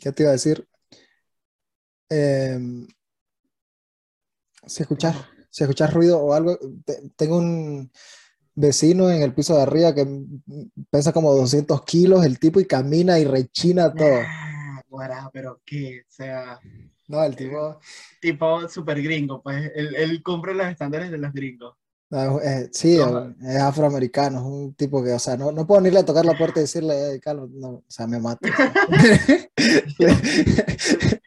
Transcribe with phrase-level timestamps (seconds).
[0.00, 0.66] ¿qué te iba a decir?
[2.10, 2.86] Em,
[4.66, 5.16] si escuchas,
[5.50, 7.90] si escuchas ruido o algo, te- tengo un
[8.54, 10.06] vecino en el piso de arriba que
[10.90, 14.20] pesa como 200 kilos el tipo y camina y rechina todo.
[14.26, 16.60] Ah, guará, pero qué, o sea,
[17.08, 17.78] No, el tipo,
[18.20, 21.76] tipo super gringo, pues él, él cumple los estándares de los gringos.
[22.10, 22.98] Es- sí,
[23.42, 26.24] es afroamericano, es un tipo que, o sea, no, no puedo ni irle a tocar
[26.24, 28.48] la puerta y decirle, "Ey, Carlos", no, o sea, me mata.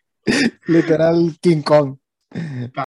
[0.68, 1.98] Literal King Kong.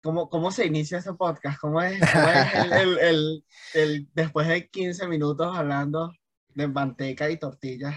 [0.01, 1.59] ¿Cómo, cómo se inicia ese podcast?
[1.59, 6.11] ¿Cómo es, cómo es el, el- el- el- después de 15 minutos hablando
[6.55, 7.95] de manteca y tortillas?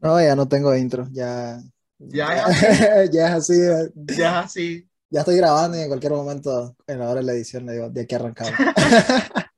[0.00, 1.58] No, ya no tengo intro, ya,
[1.98, 4.88] Ya ya, ya es así, eh, Ya es así.
[5.12, 7.90] Ya estoy grabando y en cualquier momento, en la hora de la edición, le digo,
[7.90, 8.54] de aquí arrancamos.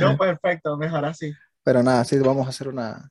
[0.00, 1.32] No, perfecto, mejor así.
[1.62, 3.08] Pero nada, sí, vamos a hacer una,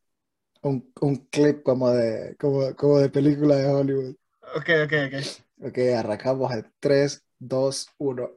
[0.62, 4.16] un, un clip como de, como, como de película de Hollywood.
[4.58, 5.70] Ok, ok, ok.
[5.70, 8.30] Ok, arrancamos en 3, 2, 1.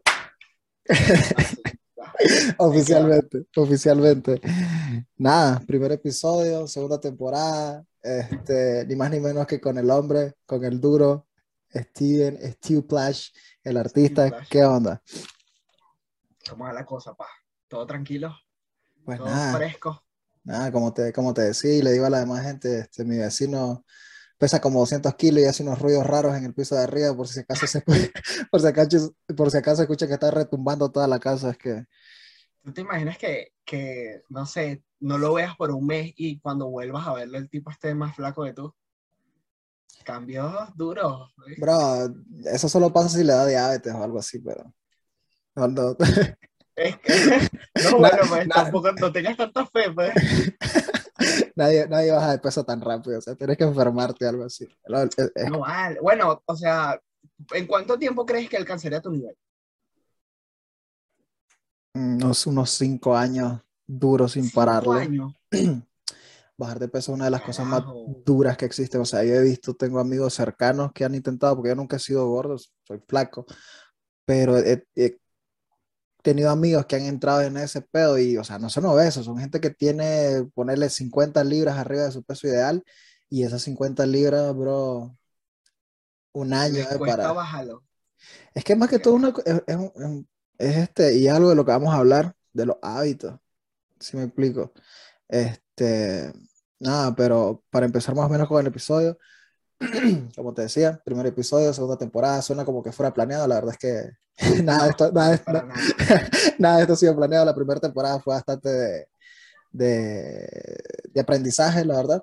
[1.36, 1.62] Así,
[1.98, 2.12] va.
[2.58, 4.40] Oficialmente, oficialmente.
[5.16, 10.64] Nada, primer episodio, segunda temporada, este, ni más ni menos que con el hombre, con
[10.64, 11.26] el duro,
[11.74, 13.30] Steven, Steve Plash,
[13.62, 14.28] el artista.
[14.28, 14.48] Plash.
[14.48, 15.02] ¿Qué onda?
[16.48, 17.26] ¿Cómo va la cosa, pa?
[17.68, 18.36] ¿Todo tranquilo?
[19.04, 20.04] Pues ¿Todo nada, fresco?
[20.44, 23.18] nada, como te, como te decía y le digo a la demás gente, este, mi
[23.18, 23.84] vecino
[24.38, 27.28] pesa como 200 kilos y hace unos ruidos raros en el piso de arriba por
[27.28, 27.82] si acaso se,
[28.50, 31.86] por si acaso, por si acaso escucha que está retumbando toda la casa, es que
[32.62, 36.68] ¿Tú te imaginas que, que, no sé, no lo veas por un mes y cuando
[36.68, 38.74] vuelvas a verlo el tipo esté más flaco que tú?
[40.04, 41.32] Cambios duros.
[41.46, 41.60] ¿viste?
[41.60, 42.14] Bro,
[42.46, 44.72] eso solo pasa si le da diabetes o algo así, pero.
[45.54, 45.96] No, no.
[46.76, 47.50] Es que,
[47.84, 50.12] no, bueno, pues na- tampoco no tengas tanta fe, pues.
[51.56, 54.66] nadie, nadie baja de peso tan rápido, o sea, tienes que enfermarte o algo así.
[54.88, 56.00] No, es- es- No vale.
[56.00, 56.98] Bueno, o sea,
[57.52, 59.36] ¿en cuánto tiempo crees que alcanzaría tu nivel?
[61.94, 65.00] unos, unos cinco años duros sin Cinco pararle.
[65.00, 65.32] años.
[66.60, 67.82] Bajar de peso es una de las cosas más
[68.24, 69.00] duras que existen.
[69.00, 72.00] O sea, yo he visto, tengo amigos cercanos que han intentado, porque yo nunca he
[72.00, 73.46] sido gordo, soy flaco,
[74.24, 75.18] pero he, he
[76.22, 79.38] tenido amigos que han entrado en ese pedo y, o sea, no son obesos, son
[79.38, 82.84] gente que tiene, ponerle 50 libras arriba de su peso ideal
[83.28, 85.16] y esas 50 libras, bro,
[86.32, 87.32] un año eh, para...
[87.32, 87.84] bajarlo.
[88.54, 89.78] Es que más que todo una es, es
[90.58, 93.40] es este, y algo de lo que vamos a hablar, de los hábitos,
[93.98, 94.72] si me explico.
[95.26, 96.32] Este,
[96.80, 99.16] nada, pero para empezar más o menos con el episodio,
[100.36, 103.78] como te decía, primer episodio, segunda temporada, suena como que fuera planeado, la verdad es
[103.78, 104.10] que
[104.64, 105.74] nada, de esto, nada, de- nada.
[106.58, 109.06] nada de esto ha sido planeado, la primera temporada fue bastante de,
[109.70, 110.78] de,
[111.12, 112.22] de aprendizaje, la verdad.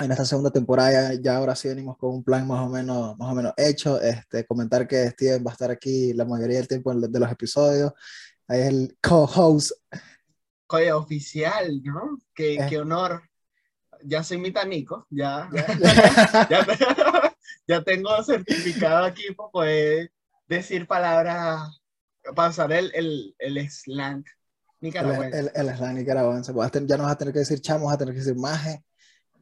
[0.00, 3.16] En esta segunda temporada ya, ya ahora sí venimos con un plan más o menos,
[3.18, 4.00] más o menos hecho.
[4.00, 7.92] Este, comentar que Steven va a estar aquí la mayoría del tiempo de los episodios.
[8.48, 9.72] Ahí es el co-host.
[10.68, 12.18] Oye, oficial, ¿no?
[12.34, 12.66] Qué, Eh.
[12.70, 13.22] qué honor.
[14.04, 15.48] Ya soy mitanico, ya,
[16.48, 17.36] ya, ya,
[17.66, 20.12] ya tengo certificado aquí para poder
[20.46, 21.80] decir palabras,
[22.34, 24.24] pasar el, el, el slang
[24.80, 25.38] nicaragüense.
[25.38, 26.52] el, el slang nicaragüense.
[26.52, 28.84] Tener- ya no vas a tener que decir chamo, vas a tener que decir maje.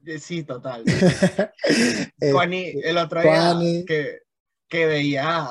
[0.06, 0.84] Eh, Sí, total.
[2.20, 3.84] Eh, Juani, el otro día Juani.
[3.84, 4.20] que,
[4.68, 5.48] que veía,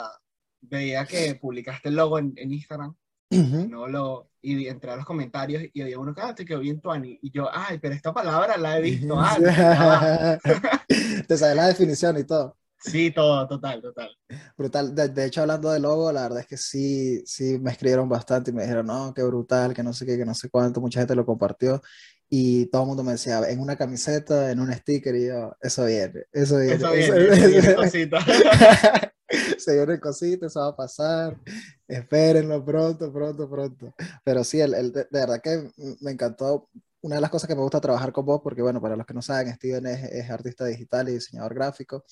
[0.62, 2.96] veía que publicaste el logo en, en Instagram,
[3.32, 3.70] ujú.
[3.70, 6.80] no lo, y entré a los comentarios y había uno que ah, te quedó bien
[6.80, 7.20] Tuani.
[7.22, 9.56] Y yo, ay, pero esta palabra la he visto antes.
[9.56, 10.40] ya va".
[11.28, 12.58] Te sabes la definición y todo.
[12.82, 14.10] Sí, todo, total, total.
[14.58, 14.96] Brutal.
[14.96, 18.52] De, de hecho, hablando de logo, la verdad es que sí, sí me escribieron bastante
[18.52, 21.02] y me dijeron, no, qué brutal, que no sé qué, que no sé cuánto, mucha
[21.02, 21.82] gente lo compartió
[22.30, 25.86] y todo el mundo me decía, en una camiseta, en un sticker y yo, eso
[25.86, 26.76] viene, eso viene.
[26.76, 28.20] Eso viene, eso viene, cosita.
[29.60, 31.38] Se vienen cositas, eso va a pasar,
[31.88, 33.94] espérenlo pronto, pronto, pronto.
[34.24, 35.70] Pero sí, el, el- de, de verdad que
[36.02, 36.70] me encantó.
[37.02, 39.14] Una de las cosas que me gusta trabajar con vos, porque bueno, para los que
[39.14, 42.04] no saben, Steven es, es artista digital y diseñador gráfico.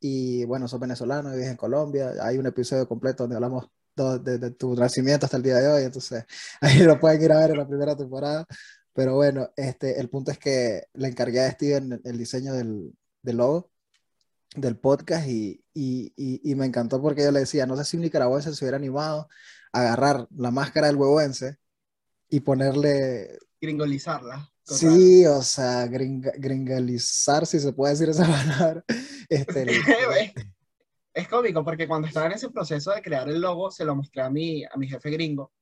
[0.00, 2.12] Y bueno, sos venezolano, vives en Colombia.
[2.22, 5.68] Hay un episodio completo donde hablamos do- de, de tu nacimiento hasta el día de
[5.68, 5.82] hoy.
[5.82, 6.24] Entonces,
[6.62, 8.46] ahí lo pueden ir a ver en la primera temporada.
[9.00, 12.92] Pero bueno, este, el punto es que le encargué a Steven el, diseño del,
[13.22, 13.70] del logo
[14.54, 17.96] del podcast y, y, y, y me encantó porque yo le decía, no sé si
[17.96, 19.26] un nicaragüense se hubiera animado
[19.72, 21.56] a agarrar la máscara del huehuense
[22.28, 24.52] y ponerle, Gringolizarla.
[24.64, 24.78] total.
[24.78, 28.84] sí, o sea, gringa- gringalizar, si se puede decir esa palabra.
[29.30, 30.34] Este, el-
[31.14, 34.20] es cómico porque cuando estaba en ese proceso de crear el logo, se lo mostré
[34.20, 35.52] a mi, a mi jefe gringo.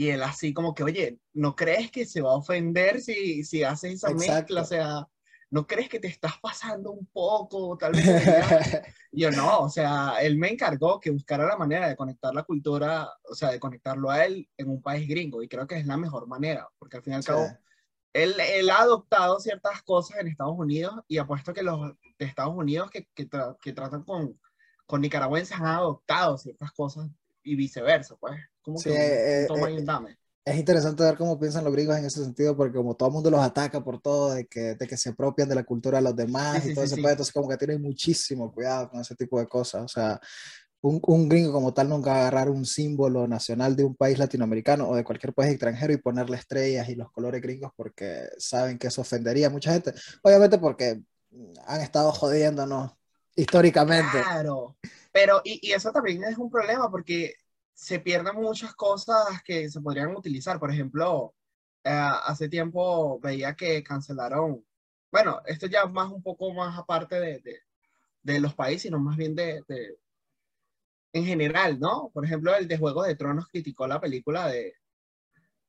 [0.00, 3.62] Y él así como que, oye, ¿no crees que se va a ofender si, si
[3.62, 4.32] haces esa Exacto.
[4.34, 4.62] mezcla?
[4.62, 5.08] O sea,
[5.50, 7.76] ¿no crees que te estás pasando un poco?
[7.76, 8.06] Tal vez.
[9.12, 13.12] yo no, o sea, él me encargó que buscara la manera de conectar la cultura,
[13.30, 15.98] o sea, de conectarlo a él en un país gringo, y creo que es la
[15.98, 17.46] mejor manera, porque al fin y al cabo,
[18.14, 22.54] él, él, ha adoptado ciertas cosas en Estados Unidos, y apuesto que los de Estados
[22.56, 23.28] Unidos que, que,
[23.60, 24.40] que tratan con,
[24.86, 27.10] con nicaragüenses han adoptado ciertas cosas
[27.42, 28.34] y viceversa, pues.
[28.62, 32.06] Como que eh, toma eh, y dame es interesante ver cómo piensan los gringos en
[32.06, 34.96] ese sentido, porque como todo el mundo los ataca por todo, de que, de que
[34.96, 37.56] se apropian de la cultura de los demás y todo ese pedo, entonces como que
[37.56, 39.82] tienen muchísimo cuidado con ese tipo de cosas.
[39.84, 40.18] O sea,
[40.80, 44.18] un, un, gringo como tal nunca va a agarrar un símbolo nacional de un país
[44.18, 48.78] latinoamericano o de cualquier país extranjero y ponerle estrellas y los colores gringos porque saben
[48.78, 49.92] que eso ofendería a mucha gente.
[50.22, 51.02] Obviamente porque
[51.66, 52.92] han estado jodiéndonos
[53.36, 54.22] históricamente.
[54.22, 54.76] Claro,
[55.12, 57.34] pero y, y eso también es un problema porque
[57.74, 60.58] se pierden muchas cosas que se podrían utilizar.
[60.60, 61.34] Por ejemplo,
[61.84, 61.90] eh,
[62.24, 64.64] hace tiempo veía que cancelaron,
[65.10, 67.60] bueno, esto ya más un poco más aparte de, de,
[68.22, 69.98] de los países, sino más bien de, de,
[71.12, 72.10] en general, ¿no?
[72.12, 74.74] Por ejemplo, el de Juego de Tronos criticó la película de,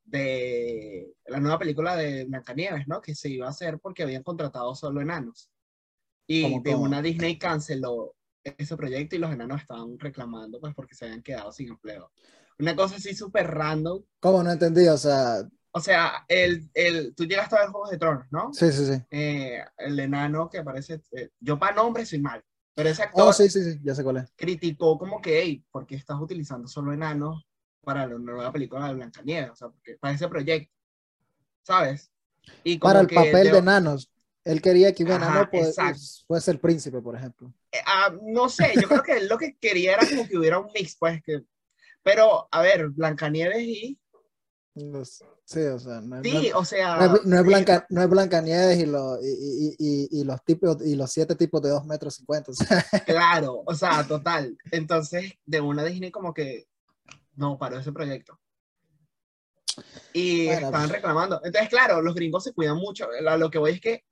[0.04, 3.02] de la nueva película de Blancanieves, ¿no?
[3.02, 5.50] Que se iba a hacer porque habían contratado solo enanos.
[6.28, 11.06] Y de una Disney canceló ese proyecto y los enanos estaban reclamando pues porque se
[11.06, 12.12] habían quedado sin empleo.
[12.60, 14.04] Una cosa así súper random.
[14.20, 14.88] ¿Cómo no entendí?
[14.88, 15.42] O sea...
[15.74, 18.54] O sea, el, el, tú llegaste a ver Juegos de Tronos, ¿no?
[18.54, 19.02] Sí, sí, sí.
[19.10, 22.44] Eh, el enano que aparece, eh, yo para nombre soy mal,
[22.74, 24.34] pero ese actor oh, sí, sí, sí, ya sé cuál es.
[24.36, 27.48] criticó como que, hey, ¿por qué estás utilizando solo enanos
[27.84, 29.52] para la nueva película de Blancanieves?
[29.52, 30.74] O sea, porque, para ese proyecto,
[31.64, 32.12] ¿sabes?
[32.66, 34.12] Y como para el papel de, de enanos.
[34.44, 35.48] Él quería que un enano
[36.28, 37.54] fuese el príncipe, por ejemplo.
[37.72, 40.60] Eh, ah, no sé, yo creo que él lo que quería era como que hubiera
[40.60, 41.44] un mix, pues que...
[42.04, 44.00] Pero, a ver, Blancanieves y...
[45.46, 48.10] sí, o sea, no es, sí, o sea, no es, no es Blanca, no es
[48.10, 52.16] Blancanieves y, lo, y, y, y, los tipos y los siete tipos de 2 metros
[52.16, 52.52] 50.
[52.52, 52.84] O sea.
[53.06, 54.58] Claro, o sea, total.
[54.72, 56.66] Entonces, de una Disney como que
[57.36, 58.40] no paró ese proyecto.
[60.14, 60.92] Y bueno, estaban pues.
[60.94, 61.42] reclamando.
[61.44, 63.08] Entonces, claro, los gringos se cuidan mucho.
[63.38, 64.06] Lo que voy es que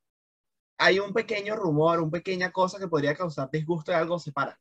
[0.80, 4.58] hay un pequeño rumor, una pequeña cosa que podría causar disgusto de algo, se para.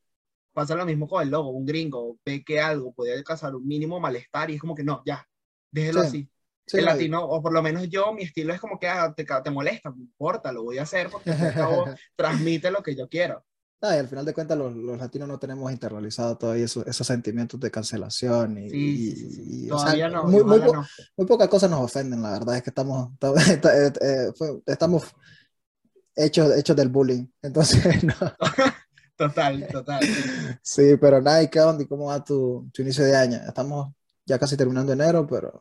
[0.52, 1.50] Pasa lo mismo con el logo.
[1.50, 5.00] Un gringo ve que algo podría causar un mínimo malestar y es como que no,
[5.06, 5.26] ya,
[5.70, 6.06] déjelo sí.
[6.08, 6.30] así.
[6.66, 9.24] Sí, el latino, o por lo menos yo, mi estilo es como que ah, te,
[9.24, 11.30] te, molesta, no importa, lo voy a hacer porque
[12.16, 13.42] transmite lo que yo quiero.
[13.80, 17.06] Ah, y al final de cuentas los, los, latinos no tenemos internalizado todavía esos, esos
[17.06, 20.84] sentimientos de cancelación y, sí, sí, sí, y todavía o sea, no, muy, muy, no.
[21.16, 25.14] muy, pocas cosas nos ofenden, la verdad es que estamos, estamos, estamos
[26.18, 27.26] hechos, hechos del bullying.
[27.42, 28.14] Entonces, no.
[29.16, 30.00] Total, total.
[30.62, 31.82] Sí, pero nada, ¿y qué onda?
[31.82, 33.36] ¿Y cómo va tu, tu, inicio de año?
[33.48, 33.92] Estamos
[34.24, 35.60] ya casi terminando enero, pero...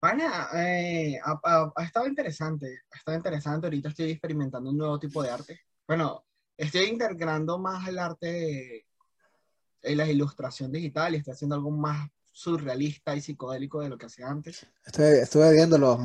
[0.00, 3.66] Bueno, eh, ha, ha, ha, estado interesante, ha estado interesante.
[3.66, 5.60] Ahorita estoy experimentando un nuevo tipo de arte.
[5.86, 6.24] Bueno,
[6.56, 8.86] estoy integrando más el arte
[9.82, 14.06] en la ilustración digital y estoy haciendo algo más surrealista y psicodélico de lo que
[14.06, 14.66] hacía antes.
[14.86, 15.98] Estuve, estuve viéndolo.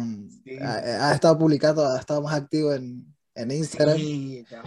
[0.44, 0.58] Sí.
[0.62, 3.98] Ha, ha, estado publicando, ha estado más activo en, en Instagram.
[3.98, 4.64] Sí, ya,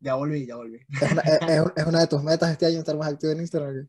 [0.00, 0.80] ya volví, ya volví.
[1.00, 3.88] ¿Es una, es, es una, de tus metas este año estar más activo en Instagram?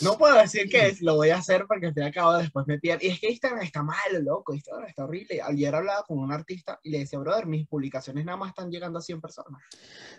[0.00, 2.66] No puedo decir que lo voy a hacer porque al fin y al cabo después
[2.66, 3.06] me pierdo.
[3.06, 5.40] Y es que Instagram está malo, loco, Instagram está horrible.
[5.40, 8.98] Ayer hablaba con un artista y le decía, brother, mis publicaciones nada más están llegando
[8.98, 9.62] a 100 personas.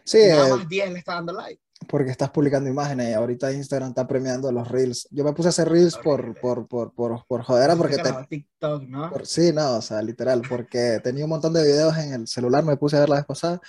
[0.05, 0.19] Sí.
[0.29, 1.61] Nada más 10 le está dando like.
[1.87, 5.07] Porque estás publicando imágenes y ahorita Instagram está premiando los reels.
[5.11, 7.97] Yo me puse a hacer reels por, por, por, por, por joder, porque...
[7.97, 9.09] Te, TikTok, ¿no?
[9.09, 12.63] Por, sí, no, o sea, literal, porque tenía un montón de videos en el celular,
[12.63, 13.59] me puse a ver la vez pasada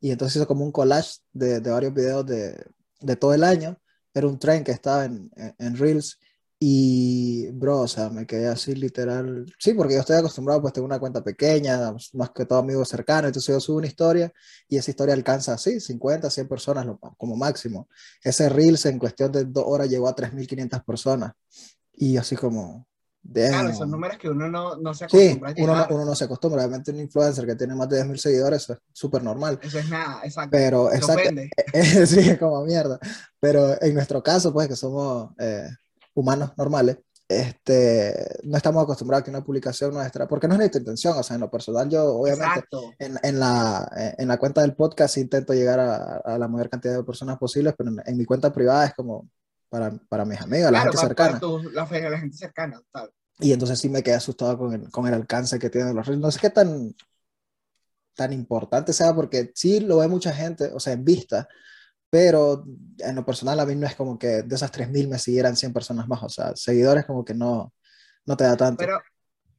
[0.00, 2.64] y entonces hizo como un collage de, de varios videos de,
[3.00, 3.78] de todo el año
[4.14, 6.18] era un tren que estaba en, en, en, Reels
[6.64, 9.52] y, bro, o sea, me quedé así literal.
[9.58, 13.30] Sí, porque yo estoy acostumbrado, pues tengo una cuenta pequeña, más que todo amigos cercanos,
[13.30, 14.32] entonces yo subo una historia
[14.68, 16.86] y esa historia alcanza así, 50, 100 personas
[17.18, 17.88] como máximo.
[18.22, 21.32] Ese Reels en cuestión de dos horas llegó a 3.500 personas
[21.94, 22.86] y así como,
[23.32, 26.24] Claro, son números que uno no, no se acostumbra sí, uno no, uno no, se
[26.24, 26.62] acostumbra.
[26.62, 29.58] Obviamente, un influencer que tiene más de 10.000 seguidores es súper normal.
[29.62, 30.50] Eso es nada, exacto.
[30.50, 31.30] Pero, exacto.
[32.06, 32.98] sí, como mierda.
[33.38, 35.68] Pero en nuestro caso, pues, que somos eh,
[36.14, 40.80] humanos normales, este, no estamos acostumbrados a que una publicación nuestra, porque no es nuestra
[40.80, 42.66] intención, o sea, en lo personal yo obviamente
[42.98, 46.94] en, en, la, en la cuenta del podcast intento llegar a, a la mayor cantidad
[46.94, 49.28] de personas posibles, pero en, en mi cuenta privada es como,
[49.72, 51.30] para, para mis amigos, claro, la gente para, cercana.
[51.30, 53.10] Para tu, la, la, gente cercana, tal.
[53.38, 56.20] Y entonces sí me quedé asustado con el, con el alcance que tienen los reels.
[56.20, 56.94] No sé qué tan,
[58.14, 61.48] tan importante sea, porque sí lo ve mucha gente, o sea, en vista,
[62.12, 62.66] pero
[62.98, 65.72] en lo personal a mí no es como que de esas 3.000 me siguieran 100
[65.72, 67.72] personas más, o sea, seguidores como que no,
[68.26, 68.76] no te da tanto.
[68.76, 69.00] Pero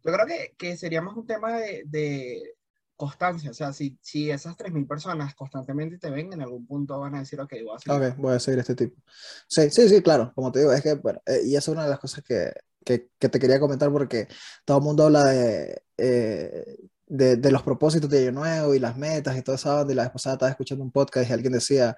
[0.03, 2.53] yo creo que, que sería más un tema de, de
[2.95, 3.49] constancia.
[3.49, 7.21] O sea, si, si esas 3.000 personas constantemente te ven, en algún punto van a
[7.21, 8.15] decir, ok, voy a seguir.
[8.17, 9.01] Voy a seguir este tipo.
[9.47, 10.31] Sí, sí, sí, claro.
[10.35, 12.53] Como te digo, es que, bueno, eh, y esa es una de las cosas que,
[12.85, 14.27] que, que, te quería comentar porque
[14.63, 18.95] todo el mundo habla de, eh, de, de, los propósitos de Año Nuevo y las
[18.95, 19.89] metas y todo eso.
[19.89, 21.95] Y la vez pasada estaba escuchando un podcast y alguien decía,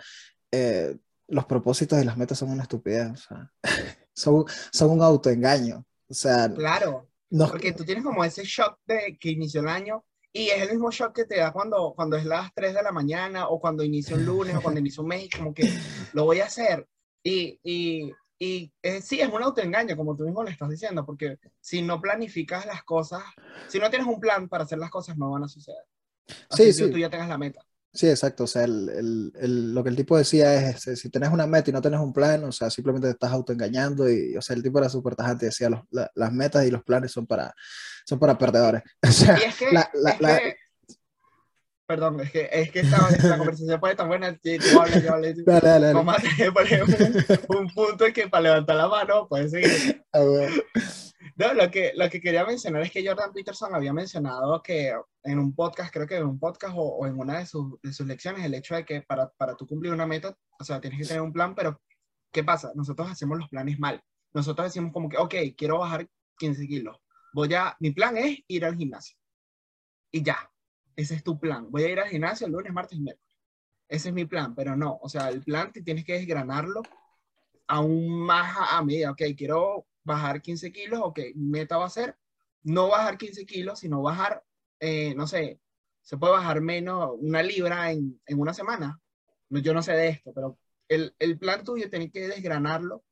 [0.51, 0.97] eh,
[1.27, 3.53] los propósitos y las metas son una estupidez, o sea,
[4.13, 5.85] son, son un autoengaño.
[6.07, 7.09] O sea, claro.
[7.29, 10.71] No, porque tú tienes como ese shock de que inició el año y es el
[10.71, 13.83] mismo shock que te da cuando, cuando es las 3 de la mañana o cuando
[13.83, 15.69] inicia un lunes o cuando inicia un mes, como que
[16.13, 16.87] lo voy a hacer.
[17.23, 18.71] Y, y, y
[19.01, 22.83] sí, es un autoengaño, como tú mismo le estás diciendo, porque si no planificas las
[22.83, 23.23] cosas,
[23.67, 25.83] si no tienes un plan para hacer las cosas, no van a suceder.
[26.49, 26.91] Así sí, sí.
[26.91, 27.65] tú ya tengas la meta.
[27.95, 28.43] Sí, exacto.
[28.43, 31.47] O sea, el, el, el, lo que el tipo decía es, este, si tenés una
[31.47, 34.55] meta y no tenés un plan, o sea, simplemente te estás autoengañando y, o sea,
[34.55, 37.55] el tipo era súper tajante, decía, los, las metas y los planes son para,
[38.05, 38.83] son para perdedores.
[39.01, 40.39] O sea, es que, la, la,
[41.87, 42.97] Perdón, es que, es que esta,
[43.37, 44.49] conversación puede estar buena, tú
[44.79, 46.51] hablas, yo hablo, dale, dale, dale.
[46.51, 46.95] por ejemplo,
[47.49, 50.03] un, un, punto que para levantar la mano puede seguir.
[50.11, 50.55] Ah, bueno.
[51.35, 55.37] No, lo que, lo que quería mencionar es que Jordan Peterson había mencionado que en
[55.37, 58.07] un podcast, creo que en un podcast o, o en una de, sus, de sus
[58.07, 61.05] lecciones, el hecho de que para, para tú cumplir una meta, o sea, tienes que
[61.05, 61.81] tener un plan, pero
[62.31, 62.71] ¿qué pasa?
[62.73, 64.01] Nosotros hacemos los planes mal.
[64.33, 66.97] Nosotros decimos como que, ok, quiero bajar 15 kilos.
[67.33, 69.17] Voy a, mi plan es ir al gimnasio.
[70.11, 70.49] Y ya,
[70.95, 71.69] ese es tu plan.
[71.69, 73.35] Voy a ir al gimnasio el lunes, martes y miércoles.
[73.87, 76.81] Ese es mi plan, pero no, o sea, el plan te tienes que desgranarlo
[77.67, 81.89] aún más a, a medida, ok, quiero bajar 15 kilos, ok, mi meta va a
[81.89, 82.17] ser
[82.65, 84.43] no bajar 15 kilos, sino bajar,
[84.79, 85.59] eh, no sé,
[86.01, 88.99] se puede bajar menos, una libra en, en, una semana.
[89.49, 93.03] Yo no sé de esto, pero el, el plan tuyo tiene que desgranarlo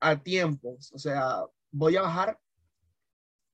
[0.00, 0.92] a tiempos.
[0.92, 2.40] O sea, voy a bajar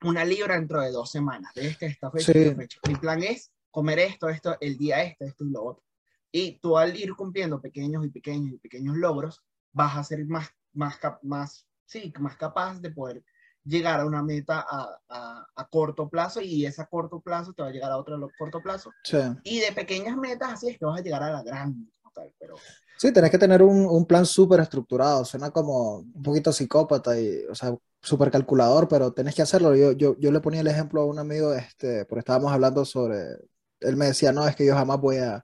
[0.02, 2.80] una libra dentro de dos semanas, de esta fecha, esta fecha.
[2.88, 5.84] Mi plan es comer esto, esto, el día este, esto y lo otro.
[6.32, 10.48] Y tú al ir cumpliendo pequeños y pequeños y pequeños logros, vas a ser más,
[10.72, 13.22] más, más sí, más capaz de poder
[13.66, 17.68] llegar a una meta a, a, a, corto plazo y ese corto plazo te va
[17.68, 18.92] a llegar a otro corto plazo.
[19.04, 19.18] Sí.
[19.44, 22.56] Y de pequeñas metas así es que vas a llegar a la gran tal, pero...
[22.98, 27.44] Sí, tenés que tener un, un plan súper estructurado, suena como un poquito psicópata y,
[27.50, 29.76] o sea, súper calculador, pero tenés que hacerlo.
[29.76, 33.36] Yo, yo, yo le ponía el ejemplo a un amigo, este, porque estábamos hablando sobre,
[33.80, 35.44] él me decía, no, es que yo jamás voy a,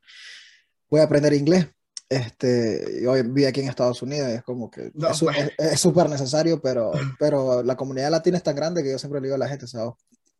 [0.90, 1.68] voy a aprender inglés
[2.12, 5.24] este, yo vivo aquí en Estados Unidos y es como que pues.
[5.58, 9.28] es súper necesario, pero, pero la comunidad latina es tan grande que yo siempre le
[9.28, 9.86] digo a la gente, sea,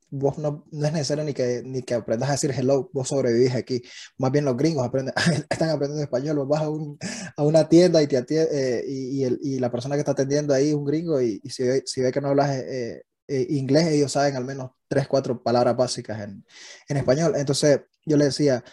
[0.10, 3.56] vos no, no, es necesario ni que, ni que aprendas a decir hello, vos sobrevivís
[3.56, 3.82] aquí.
[4.18, 5.14] Más bien los gringos aprenden,
[5.50, 6.98] están aprendiendo español, vos vas a, un,
[7.38, 10.54] a una tienda y, te eh, y, y, el, y, la persona que está atendiendo
[10.54, 13.88] ahí es un gringo y, si, ve, si ve que no hablas eh, eh, inglés,
[13.88, 16.46] ellos saben al menos tres, cuatro palabras básicas en,
[16.90, 17.34] en español.
[17.38, 18.64] Entonces yo le decía,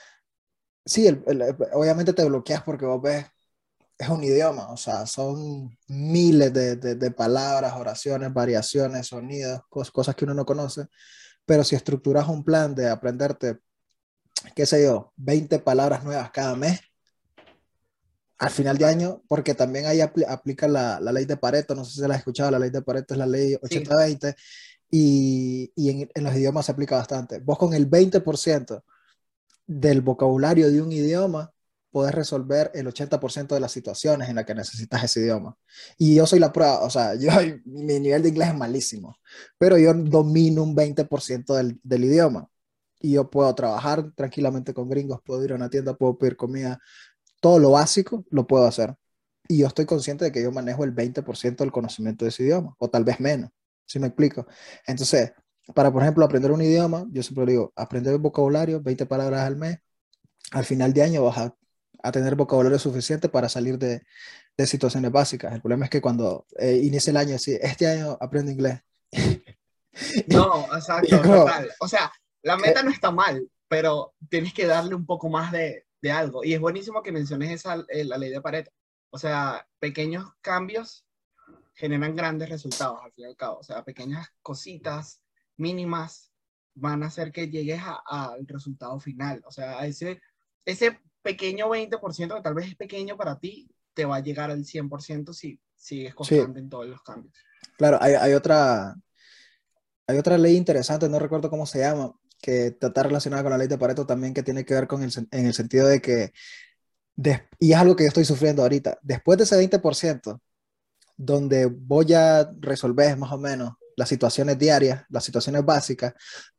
[0.85, 1.23] sí, el,
[1.73, 3.27] obviamente te bloqueas porque vos ves,
[3.97, 10.25] es un idioma, o sea, son miles de, de, palabras, oraciones, variaciones, sonidos, cosas que
[10.25, 10.87] uno no conoce,
[11.45, 13.59] pero si estructuras un plan de aprenderte,
[14.55, 16.81] qué sé yo, 20 palabras nuevas cada mes,
[18.39, 22.01] al final de año, porque también ahí aplica la, la, ley de Pareto, no sé
[22.01, 24.35] si la has escuchado, la ley de Pareto es la ley 80-20,
[24.91, 27.41] y, y en, en, los idiomas se aplica bastante.
[27.41, 28.83] Vos con el 20%
[29.67, 31.53] del vocabulario de un idioma,
[31.91, 35.57] puedes resolver el 80% de las situaciones en las que necesitas ese idioma.
[35.97, 37.31] Y yo soy la prueba, o sea, yo,
[37.65, 39.17] mi nivel de inglés es malísimo,
[39.59, 42.49] pero yo domino un 20% del, del idioma.
[43.01, 46.81] Y yo puedo trabajar tranquilamente con gringos, puedo ir a una tienda, puedo pedir comida,
[47.41, 48.95] todo lo básico lo puedo hacer.
[49.49, 52.75] Y yo estoy consciente de que yo manejo el 20% del conocimiento de ese idioma,
[52.79, 53.51] o tal vez menos,
[53.87, 54.47] si me explico.
[54.87, 55.33] Entonces,
[55.75, 59.57] para, por ejemplo, aprender un idioma, yo siempre digo, aprender el vocabulario, 20 palabras al
[59.57, 59.79] mes,
[60.53, 61.55] al final de año vas a,
[62.03, 64.03] a tener vocabulario suficiente para salir de,
[64.57, 65.53] de, situaciones básicas.
[65.53, 68.81] El problema es que cuando eh, inicia el año, sí, este año aprendo inglés.
[70.29, 71.73] No, exacto, total.
[71.81, 75.88] O sea, la meta no está mal, pero tienes que darle un poco más de,
[76.01, 76.45] de algo.
[76.45, 78.71] Y es buenísimo que menciones esa, eh, la ley de Pareto.
[79.11, 81.07] O sea, pequeños cambios
[81.75, 83.59] generan grandes resultados al fin y al cabo.
[83.59, 85.23] O sea, pequeñas cositas
[85.57, 86.33] mínimas
[86.75, 89.43] van a hacer que llegues al resultado final.
[89.47, 90.21] O sea, ese,
[90.65, 94.65] ese pequeño 20% que tal vez es pequeño para ti, te va a llegar al
[94.65, 97.35] 100% si sigues constante en todos los cambios.
[97.77, 98.95] Claro, hay, hay, otra,
[100.07, 103.69] hay otra ley interesante, no recuerdo cómo se llama, que está relacionada con la ley
[103.69, 106.33] de Pareto también, que tiene que ver con el, en el sentido de que,
[107.59, 110.41] y es algo que yo estoy sufriendo ahorita, después de ese 20%,
[111.17, 116.15] donde voy a resolver más o menos las situaciones diarias, las situaciones básicas,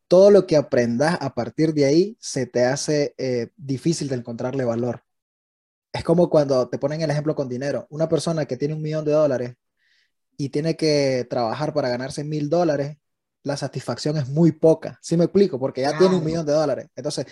[0.07, 4.65] todo lo que aprendas a partir de ahí se te hace eh, difícil de encontrarle
[4.65, 5.03] valor.
[5.93, 7.87] Es como cuando te ponen el ejemplo con dinero.
[7.89, 9.55] Una persona que tiene un millón de dólares
[10.37, 12.97] y tiene que trabajar para ganarse mil dólares,
[13.43, 14.99] la satisfacción es muy poca.
[15.01, 15.59] ¿Sí me explico?
[15.59, 16.87] Porque ya tiene un millón de dólares.
[16.95, 17.25] Entonces,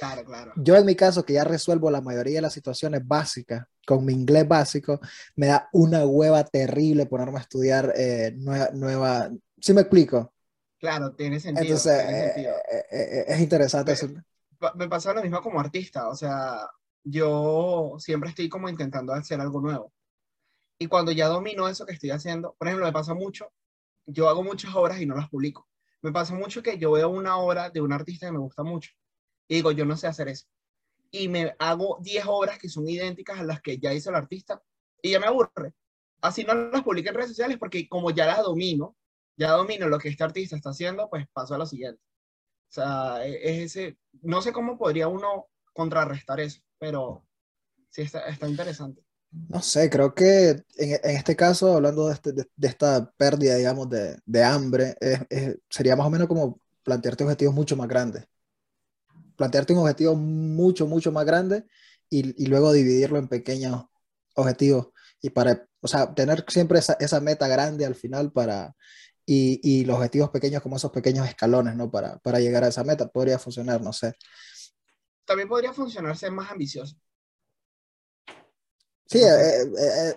[0.56, 4.14] yo en mi caso, que ya resuelvo la mayoría de las situaciones básicas con mi
[4.14, 5.00] inglés básico,
[5.36, 9.30] me da una hueva terrible ponerme a estudiar eh, nueva, nueva...
[9.60, 10.34] ¿Sí me explico?
[10.80, 11.64] Claro, tiene sentido.
[11.64, 13.96] Entonces, eh, eh, eh, es interesante.
[14.60, 16.70] Me, me pasa lo mismo como artista, o sea,
[17.04, 19.92] yo siempre estoy como intentando hacer algo nuevo.
[20.80, 23.52] Y cuando ya domino eso que estoy haciendo, por ejemplo, me pasa mucho,
[24.06, 25.68] yo hago muchas obras y no las publico.
[26.02, 28.92] Me pasa mucho que yo veo una obra de un artista que me gusta mucho
[29.48, 30.48] y digo, yo no sé hacer eso.
[31.12, 34.62] Y me hago 10 obras que son idénticas a las que ya hizo el artista
[35.02, 35.74] y ya me aburre.
[36.22, 38.96] Así no las publico en redes sociales porque como ya las domino,
[39.38, 42.02] ya domino lo que este artista está haciendo, pues paso a lo siguiente.
[42.70, 47.26] O sea, e, es ese, no sé cómo podría uno contrarrestar eso, pero
[47.90, 49.07] sí está, está interesante.
[49.50, 53.90] No sé, creo que en, en este caso, hablando de, este, de, esta pérdida, digamos,
[53.90, 58.26] de, de hambre, es, es, sería más o menos como plantearte objetivos mucho más grandes.
[59.36, 61.66] Plantearte un objetivo mucho, mucho más grande
[62.10, 63.86] y, y luego dividirlo en pequeños
[64.36, 64.90] objetivos.
[65.22, 68.76] Y para, o sea, tener siempre esa, esa meta grande al final para,
[69.26, 71.92] y, y, los objetivos pequeños como esos pequeños escalones, ¿no?
[71.92, 74.14] Para, para llegar a esa meta, podría funcionar, no sé.
[75.26, 76.96] También podría funcionar ser más ambicioso.
[79.08, 80.16] Sí, eh, eh, eh,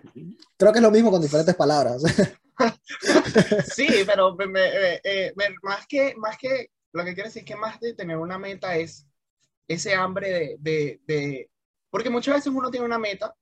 [0.56, 2.02] creo que es lo mismo con diferentes palabras.
[3.75, 5.00] sí, pero me, me,
[5.37, 8.76] me, más, que, más que lo que quiero decir que más de tener una meta
[8.76, 9.06] es
[9.68, 11.50] ese hambre de, de, de,
[11.88, 13.35] Porque muchas veces uno tiene una meta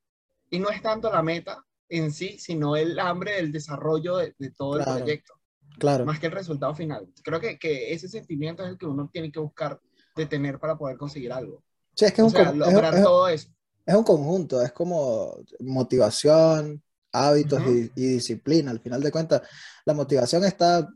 [0.51, 4.51] y no es tanto la meta en sí, sino el hambre del desarrollo de, de
[4.51, 4.93] todo claro.
[4.93, 5.35] el proyecto.
[5.79, 6.05] Claro.
[6.05, 7.09] Más que el resultado final.
[7.23, 9.81] Creo que, que, ese sentimiento es el que uno tiene que buscar
[10.15, 11.63] de tener para poder conseguir algo.
[11.95, 13.49] Sí, es que es o sea, un, lograr es, todo eso.
[13.89, 17.93] Es un conjunto, es como motivación, hábitos uh -huh.
[17.97, 18.71] y, y, disciplina.
[18.71, 19.41] Al final de cuentas,
[19.87, 20.87] la motivación está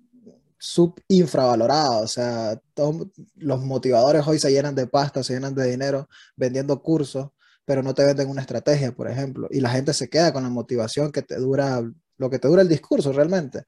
[0.59, 2.01] subinfravalorada.
[2.01, 6.83] O sea, todos los motivadores hoy se llenan de pasta, se llenan de dinero vendiendo
[6.83, 7.31] cursos,
[7.65, 9.49] pero no te venden una estrategia, por ejemplo.
[9.51, 11.83] Y la gente se queda con la motivación que te dura,
[12.19, 13.65] lo que te dura el discurso realmente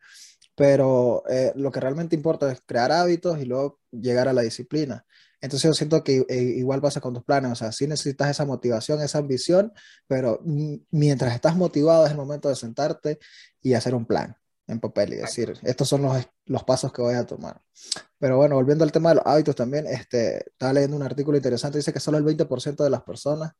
[0.54, 5.04] pero eh, lo que realmente importa es crear hábitos y luego llegar a la disciplina.
[5.44, 8.46] Entonces yo siento que eh, igual pasa con tus planes, o sea, sí necesitas esa
[8.46, 9.74] motivación, esa ambición,
[10.06, 10.40] pero
[10.90, 13.18] mientras estás motivado es el momento de sentarte
[13.60, 14.34] y hacer un plan
[14.66, 17.60] en papel y decir, estos son los, los pasos que voy a tomar.
[18.18, 21.76] Pero bueno, volviendo al tema de los hábitos también, este, estaba leyendo un artículo interesante,
[21.76, 23.52] dice que solo el 20% de las personas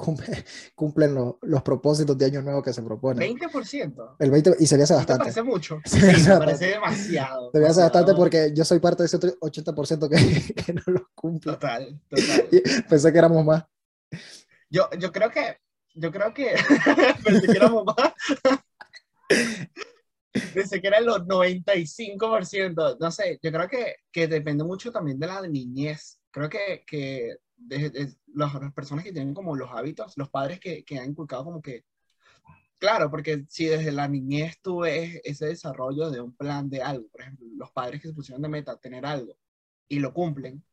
[0.00, 3.36] cumple, cumplen lo, los propósitos de año nuevo que se proponen.
[3.36, 4.16] 20%.
[4.18, 5.24] El 20 y se me hace bastante.
[5.24, 5.80] Me parece mucho.
[5.84, 7.50] Sí, me parece demasiado.
[7.52, 11.08] Se me hace bastante porque yo soy parte de ese 80% que, que no lo
[11.14, 11.52] cumple.
[11.52, 12.48] Total, total.
[12.88, 13.64] pensé que éramos más.
[14.68, 15.58] Yo, yo creo que,
[15.94, 16.54] yo creo que,
[17.24, 18.12] pensé que éramos más.
[20.54, 22.96] Pensé que eran los 95%.
[23.00, 26.20] No sé, yo creo que, que depende mucho también de la niñez.
[26.30, 30.98] Creo que, que de, las, personas que tienen como los hábitos, los padres que, que,
[30.98, 31.84] han inculcado como que,
[32.78, 37.08] claro, porque si desde la niñez tú ves ese desarrollo de un plan de algo,
[37.08, 39.36] por ejemplo, los padres que se pusieron de meta tener algo
[39.88, 40.64] y lo cumplen,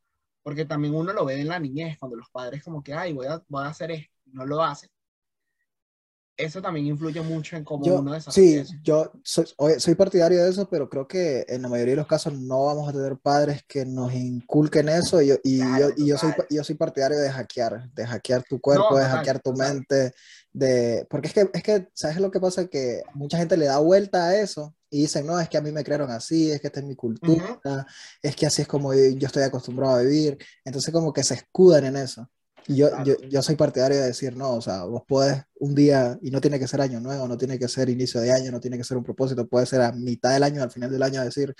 [0.42, 3.26] porque también uno lo ve en la niñez, cuando los padres como que, ay, voy
[3.26, 4.90] a, voy a hacer esto, no lo hacen,
[6.38, 9.46] eso también influye mucho en cómo yo, uno desarrolla Sí, yo soy,
[9.78, 12.88] soy, partidario de eso, pero creo que en la mayoría de los casos no vamos
[12.88, 16.62] a tener padres que nos inculquen eso y, y, claro, yo, y yo, soy, yo
[16.62, 19.74] soy partidario de hackear, de hackear tu cuerpo, no, de hackear tu total.
[19.74, 20.14] mente,
[20.52, 21.06] de...
[21.10, 22.68] Porque es que, es que, ¿sabes lo que pasa?
[22.68, 25.72] Que mucha gente le da vuelta a eso y dicen, no, es que a mí
[25.72, 27.86] me crearon así, es que esta es mi cultura, uh -huh.
[28.22, 30.38] es que así es como yo estoy acostumbrado a vivir.
[30.64, 32.30] Entonces como que se escudan en eso.
[32.68, 33.04] Yo, claro.
[33.04, 36.40] yo, yo, soy partidario de decir, no, o sea, vos podés un día, y no
[36.40, 38.84] tiene que ser año nuevo, no tiene que ser inicio de año, no tiene que
[38.84, 41.54] ser un propósito, puede ser a mitad del año, al final del año, decir,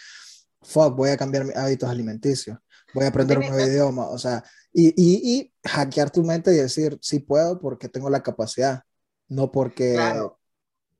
[0.60, 2.58] fuck, voy a cambiar mis hábitos alimenticios,
[2.92, 6.56] voy a aprender un nuevo idioma, o sea, y, y, y, hackear tu mente y
[6.56, 8.82] decir, sí puedo porque tengo la capacidad,
[9.28, 10.38] no porque claro.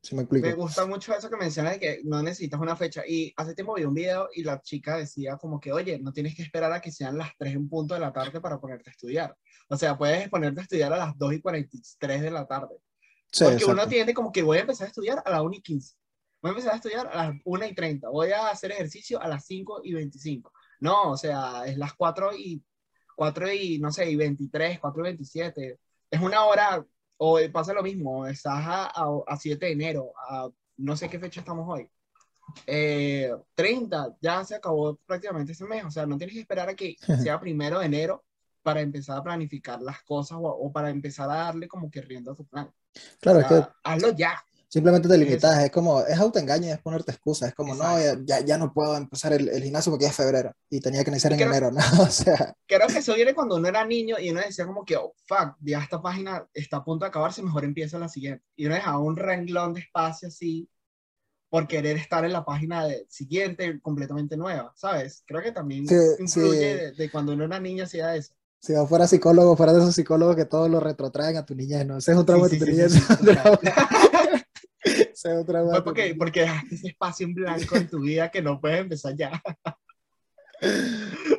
[0.08, 3.02] ¿Sí me, me gusta mucho eso que mencionas de que no necesitas una fecha.
[3.06, 6.34] Y hace tiempo vi un video y la chica decía como que, oye, no tienes
[6.34, 8.92] que esperar a que sean las 3 en punto de la tarde para ponerte a
[8.92, 9.36] estudiar.
[9.68, 12.76] O sea, puedes ponerte a estudiar a las 2 y 43 de la tarde.
[13.30, 13.72] Sí, Porque exacto.
[13.74, 15.94] uno tiene como que voy a empezar a estudiar a las 1 y 15.
[16.40, 18.08] Voy a empezar a estudiar a las 1 y 30.
[18.08, 20.50] Voy a hacer ejercicio a las 5 y 25.
[20.80, 22.64] No, o sea, es las 4 y
[23.14, 25.78] 4 y, no sé, y 23, 4 y 27.
[26.10, 26.82] Es una hora
[27.18, 31.18] o pasa lo mismo, estás a, a, a 7 de enero, a no sé qué
[31.20, 31.90] fecha estamos hoy.
[32.66, 36.74] eh, 30, ya se acabó prácticamente ese mes, o sea, no tienes que esperar a
[36.76, 38.24] que sea primero de enero
[38.62, 42.32] para empezar a planificar las cosas o, o para empezar a darle como que rienda
[42.32, 42.72] a tu plan.
[43.20, 44.42] Claro, O sea, que hazlo ya.
[44.68, 48.46] Simplemente te limitas, es como, es autoengaño, es ponerte excusas, es como, no, ya, Exacto.
[48.46, 51.32] ya, no puedo empezar el, el gimnasio porque ya es febrero y tenía que iniciar
[51.32, 52.02] Y en creo- enero, ¿no?
[52.02, 54.96] O sea, Creo que eso viene cuando uno era niño y uno decía como que,
[54.96, 58.44] oh, fuck, ya esta página está a punto de acabarse, mejor empieza la siguiente.
[58.56, 60.68] Y uno dejaba un renglón de espacio así
[61.50, 65.22] por querer estar en la página de, siguiente completamente nueva, ¿sabes?
[65.26, 66.60] Creo que también Sí, influye sí.
[66.60, 68.34] de, de cuando uno era niño hacía eso.
[68.60, 71.86] si yo fuera psicólogo, fuera de esos psicólogos que todos lo retrotraen a tu niñez,
[71.86, 71.96] ¿no?
[71.96, 72.92] Ese es un trauma de tu niñez.
[75.20, 75.64] Sí, ese es un total.
[75.64, 76.18] trauma- ese es un trauma de Fue tu porque, niñez.
[76.18, 79.30] porque dejaste ese espacio en blanco en tu vida que no puedes empezar ya.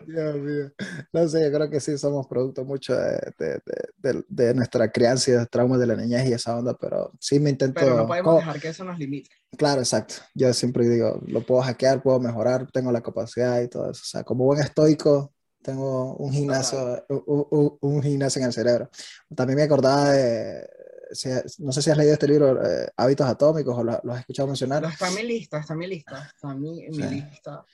[0.07, 0.71] Dios mío.
[1.11, 3.61] No sé, yo creo que sí somos producto mucho de, de,
[3.97, 7.11] de, de- nuestra crianza y de los traumas de la niñez y esa onda, pero
[7.19, 7.79] sí me intento...
[7.79, 9.29] Pero no podemos como- dejar que eso nos limite.
[9.57, 10.15] Claro, exacto.
[10.33, 14.01] Yo siempre digo, lo puedo hackear, puedo mejorar, tengo la capacidad y todo eso.
[14.03, 18.89] O sea, como buen estoico, tengo un gimnasio, un, un- un gimnasio en el cerebro.
[19.35, 20.65] También me acordaba de,
[21.11, 24.19] si- no sé si has leído este libro, eh, Hábitos Atómicos, o lo, lo has
[24.21, 24.83] escuchado mencionar.
[24.85, 27.09] Está en mi lista, está en mi lista, está en mi, en mi Sí.
[27.09, 27.65] lista.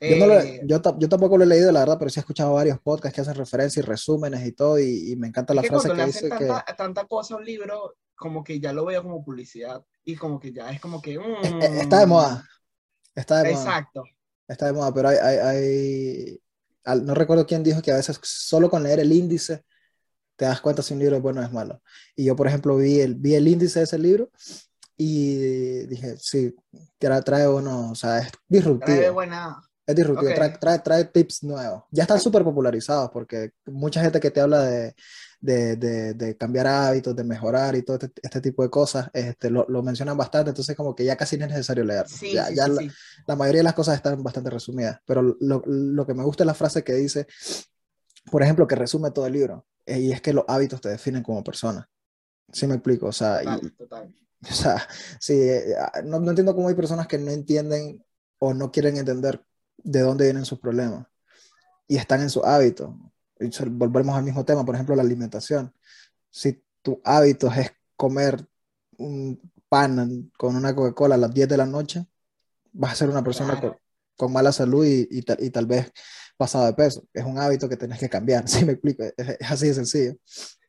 [0.00, 2.22] Yo, no lo- Eh, yo, yo tampoco lo he leído, la verdad, pero sí he
[2.22, 5.56] escuchado varios podcasts que hacen referencia y resúmenes y todo, y, y me encanta es
[5.56, 8.84] la que frase que dice que tanta, tanta cosa un libro, como que ya lo
[8.84, 11.14] veo como publicidad y como que ya es como que...
[11.14, 11.20] eh,
[11.80, 12.46] está de moda,
[13.14, 13.64] está de moda.
[13.64, 14.04] Exacto.
[14.46, 16.40] Está de moda, pero hay, hay,
[16.84, 19.64] hay- no recuerdo quién dijo que a veces solo con leer el índice
[20.36, 21.80] te das cuenta si un libro es bueno o es malo.
[22.16, 24.30] Y yo, por ejemplo, vi el, vi el índice de ese libro
[24.96, 26.54] y dije, sí,
[26.98, 29.12] trae, trae bueno, o sea, es Trae disruptivo.
[29.14, 29.60] buena...
[29.86, 30.36] Es disruptivo, Ok.
[30.36, 31.82] trae, trae, trae tips nuevos.
[31.90, 34.94] Ya están súper popularizados porque mucha gente que te habla de,
[35.40, 39.50] de, de, de cambiar hábitos, de mejorar y todo este, este tipo de cosas, este,
[39.50, 42.08] lo, lo mencionan bastante, entonces como que ya casi no es necesario leerlo.
[42.16, 42.94] Sí, ya, sí, ya sí, la-
[43.26, 46.46] la mayoría de las cosas están bastante resumidas, pero lo, lo que me gusta es
[46.46, 47.26] la frase que dice,
[48.34, 51.22] por ejemplo, que resume todo el libro, eh, y es que los hábitos te definen
[51.22, 51.88] como persona.
[52.52, 53.06] ¿Sí me explico?
[53.06, 54.14] O sea, y- Total, total.
[54.50, 54.88] o sea,
[55.20, 58.04] sí, eh, ah, no, no entiendo cómo hay personas que no entienden
[58.40, 59.40] o no quieren entender
[59.76, 61.06] de dónde vienen sus problemas
[61.86, 62.92] y están en sus hábitos.
[63.38, 65.72] Y volvemos al mismo tema, por ejemplo, la alimentación.
[66.28, 68.44] Si tu hábito es comer
[68.98, 72.04] un pan con una Coca-Cola a las 10 de la noche,
[72.72, 73.80] vas a ser una persona Claro.
[74.16, 75.92] Con, mala salud y, y, tal, y tal vez
[76.36, 77.04] pasado de peso.
[77.12, 79.04] Es un hábito que tenés que cambiar, ¿sí me explico?
[79.04, 80.14] Es, es así de sencillo.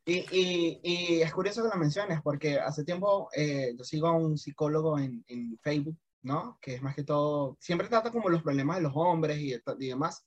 [0.07, 4.37] Y, y, es curioso que lo menciones, porque hace tiempo eh, yo sigo a un
[4.37, 6.59] psicólogo en, en Facebook, ¿no?
[6.61, 9.87] Que es más que todo, siempre trata como los problemas de los hombres y, y
[9.87, 10.23] demás.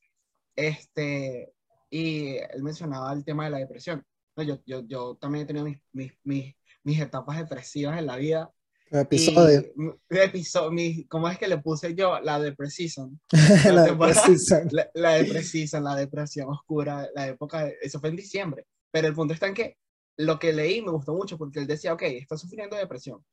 [0.57, 1.55] Este,
[1.91, 4.05] y él mencionaba el tema de la depresión.
[4.37, 8.53] Yo, yo, yo también he tenido mis, mis, mis, mis etapas depresivas en la vida.
[8.91, 9.61] Episodio.
[9.61, 12.19] Y, mi- episo- mi- ¿Cómo es que le puse yo?
[12.21, 13.21] La depresión.
[13.31, 14.69] La temporada- depresión.
[14.73, 18.67] La, la depresión, la depresión oscura, la época, de- eso fue en diciembre.
[18.91, 19.77] Pero el punto está en que
[20.17, 23.25] lo que leí me gustó mucho porque él decía, ok, está sufriendo de depresión,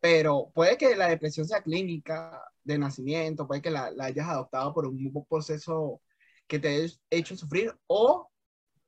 [0.00, 4.74] pero puede que la depresión sea clínica de nacimiento, puede que la, la hayas adoptado
[4.74, 6.02] por un proceso
[6.46, 8.28] que te haya hecho sufrir o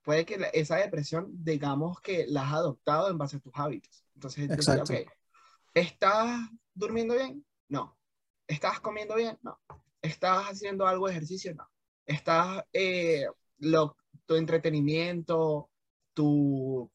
[0.02, 4.04] puede que la- esa depresión, digamos que la has adoptado en base a tus hábitos.
[4.14, 4.92] Entonces, él decía, Exacto.
[5.74, 7.44] ¿Estás durmiendo bien?
[7.68, 7.96] No.
[8.46, 9.38] ¿Estás comiendo bien?
[9.42, 9.58] No.
[10.02, 11.54] ¿Estás haciendo algo de ejercicio?
[11.54, 11.68] No.
[12.06, 13.26] ¿Estás, eh,
[13.58, 15.70] lo, tu entretenimiento,
[16.14, 16.90] tu,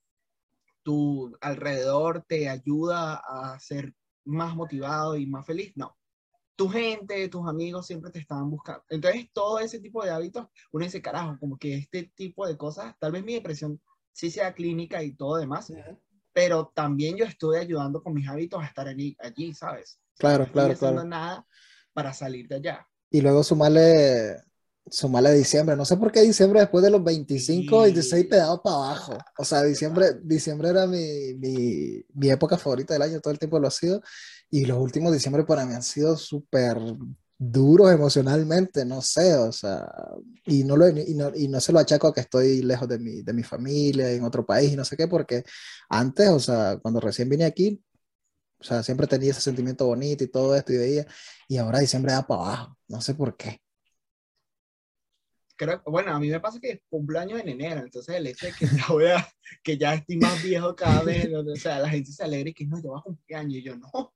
[0.84, 3.94] tu alrededor te ayuda a ser
[4.26, 5.74] más motivado y más feliz?
[5.76, 5.98] No.
[6.56, 8.84] Tu gente, tus amigos siempre te estaban buscando.
[8.90, 12.96] Entonces, todo ese tipo de hábitos, uno dice, carajo, como que este tipo de cosas,
[13.00, 13.82] tal vez mi depresión
[14.12, 15.72] sí sea clínica y todo demás,
[16.34, 20.00] pero también yo estuve ayudando con mis hábitos a estar allí, allí ¿sabes?
[20.18, 21.06] Claro, No claro, haciendo claro.
[21.06, 21.48] nada
[21.94, 22.88] para salir de allá.
[23.12, 24.38] Y luego sumarle,
[24.90, 25.76] sumarle diciembre.
[25.76, 27.84] No sé por qué diciembre después de los 25, Sí.
[27.84, 29.18] 26 te daba para abajo.
[29.38, 33.60] O sea, diciembre, diciembre era mi, mi, mi época favorita del año, todo el tiempo
[33.60, 34.02] lo ha sido.
[34.50, 36.78] Y los últimos diciembre para mí han sido súper
[37.38, 39.92] duros emocionalmente, no sé, o sea,
[40.46, 43.00] y no, lo, y, no, y no se lo achaco a que estoy lejos de
[43.00, 45.44] mi, de mi familia, en otro país y no sé qué, porque
[45.90, 47.84] antes, o sea, cuando recién vine aquí,
[48.60, 51.06] o sea, siempre tenía ese sentimiento bonito y todo esto y veía,
[51.48, 53.60] y ahora diciembre da para abajo, no sé por qué.
[55.56, 58.66] Creo, bueno, a mí me pasa que cumpleaños en enero, entonces el hecho de que
[58.78, 59.28] ya, voy a,
[59.64, 62.66] que ya estoy más viejo cada vez, o sea, la gente se alegra y que
[62.66, 64.14] no, yo voy a cumplir años, y yo no,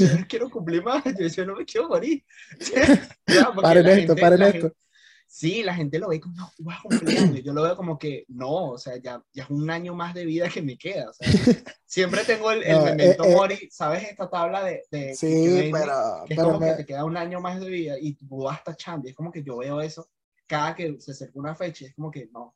[0.00, 2.24] no quiero cumplir más, yo, yo no me quiero morir.
[3.26, 4.60] Ya, Paren esto, gente- paren esto.
[4.68, 4.76] gente-
[5.28, 7.42] Sí, la gente lo ve como, no, vas cumpleaños.
[7.42, 10.24] Yo lo veo como que, no, o sea, ya, ya es un año más de
[10.24, 11.10] vida que me queda.
[11.10, 11.28] O sea,
[11.84, 14.04] siempre tengo el, el No, memento eh, eh, mori, ¿sabes?
[14.08, 17.04] Esta tabla de, de Sí, que, pero, que es pero como me- que te queda
[17.04, 19.08] un año más de vida y tú vas tachando.
[19.08, 20.08] Es como que yo veo eso
[20.46, 21.86] cada que se acerca una fecha.
[21.86, 22.54] Es como que, no,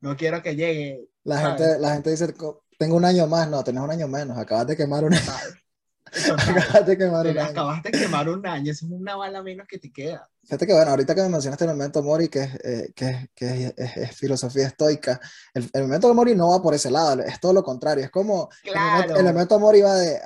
[0.00, 1.08] no quiero que llegue.
[1.24, 1.60] la ¿sabes?
[1.60, 4.68] gente, la gente dice, "Co- tengo un año más, no, tenés un año menos, acabas
[4.68, 5.22] de quemar un año,
[6.12, 6.44] ¿sabes?
[6.44, 7.50] Total, acabas de quemar un año.
[7.50, 10.28] acabaste de quemar un año, eso es una bala menos que te queda.
[10.42, 13.74] Fíjate que bueno, ahorita que me mencionaste el memento mori, que eh, que que es-
[13.76, 15.20] es- es filosofía estoica,
[15.52, 18.48] el, el memento mori no va por ese lado, es todo lo contrario, es como
[18.64, 19.16] el Claro.
[19.16, 20.20] el memento mori va de,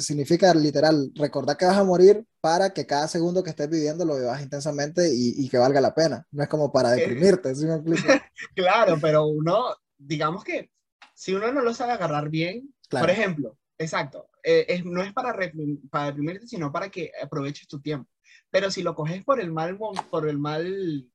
[0.00, 4.16] significa literal, recordar que vas a morir para que cada segundo que estés viviendo lo
[4.16, 7.66] vivas intensamente y, y que valga la pena, no es como para Eh, deprimirte, ¿sí
[7.66, 8.08] me explico?
[8.54, 9.66] Claro, pero uno,
[9.98, 10.70] digamos que
[11.14, 13.06] si uno no lo sabe agarrar bien, Claro.
[13.06, 17.66] por ejemplo, exacto, eh, es- no es para, reprim- para deprimirte, sino para que aproveches
[17.68, 18.10] tu tiempo.
[18.50, 19.78] Pero si lo coges por el mal,
[20.10, 21.06] por el mal,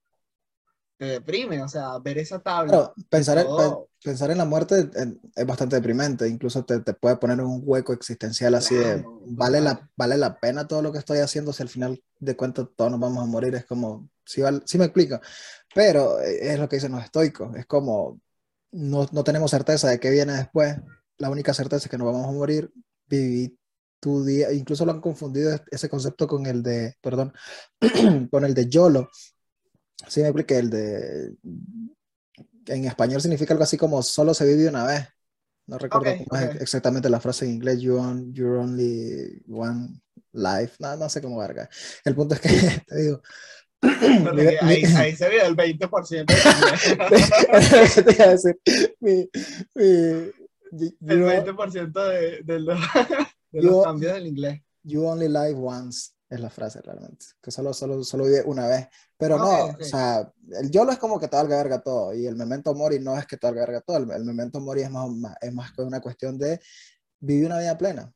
[0.97, 2.71] te deprime, o sea, ver esa tabla.
[2.71, 3.89] Claro, pensar en, todo.
[4.04, 4.89] pensar en la muerte
[5.36, 9.19] es bastante deprimente, incluso te, te puede poner en un hueco existencial así de, Claro,
[9.28, 9.89] ¿vale la, total.
[9.97, 12.99] vale la pena todo lo que estoy haciendo si al final de cuentas todos nos
[12.99, 13.56] vamos a morir?
[13.56, 15.19] Es como, sí, val- sí me explico,
[15.76, 18.19] pero eh, es lo que dicen los estoicos, es como,
[18.71, 20.76] no, no tenemos certeza de qué viene después,
[21.17, 22.71] la única certeza es que nos vamos a morir,
[23.08, 23.58] viví
[23.99, 27.34] tu día, incluso lo han confundido ese concepto con el de, perdón,
[28.32, 29.10] con el de YOLO,
[30.08, 31.36] sí me expliqué, el de
[32.67, 35.08] en español significa algo así como solo se vive una vez.
[35.65, 36.62] No recuerdo Ok, cómo es ok.
[36.62, 40.02] exactamente la frase en inglés, you on, you're only one
[40.34, 40.76] life.
[40.80, 41.69] No, no sé cómo verga.
[42.04, 42.49] El punto es que
[42.88, 43.21] te digo.
[44.34, 46.26] Mi- ahí, mi- ahí se ve el 20%.
[48.06, 48.60] te iba a decir,
[48.99, 49.30] mi-
[50.80, 52.80] el you, 20% de, de los,
[53.52, 54.62] de Yo- los cambios del inglés.
[54.84, 58.88] you only live once es la frase realmente, que solo, solo, solo vive una vez.
[59.18, 59.82] Pero no, Ok, ok.
[59.82, 63.00] o sea, el YOLO es como que te valga verga todo, y el memento mori
[63.00, 65.54] no es que te valga verga todo, el, el memento mori es más, más- es
[65.54, 66.60] más que una cuestión de
[67.20, 68.12] vivir una vida plena.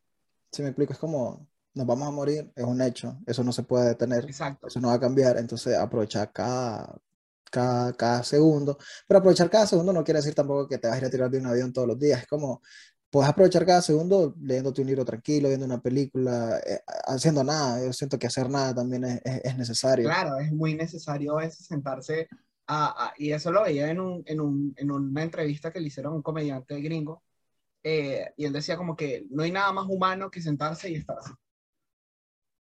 [0.52, 3.62] Si me explico, es como nos vamos a morir, es un hecho, eso no se
[3.62, 4.65] puede detener, Exacto.
[4.65, 6.98] eso no va a cambiar, entonces aprovechar cada,
[7.51, 10.99] cada, cada segundo, pero aprovechar cada segundo no quiere decir tampoco que te vas a
[10.99, 12.62] ir a tirar de un avión todos los días, es como
[13.10, 17.93] puedes aprovechar cada segundo leyéndote un libro tranquilo, viendo una película, eh, haciendo nada, yo
[17.93, 20.07] siento que hacer nada también es, es- es necesario.
[20.10, 22.27] Claro, es muy necesario veces sentarse
[22.67, 25.88] a, a- y eso lo veía en, un, en, un, en una entrevista que le
[25.88, 27.23] hicieron a un comediante gringo,
[27.83, 31.17] eh, y él decía como que no hay nada más humano que sentarse y estar
[31.19, 31.31] así.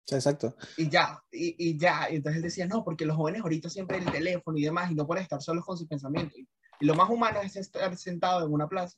[0.06, 0.56] Sí, exacto.
[0.78, 3.98] Y ya, y, y ya, y entonces él decía, no, porque los jóvenes ahorita siempre
[3.98, 6.38] el teléfono y demás, y no pueden estar solos con sus pensamientos.
[6.38, 6.48] Y,
[6.80, 8.98] y lo más humano es estar sentado en una plaza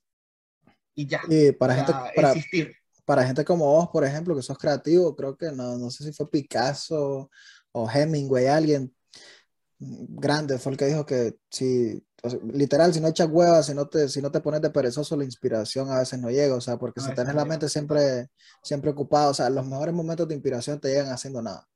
[0.95, 2.75] y ya, Y para gente, para, existir.
[3.05, 6.13] para gente como vos, por ejemplo, que sos creativo, creo que no, no sé si
[6.13, 7.29] fue Picasso
[7.71, 8.93] o Hemingway, alguien
[9.79, 13.73] grande fue el que dijo que si, o sea, literal, si no echas huevas, si
[13.73, 16.61] no te, si no te pones de perezoso, la inspiración a veces no llega, o
[16.61, 17.69] sea, porque A si no la mente total.
[17.69, 18.29] siempre,
[18.63, 21.67] siempre ocupada, o sea, los mejores momentos de inspiración te llegan haciendo nada,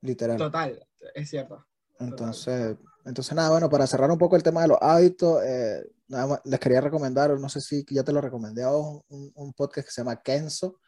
[0.00, 0.36] literal.
[0.36, 1.64] Total, es cierto.
[2.00, 6.26] Entonces, entonces nada, bueno, para cerrar un poco el tema de los hábitos, eh, nada
[6.26, 9.52] más les quería recomendar, no sé si ya te lo recomendé a vos, un, un
[9.52, 10.80] podcast que se llama Kenzo.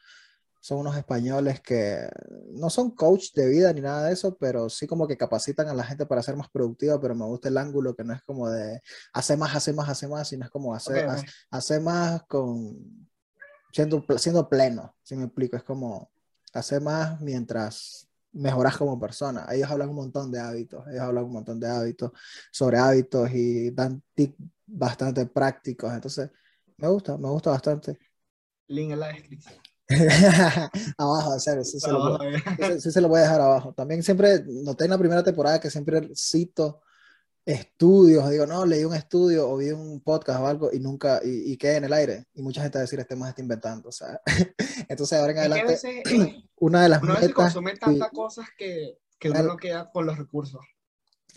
[0.61, 2.09] Son unos españoles que
[2.53, 5.75] no son coach de vida ni nada de eso, pero sí como que capacitan a
[5.75, 8.49] la gente para ser más productiva, pero me gusta el ángulo que no es como
[8.51, 8.81] de
[9.12, 11.11] hacer más, hacer más, hacer más, sino es como hacer, Ok, ok.
[11.14, 13.09] hace- hacer más con
[13.73, 16.11] siendo, siendo pleno, si me explico, es como
[16.53, 19.47] hacer más mientras mejoras como persona.
[19.51, 22.12] Ellos hablan un montón de hábitos, ellos hablan un montón de hábitos,
[22.51, 26.31] sobre hábitos y dan tips bastante prácticos, entonces
[26.77, 27.99] me gusta, me gusta bastante.
[28.69, 29.55] Link en la descripción.
[30.99, 32.81] abajo, en serio, sí se, lo Abajo, voy, eh.
[32.81, 33.72] sí se- lo voy a dejar abajo.
[33.72, 36.83] También siempre noté en la primera temporada que siempre cito
[37.44, 41.53] estudios, digo, no, leí un estudio o vi un podcast o algo y nunca, y,
[41.53, 42.25] y quedé en el aire.
[42.35, 44.20] Y mucha gente va a decir, este más está inventando, o sea.
[44.88, 48.46] Entonces ahora en adelante, veces eh, una de las uno metas, consume y- tantas cosas
[48.59, 49.53] que, que uno Claro.
[49.53, 50.61] no queda con los recursos.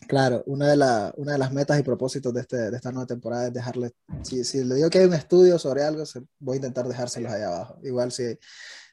[0.08, 3.06] Claro, una de, la- una de las metas y propósitos de, este, de esta nueva
[3.08, 3.92] temporada es dejarle,
[4.24, 6.04] si, si le digo que hay un estudio sobre algo,
[6.40, 7.78] voy a intentar dejárselos ahí abajo.
[7.84, 8.38] Igual si,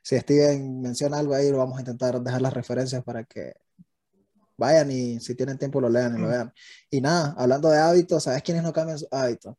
[0.02, 3.54] si Steven menciona algo ahí, lo vamos a intentar dejar las referencias para que
[4.58, 6.52] vayan y si tienen tiempo lo lean y lo vean.
[6.90, 9.54] Y nada, hablando de hábitos, ¿sabes quiénes no cambian sus hábitos?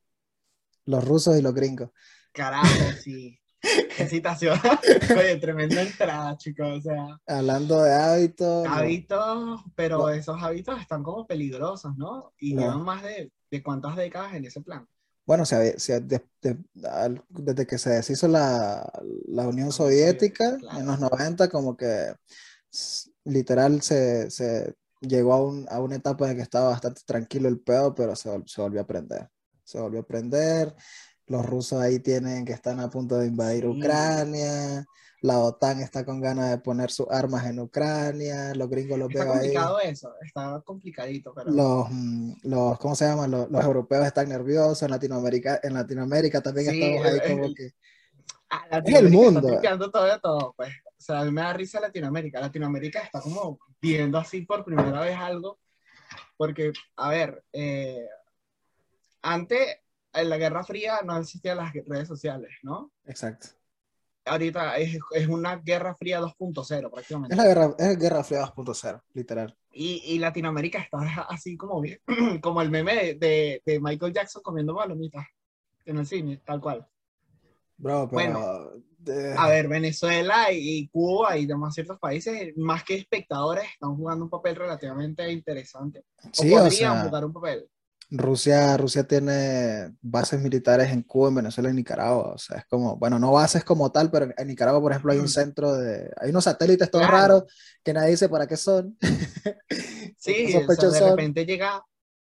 [0.86, 1.90] Los rusos y los gringos.
[2.32, 3.38] Carajo, sí.
[3.96, 4.58] Qué citación.
[5.18, 6.78] Oye, tremenda entrada, chicos.
[6.78, 10.08] O sea, Hablando de hábitos, hábitos, pero no.
[10.10, 12.32] esos hábitos están como peligrosos, ¿no?
[12.38, 12.62] Y No.
[12.62, 14.86] llevan más de, de cuántas décadas en ese plan.
[15.26, 16.58] Bueno, se había- se- de- de-
[17.28, 18.90] desde que se deshizo la,
[19.26, 22.14] la Unión Soviética Soviética, en los 90, como que
[23.24, 27.60] literal se, se llegó a, un, a, una etapa en que estaba bastante tranquilo el
[27.60, 29.28] pedo, pero se, se, volvió a prender.
[29.64, 30.74] Se volvió a prender.
[31.28, 33.66] Los rusos ahí tienen que están a punto de invadir.
[33.66, 34.84] Ucrania.
[35.20, 38.54] La OTAN está con ganas de poner sus armas en Ucrania.
[38.54, 39.38] Los gringos los está veo ahí.
[39.40, 41.34] complicado eso, está complicadito.
[41.34, 41.50] Pero...
[41.50, 41.88] Los,
[42.44, 43.30] los, ¿cómo se llaman?
[43.30, 44.82] Los, los, europeos están nerviosos.
[44.82, 47.72] En Latinoamérica, en Latinoamérica también sí, estamos ahí como que.
[48.50, 49.60] Ah, es el mundo.
[49.60, 50.70] Está todo de todo, pues.
[50.70, 52.40] O sea, a mí me da risa Latinoamérica.
[52.40, 55.58] Latinoamérica está como viendo así por primera vez algo.
[56.36, 58.06] Porque, a ver, eh,
[59.22, 59.78] antes,
[60.20, 62.92] en la Guerra Fría no existían las redes sociales, ¿no?
[63.04, 63.48] Exacto.
[64.24, 67.34] Ahorita es, es una Guerra Fría 2.0 prácticamente.
[67.34, 69.56] Es la Guerra, es Guerra Fría 2.0, literal.
[69.72, 71.82] Y, y, Latinoamérica está así como,
[72.42, 75.26] como el meme de, de, de Michael Jackson comiendo palomitas
[75.84, 76.86] en el cine, tal cual.
[77.78, 79.34] Bro, pero, bueno, de...
[79.34, 84.30] a ver, Venezuela y Cuba y demás ciertos países, más que espectadores, están jugando un
[84.30, 86.04] papel relativamente interesante.
[86.32, 87.68] Sí, o podrían o sea, jugar un papel.
[88.10, 92.32] Rusia, Rusia tiene bases militares en Cuba, en Venezuela y en Nicaragua.
[92.34, 95.18] O sea, es como, bueno, no bases como tal, pero en Nicaragua, por ejemplo, hay
[95.18, 96.10] un centro de.
[96.18, 97.16] Hay unos satélites todos Claro.
[97.18, 97.44] raros
[97.84, 98.96] que nadie dice para qué son.
[100.20, 101.10] Sí, o sea, de son.
[101.10, 101.80] repente llega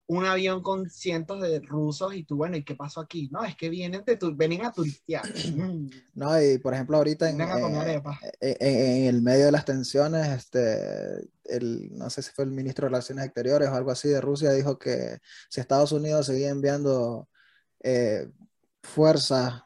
[0.10, 3.30] un avión con cientos de rusos y tú, bueno, ¿y qué pasó aquí?
[3.32, 5.24] No, es que vienen, de tu, vienen a turistear.
[6.16, 8.18] No, y por ejemplo, ahorita en, comer eh, arepas.
[8.40, 12.86] en- en el medio de las tensiones, este, el, no sé si fue el ministro
[12.86, 17.30] de Relaciones Exteriores o algo así de Rusia, dijo que si Estados Unidos seguía enviando
[17.84, 18.28] eh,
[18.82, 19.62] fuerzas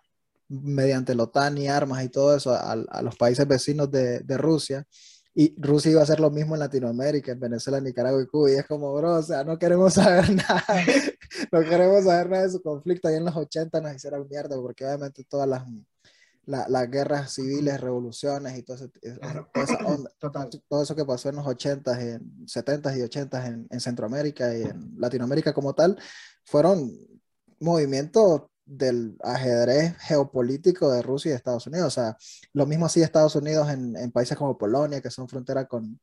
[0.49, 4.37] mediante la OTAN y armas y todo eso a, a los países vecinos de, de
[4.37, 4.85] Rusia,
[5.33, 8.55] y Rusia iba a hacer lo mismo en Latinoamérica, en Venezuela, Nicaragua y Cuba, y
[8.55, 10.63] es como, bro, o sea, no queremos saber nada,
[11.51, 13.07] no queremos saber nada de su conflicto.
[13.07, 15.63] Ahí en los 80 nos hicieron mierda, porque obviamente todas las,
[16.45, 19.47] la- las guerras civiles, revoluciones y todo, ese- es- Claro.
[19.53, 20.49] toda esa onda, Total.
[20.67, 24.63] todo eso que pasó en los 80s, en 70s y 80s en, en Centroamérica y
[24.63, 25.97] en Latinoamérica como tal,
[26.43, 26.91] fueron
[27.59, 31.87] movimientos del ajedrez geopolítico de Rusia y Estados Unidos.
[31.87, 32.17] O sea,
[32.53, 35.99] lo mismo hacía Estados Unidos en, en países como Polonia, que son frontera con,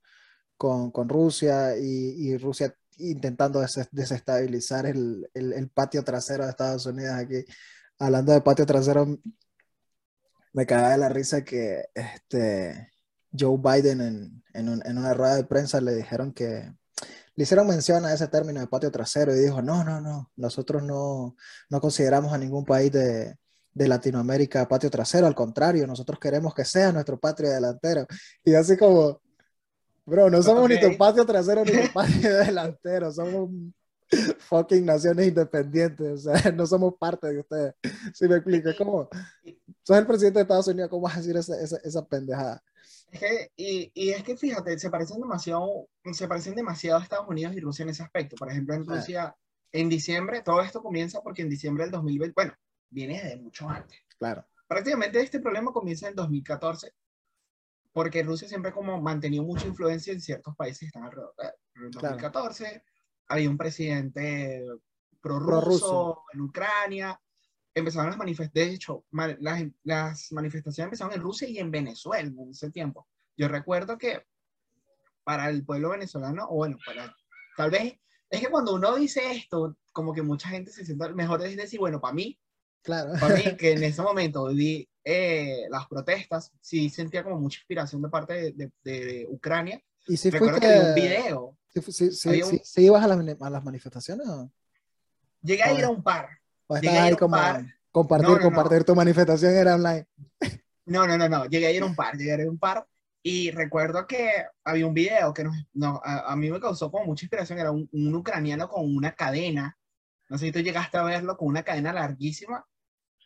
[0.56, 6.50] con, con Rusia, y, y Rusia intentando des- desestabilizar el, el, el patio trasero de
[6.50, 7.44] Estados Unidos aquí.
[7.98, 9.18] Hablando de patio trasero,
[10.52, 12.90] me cagaba de la risa que este,
[13.32, 16.72] Joe Biden en, en, un- en una rueda de prensa le dijeron que
[17.38, 20.82] le hicieron mención a ese término de patio trasero y dijo, no, no, no, nosotros
[20.82, 21.36] no,
[21.70, 23.36] no consideramos a ningún país de,
[23.72, 28.08] de Latinoamérica patio trasero, al contrario, nosotros queremos que sea nuestro patio delantero.
[28.42, 29.20] Y así como,
[30.04, 33.50] bro, no somos ni tu patio trasero ni tu patio delantero, somos
[34.38, 37.74] fucking naciones independientes, o sea, no somos parte de ustedes.
[38.14, 39.08] Si me explico, es como,
[39.84, 42.60] sos el presidente de Estados Unidos, ¿cómo vas a decir esa, esa, esa pendejada?
[43.10, 47.28] Es que, y, y es que fíjate, se parecen demasiado, se parecen demasiado a Estados
[47.28, 48.36] Unidos y Rusia en ese aspecto.
[48.36, 48.86] Por ejemplo, en.
[48.86, 49.34] Rusia,
[49.72, 52.54] en diciembre, todo esto comienza porque en diciembre del 2020, bueno,
[52.90, 53.98] viene de mucho antes.
[54.18, 56.92] Claro, Prácticamente este problema comienza en 2014,
[57.92, 61.32] porque Rusia siempre como mantenido mucha influencia en ciertos países que están alrededor.
[61.36, 62.08] Pero En Claro.
[62.16, 62.84] 2014
[63.28, 64.62] había un presidente
[65.20, 66.24] prorruso Prorruso.
[66.34, 67.20] en Ucrania,
[67.78, 69.04] empezaron las manifestaciones, de hecho,
[69.40, 73.06] las, las manifestaciones empezaron en Rusia y en Venezuela en ese tiempo.
[73.36, 74.22] Yo recuerdo que
[75.24, 77.14] para el pueblo venezolano, o bueno, para,
[77.56, 77.94] tal vez,
[78.30, 81.78] es que cuando uno dice esto, como que mucha gente se siente, mejor es decir,
[81.80, 82.38] bueno, para mí,
[82.82, 83.12] claro.
[83.20, 88.02] para mí, que en ese momento vi eh, las protestas, sí sentía como mucha inspiración
[88.02, 89.82] de parte de, de- de Ucrania.
[90.06, 91.58] Y si Recuerdo fuiste, que vi un video.
[91.68, 94.50] si, si, si, había un- si- ibas a las, a las manifestaciones o,
[95.40, 95.84] Llegué a ir Joder.
[95.84, 96.37] a un par.
[96.68, 97.64] O estabas a ir ahí a un como par.
[97.90, 98.44] compartir, No, no, no.
[98.44, 100.06] compartir tu manifestación era online?
[100.86, 101.44] No, no, no, no.
[101.46, 102.86] Llegué a ir a un par, llegué a ir a un par.
[103.22, 104.30] Y recuerdo que
[104.64, 107.58] había un video que nos, no, a, a mí me causó como mucha inspiración.
[107.58, 109.76] Era un, un ucraniano con una cadena.
[110.30, 112.64] No sé si tú llegaste a verlo, con una cadena larguísima.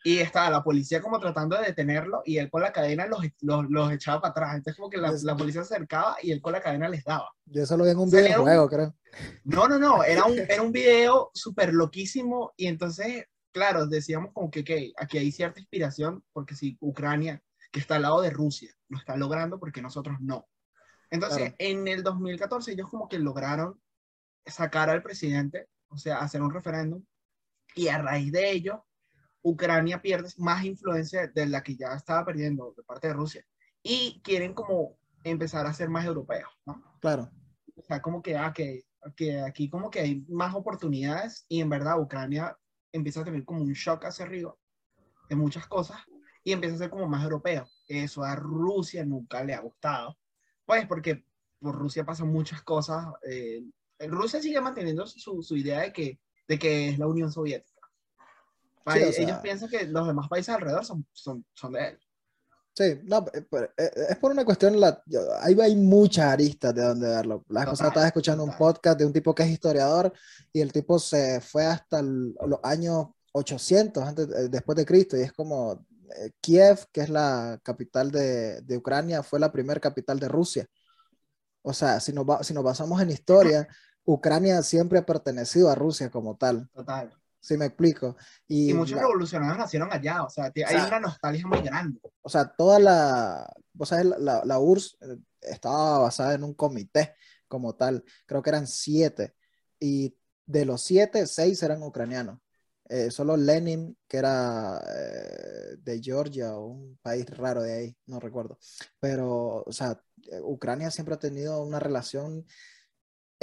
[0.05, 3.65] Y estaba la policía como tratando de detenerlo y él con la cadena los, los,
[3.69, 4.55] los echaba para atrás.
[4.57, 7.29] Entonces como que la, la policía se acercaba y él con la cadena les daba.
[7.45, 8.95] Yo eso lo vi en un Salieron- videojuego, creo.
[9.45, 14.51] No, no, no, era un, era un video súper loquísimo y entonces, claro, decíamos como
[14.51, 18.73] que ok, aquí hay cierta inspiración porque si Ucrania, que está al lado de Rusia,
[18.89, 20.47] lo está logrando porque nosotros no.
[21.09, 21.55] Entonces, Claro.
[21.59, 23.79] en el 2014 ellos como que lograron
[24.45, 27.03] sacar al presidente, o sea, hacer un referéndum
[27.75, 28.85] y a raíz de ello,
[29.43, 33.45] Ucrania pierde más influencia de la que ya estaba perdiendo de parte de Rusia
[33.83, 36.81] y quieren como empezar a ser más europeos, ¿no?
[36.99, 37.29] Claro.
[37.75, 38.83] O sea, como que, ah, que,
[39.15, 42.57] que aquí como que hay más oportunidades y en verdad Ucrania
[42.93, 44.55] empieza a tener como un shock hacia arriba
[45.29, 45.97] de muchas cosas
[46.43, 47.67] y empieza a ser como más europeo.
[47.87, 50.17] Eso a Rusia nunca le ha gustado.
[50.65, 51.25] Pues porque
[51.59, 53.05] por Rusia pasan muchas cosas.
[53.27, 53.63] Eh,
[53.99, 57.89] Rusia sigue manteniendo su, su, idea de que, de que es la Unión Soviética.
[58.95, 61.99] ellos piensan que los demás países alrededor son, son, son de él.
[62.75, 63.45] Sí, no, eh,
[63.77, 65.03] eh, es por una cuestión, la,
[65.41, 67.45] ahí hay muchas aristas de donde verlo.
[67.49, 70.11] La cosa estaba escuchando un podcast de un tipo que es historiador
[70.51, 75.33] y el tipo se fue hasta los años 800 antes, después de Cristo y es
[75.33, 75.85] como
[76.41, 80.67] Kiev, que es la capital de, de Ucrania, fue la primera capital de Rusia.
[81.61, 83.67] O sea, si nos, si nos basamos en historia,
[84.05, 86.69] Ucrania siempre ha pertenecido a Rusia como tal.
[86.73, 87.13] Total.
[87.43, 88.15] Sí, me explico.
[88.47, 91.99] Y, muchos revolucionarios nacieron allá, o sea, hay una nostalgia muy grande.
[92.21, 97.15] O sea, toda la, o sea, la, la, URSS eh, estaba basada en un comité
[97.49, 99.35] como tal, creo que eran siete,
[99.77, 100.15] y
[100.45, 102.39] de los siete, seis eran ucranianos.
[102.87, 108.21] Eh, solo Lenin, que era eh, de Georgia o un país raro de ahí, no
[108.21, 108.57] recuerdo.
[109.01, 112.45] Pero, o sea, eh, Ucrania siempre ha tenido una relación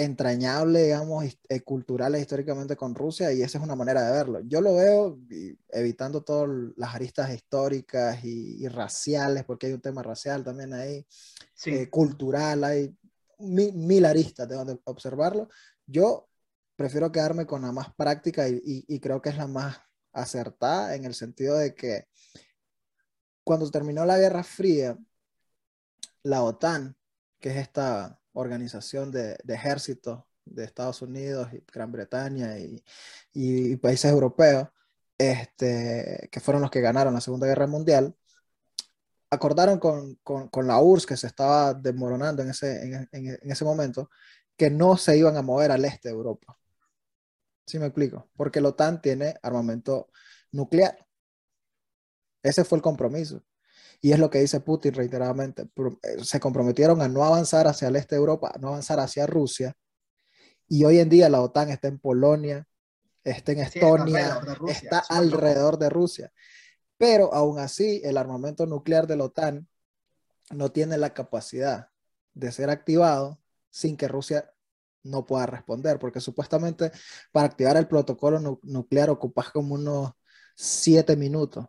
[0.03, 4.39] entrañable, digamos, eh, cultural e históricamente con Rusia y esa es una manera de verlo.
[4.41, 5.19] Yo lo veo
[5.69, 11.05] evitando todas las aristas históricas y, raciales, porque hay un tema racial también ahí,
[11.65, 12.95] eh, cultural, hay
[13.39, 15.49] mil, aristas de donde observarlo.
[15.85, 16.29] Yo
[16.75, 19.77] prefiero quedarme con la más práctica y, y creo que es la más
[20.13, 22.07] acertada en el sentido de que
[23.43, 24.97] cuando terminó la Guerra Fría,
[26.23, 26.95] la OTAN,
[27.39, 32.57] que es esta organización de, ejércitos de Estados Unidos y Gran Bretaña
[33.33, 34.69] y, países europeos,
[35.17, 38.15] este, que fueron los que ganaron la Segunda Guerra Mundial,
[39.29, 40.19] acordaron con,
[40.67, 44.09] la URSS, que se estaba desmoronando en ese, en, ese momento,
[44.57, 46.57] que no se iban a mover al este de Europa.
[47.65, 48.29] ¿Sí me explico?
[48.35, 50.09] Porque la OTAN tiene armamento
[50.51, 51.07] nuclear.
[52.43, 53.43] Ese fue el compromiso.
[54.01, 55.69] Y es lo que dice Putin reiteradamente.
[56.01, 59.27] Eh, se comprometieron a no avanzar hacia el este de Europa, a no avanzar hacia
[59.27, 59.73] Rusia.
[60.67, 62.67] Y hoy en día la OTAN está en Polonia,
[63.23, 66.31] está en Estonia, está alrededor de Rusia.
[66.97, 69.67] Pero aún así, el armamento nuclear de la OTAN
[70.49, 71.89] no tiene la capacidad
[72.33, 73.39] de ser activado
[73.69, 74.51] sin que Rusia
[75.03, 76.91] no pueda responder, porque supuestamente
[77.31, 80.11] para activar el protocolo nuclear ocupas como unos
[80.55, 81.67] siete minutos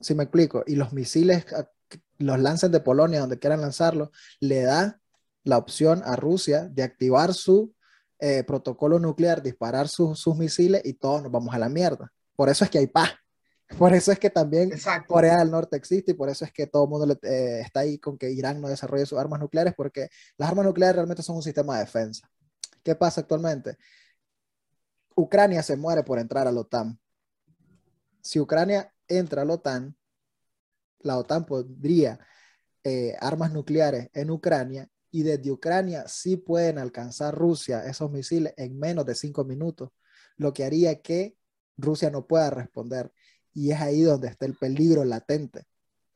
[0.00, 1.46] si me explico, y los misiles
[2.18, 5.00] los lancen de Polonia, donde quieran lanzarlo, le da
[5.42, 7.74] la opción a Rusia de activar su
[8.18, 12.12] eh, protocolo nuclear, disparar sus misiles y todos nos vamos a la mierda.
[12.36, 13.10] Por eso es que hay paz.
[13.78, 14.70] Por eso es que también
[15.06, 17.98] Corea del Norte existe y por eso es que todo el mundo eh, está ahí
[17.98, 21.42] con que Irán no desarrolle sus armas nucleares, porque las armas nucleares realmente son un
[21.42, 22.30] sistema de defensa.
[22.82, 23.78] ¿Qué pasa actualmente?
[25.16, 27.00] Ucrania se muere por entrar a la OTAN.
[28.20, 29.96] Si Ucrania entra a la OTAN,
[31.00, 32.18] la OTAN pondría
[32.82, 38.78] eh, armas nucleares en Ucrania y desde Ucrania sí pueden alcanzar Rusia esos misiles en
[38.78, 39.90] menos de cinco minutos,
[40.36, 41.36] lo que haría que
[41.76, 43.12] Rusia no pueda responder.
[43.52, 45.66] Y es ahí donde está el peligro latente.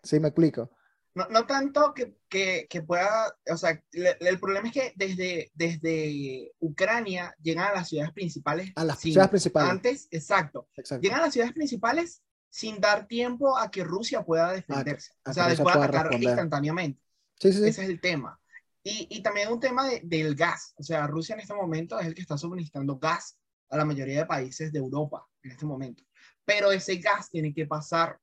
[0.02, 0.72] ¿Sí me explico?
[1.14, 6.52] No, no tanto que, que, que, pueda, o sea, el problema es que desde, desde
[6.60, 8.72] Ucrania llegan a las ciudades principales.
[8.76, 9.70] A las ciudades principales.
[9.70, 10.68] Antes, exacto.
[11.00, 15.12] Llegan a las ciudades principales sin dar tiempo a que Rusia pueda defenderse.
[15.24, 17.00] o sea, pueda atacar instantáneamente.
[17.38, 18.40] Sí, sí, Ese es el tema.
[18.82, 20.74] Y, y también un tema de, del gas.
[20.76, 23.38] O sea, Rusia en este momento es el que está suministrando gas
[23.70, 26.02] a la mayoría de países de Europa en este momento.
[26.44, 28.18] Pero ese gas tiene que pasar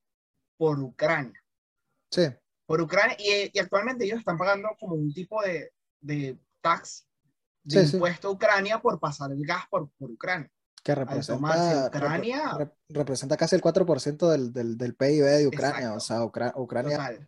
[0.58, 1.40] por Ucrania.
[2.10, 2.24] Sí.
[2.66, 3.16] Por Ucrania.
[3.20, 5.72] Y, y actualmente ellos están pagando como un tipo de,
[6.02, 7.08] de tax,
[7.64, 10.52] de impuesto a Ucrania por pasar el gas por, por Ucrania
[10.86, 11.90] que representa,
[12.90, 15.96] representa casi el 4% del, del, del, PIB de Ucrania.
[15.96, 17.20] O sea, Ucrania.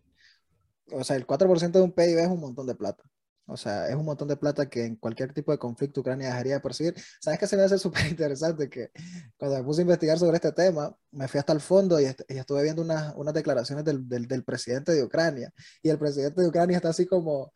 [0.91, 3.03] O sea, el 4% de un PIB es un montón de plata.
[3.47, 6.53] O sea, es un montón de plata que en cualquier tipo de conflicto Ucrania dejaría
[6.53, 6.93] de percibir.
[7.19, 8.69] ¿Sabes qué se me hace súper interesante?
[8.69, 8.91] Que
[9.39, 12.37] cuando me puse a investigar sobre este tema, me fui hasta el fondo y, y
[12.37, 15.51] estuve viendo unas, unas declaraciones del, del, del, presidente de Ucrania.
[15.81, 17.51] Y el presidente de Ucrania está así como,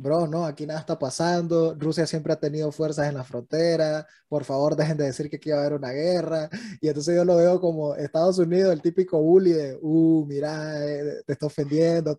[0.00, 4.44] bro, no, aquí nada está pasando, Rusia siempre ha tenido fuerzas en la frontera, por
[4.44, 6.48] favor dejen de decir que aquí va a haber una guerra,
[6.80, 11.22] y entonces yo lo veo como Estados Unidos, el típico bully de, uh, mira, eh,
[11.26, 12.16] te está ofendiendo,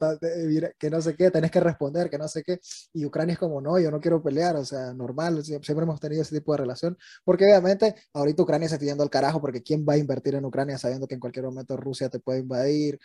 [0.47, 2.59] mira, que no sé qué, tenés que responder, que no sé qué,
[2.93, 6.21] y Ucrania es como, no, yo no quiero pelear, o sea, normal, siempre hemos tenido
[6.21, 9.86] ese tipo de relación, porque obviamente ahorita Ucrania se está yendo al carajo, porque ¿quién
[9.88, 12.99] va a invertir en Ucrania sabiendo que en cualquier momento Rusia te puede invadir?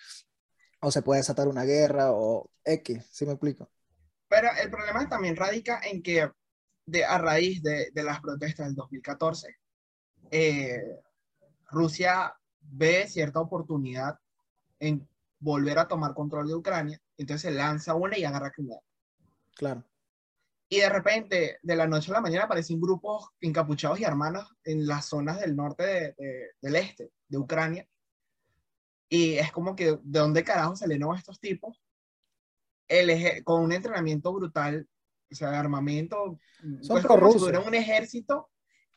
[0.80, 3.68] o se puede desatar una guerra, o X, ¿sí me explico?
[4.28, 6.30] Pero el problema también radica en que
[6.86, 9.56] de, a raíz de, de las protestas del 2014,
[10.30, 10.82] eh,
[11.70, 14.18] Rusia ve cierta oportunidad
[14.78, 15.08] en
[15.38, 18.80] volver a tomar control de Ucrania, entonces se lanza una y agarra Crimea.
[19.54, 19.84] Claro.
[20.68, 24.86] Y de repente, de la noche a la mañana, aparecen grupos encapuchados y armados en
[24.86, 26.16] las zonas del norte
[26.60, 27.88] del este, de Ucrania.
[29.08, 31.80] Y es como que, ¿de dónde carajo salieron estos tipos?
[32.88, 34.86] El con un entrenamiento brutal,
[35.30, 36.38] o sea, armamento.
[36.80, 38.48] Son pues, un ejército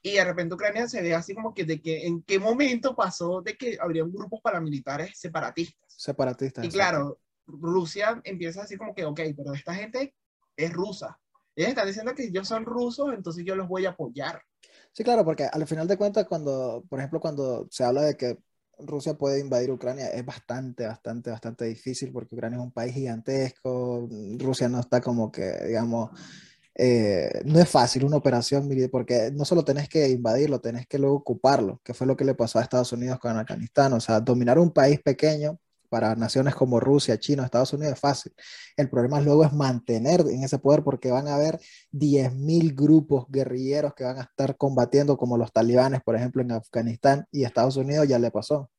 [0.01, 3.41] y de repente Ucrania se ve así como que de que en qué momento pasó
[3.41, 5.93] de que habrían grupos paramilitares separatistas.
[5.97, 6.65] Separatistas.
[6.65, 10.15] Y claro, Rusia empieza así como que, ok, pero esta gente
[10.55, 11.19] es rusa.
[11.55, 14.41] Ellos están diciendo que ellos son rusos, entonces yo los voy a apoyar.
[14.93, 18.37] Sí, claro, porque al final de cuentas, cuando, por ejemplo, cuando se habla de que
[18.79, 24.07] Rusia puede invadir Ucrania, es bastante, bastante, bastante difícil porque Ucrania es un país gigantesco,
[24.37, 26.11] Rusia no está como que, digamos,
[26.75, 31.17] eh, no es fácil una operación, porque no solo tenés que invadirlo, tenés que luego
[31.17, 33.91] ocuparlo, que fue lo que le pasó a Estados Unidos con Afganistán.
[33.93, 35.59] O sea, dominar un país pequeño
[35.89, 38.33] para naciones como Rusia, China, Estados Unidos es fácil.
[38.77, 41.59] El problema luego es mantener en ese poder porque van a haber
[41.91, 47.25] 10.000 grupos guerrilleros que van a estar combatiendo como los talibanes, por ejemplo, en Afganistán
[47.31, 48.69] y Estados Unidos ya le pasó.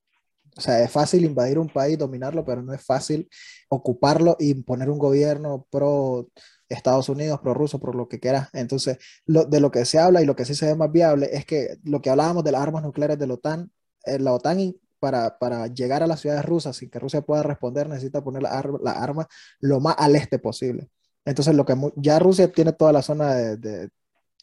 [0.57, 3.29] O sea, es fácil invadir un país, dominarlo, pero no es fácil
[3.69, 6.29] ocuparlo y poner un gobierno pro
[6.69, 8.49] Estados Unidos, prorruso, por lo que quiera.
[8.53, 11.29] Entonces, lo, de lo que se habla y lo que sí se ve más viable
[11.33, 13.71] es que lo que hablábamos de las armas nucleares de la OTAN,
[14.05, 17.89] eh, la OTAN para, para, llegar a las ciudades rusas sin que Rusia pueda responder
[17.89, 19.27] necesita poner la, la arma
[19.61, 20.91] lo más al este posible.
[21.25, 23.91] Entonces, lo que ya Rusia tiene toda la zona de, de,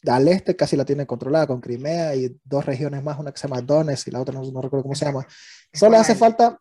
[0.06, 3.48] al este, casi la tiene controlada con Crimea y dos regiones más, una que se
[3.48, 5.26] llama Donetsk y la otra no, no recuerdo cómo se llama.
[5.72, 6.60] Solo hace falta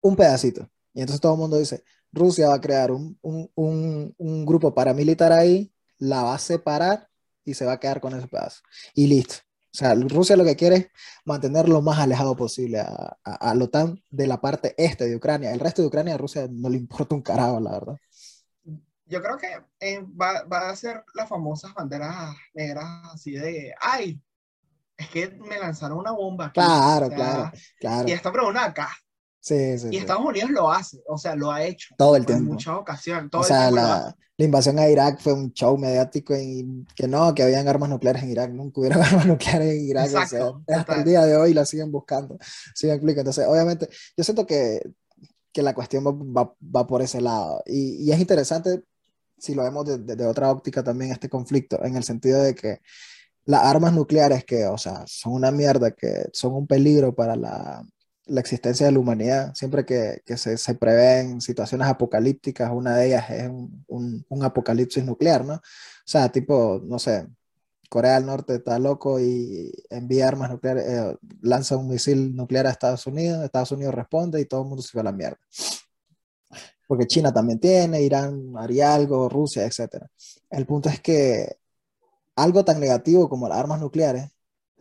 [0.00, 0.68] un pedacito.
[0.94, 4.74] Y entonces todo el mundo dice, Rusia va a crear un, un, un, un, grupo
[4.74, 7.08] paramilitar ahí, la va a separar
[7.44, 8.60] y se va a quedar con ese pedazo.
[8.94, 9.36] Y listo.
[9.72, 10.86] O sea, Rusia lo que quiere es
[11.24, 15.16] mantener lo más alejado posible a, a, a la OTAN de la parte este de
[15.16, 15.50] Ucrania.
[15.50, 17.96] El resto de Ucrania a Rusia no le importa un carajo, la verdad.
[19.06, 24.20] Yo creo que eh, va, va, a ser las famosas banderas negras así de, ay,
[24.96, 26.46] es que me lanzaron una bomba.
[26.46, 26.54] Aquí.
[26.54, 28.08] Claro, claro, claro.
[28.08, 28.90] Y esta pregunta acá.
[29.42, 31.96] Sí, sí, y Estados Unidos lo hace, o sea, lo ha hecho.
[31.98, 32.44] Todo el tiempo.
[32.44, 33.28] En muchas ocasiones.
[33.28, 37.34] Todo o sea, la, la, invasión a Irak fue un show mediático y que no,
[37.34, 40.06] que habían armas nucleares en Irak, nunca hubieron armas nucleares en Irak.
[40.06, 42.38] Exacto, o sea, hasta el día de hoy la siguen buscando.
[42.72, 43.18] Sí, me explico.
[43.18, 44.80] Entonces, obviamente, yo siento que,
[45.52, 47.64] que la cuestión va, va, va por ese lado.
[47.66, 48.84] Y, y, es interesante
[49.38, 52.54] si lo vemos desde de, de otra óptica también este conflicto, en el sentido de
[52.54, 52.80] que
[53.44, 57.84] las armas nucleares que, o sea, son una mierda, que son un peligro para la,
[58.26, 59.54] la existencia de la humanidad.
[59.54, 65.04] Siempre que, que se, se, prevén situaciones apocalípticas, una de ellas es un, un, apocalipsis
[65.04, 65.54] nuclear, ¿no?
[65.54, 65.60] O
[66.04, 67.26] sea, tipo, no sé,
[67.88, 72.70] Corea del Norte está loco y envía armas nucleares, eh, lanza un misil nuclear a
[72.70, 75.38] Estados Unidos, Estados Unidos responde y todo el mundo se va a la mierda.
[76.86, 80.04] Porque China también tiene, Irán haría algo, Rusia, etc.
[80.50, 81.56] El punto es que
[82.36, 84.30] algo tan negativo como las armas nucleares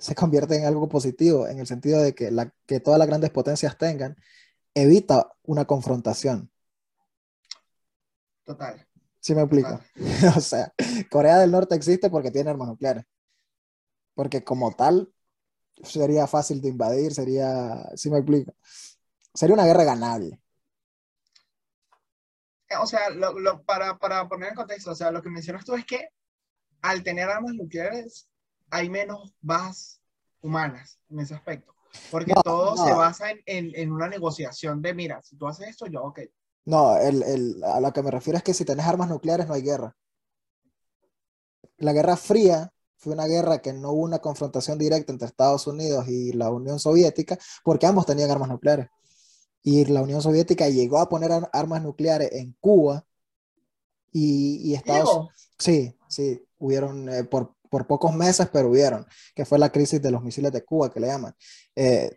[0.02, 3.30] se convierte en algo positivo, en el sentido de que, la, que todas las grandes
[3.30, 4.18] potencias tengan,
[4.74, 6.52] evita una confrontación.
[8.44, 8.88] Total.
[9.20, 9.80] ¿Sí me explico?
[10.36, 10.74] o sea,
[11.12, 13.06] Corea del Norte existe porque tiene armas nucleares.
[14.16, 15.14] Porque como tal,
[15.84, 18.56] sería fácil de invadir, sería, ¿sí me explico?
[19.36, 20.42] Sería una guerra ganable.
[22.82, 25.76] O sea, lo, lo, para, para poner en contexto, o sea, lo que mencionas tú
[25.76, 26.10] es que
[26.82, 28.31] al tener armas nucleares
[28.72, 30.02] hay menos bajas
[30.42, 31.76] humanas en ese aspecto.
[32.10, 32.86] Porque no, todo no.
[32.86, 36.22] se basa en, en, en, una negociación de, mira, si tú haces esto, yo, ok.
[36.66, 39.54] No, el, el, a lo que me refiero es que si tenés armas nucleares no
[39.54, 39.96] hay guerra.
[41.78, 46.08] La Guerra Fría fue una guerra que no hubo una confrontación directa entre Estados Unidos
[46.08, 48.88] y la Unión Soviética porque ambos tenían armas nucleares.
[49.64, 53.04] Y la Unión Soviética llegó a poner armas nucleares en Cuba
[54.12, 55.50] y, y Estados Unidos.
[55.58, 60.12] Sí, sí, hubieron eh, por por pocos meses, pero hubieron, que fue la crisis de
[60.12, 61.34] los misiles de Cuba, que le llaman.
[61.74, 62.12] Eh,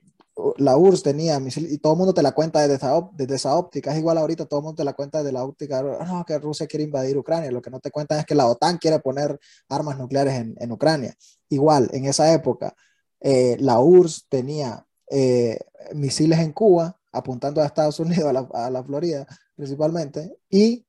[0.56, 3.54] la URSS tenía misiles, y todo el mundo te la cuenta desde esa, desde esa
[3.54, 6.36] óptica, es igual ahorita, todo el mundo te la cuenta desde la óptica, no, que
[6.38, 9.38] Rusia quiere invadir Ucrania, lo que no te cuentan es que la OTAN quiere poner
[9.68, 11.14] armas nucleares en, en Ucrania.
[11.48, 12.74] Igual, en esa época,
[13.20, 15.60] eh, la URSS tenía eh,
[15.94, 19.24] misiles en Cuba, apuntando a Estados Unidos, a la, a la Florida
[19.54, 20.84] principalmente, y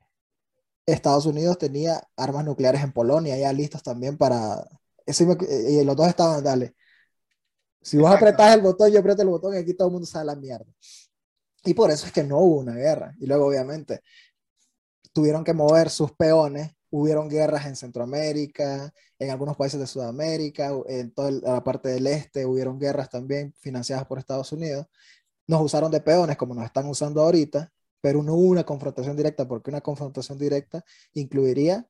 [0.85, 4.67] Estados Unidos tenía armas nucleares en Polonia ya listas también para...
[5.05, 6.75] y los dos estaban, dale.
[7.81, 10.31] Si vos apretás el botón, yo aprieto el botón y aquí todo el mundo sale
[10.31, 10.65] a la mierda.
[11.63, 13.15] Y por eso es que no hubo una guerra.
[13.19, 14.01] Y luego, obviamente,
[15.13, 16.71] tuvieron que mover sus peones.
[16.89, 22.45] Hubieron guerras en Centroamérica, en algunos países de Sudamérica, en toda la parte del este,
[22.45, 24.87] hubieron guerras también financiadas por Estados Unidos.
[25.47, 27.71] Nos usaron de peones como nos están usando ahorita
[28.05, 31.87] pero no hubo una confrontación directa, porque una confrontación directa incluiría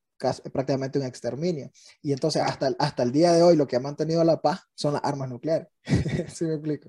[0.53, 1.70] prácticamente un exterminio.
[2.01, 4.93] Y entonces hasta, hasta el día de hoy lo que ha mantenido la paz son
[4.93, 5.68] las armas nucleares.
[6.34, 6.88] ¿Sí me explico?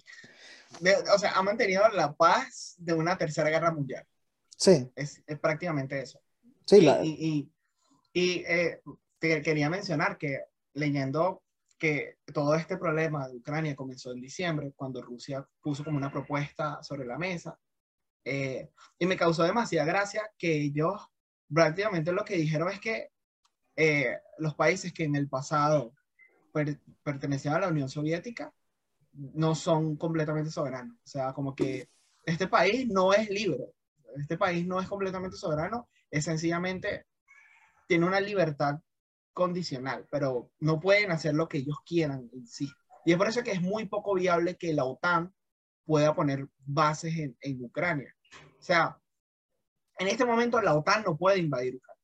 [1.13, 4.07] o sea, ha mantenido la paz de una tercera guerra mundial.
[4.57, 4.89] Sí.
[4.95, 6.21] Es, es prácticamente eso.
[6.65, 7.53] Sí, y, y,
[8.13, 8.81] y, eh,
[9.19, 10.43] te quería mencionar que
[10.75, 11.43] leyendo
[11.81, 16.81] que todo este problema de Ucrania comenzó en diciembre, cuando Rusia puso como una propuesta
[16.81, 17.59] sobre la mesa,
[18.29, 21.01] eh, y me causó demasiada gracia que ellos
[21.49, 23.13] prácticamente lo que dijeron es que
[23.77, 25.95] eh, los países que en el pasado
[27.05, 28.53] pertenecían a la Unión Soviética
[29.13, 30.97] no son completamente soberanos.
[30.97, 31.89] O sea, como que
[32.25, 33.73] este país no es libre,
[34.17, 37.07] este país no es completamente soberano, es sencillamente,
[37.87, 38.81] tiene una libertad
[39.33, 42.69] condicional, pero no pueden hacer lo que ellos quieran en sí.
[43.05, 45.33] Y es por eso que es muy poco viable que la OTAN
[45.85, 48.16] pueda poner bases en, en Ucrania.
[48.59, 48.99] O sea,
[49.99, 52.03] en este momento la OTAN no puede invadir Ucrania.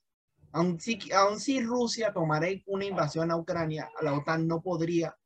[0.52, 5.16] Aun si, aun si Rusia tomara una invasión a Ucrania, la OTAN no podría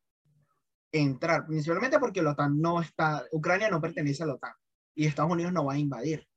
[0.91, 4.53] entrar, principalmente porque la OTAN no está, Ucrania no pertenece a la OTAN
[4.95, 6.27] y Estados Unidos no va a invadir.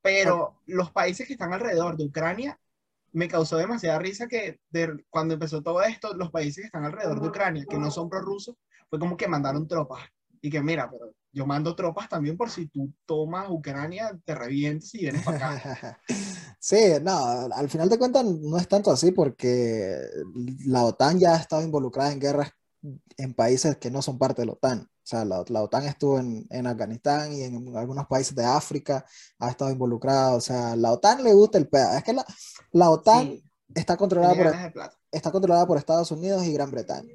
[0.00, 2.58] Pero los países que están alrededor de Ucrania,
[3.12, 4.60] me causó demasiada risa que
[5.10, 8.56] cuando empezó todo esto, los países que están alrededor de Ucrania, que no son prorrusos,
[8.88, 10.02] fue como que mandaron tropas.
[10.40, 14.94] Y que mira, pero yo mando tropas también por si tú tomas Ucrania, te revientes
[14.94, 16.00] y vienes para acá.
[16.60, 19.96] Sí, no, al final de cuentas no es tanto así porque
[20.66, 22.50] la OTAN ya ha estado involucrada en guerras
[23.16, 24.80] en países que no son parte de la OTAN.
[24.80, 29.06] O sea, la, la OTAN estuvo en, en, Afganistán y en algunos países de África,
[29.38, 30.34] ha estado involucrada.
[30.34, 31.96] O sea, la OTAN le gusta el pedo.
[31.96, 32.26] Es que la,
[32.72, 33.40] la OTAN
[33.72, 37.14] está, controlada por, está controlada por Estados Unidos y Gran Bretaña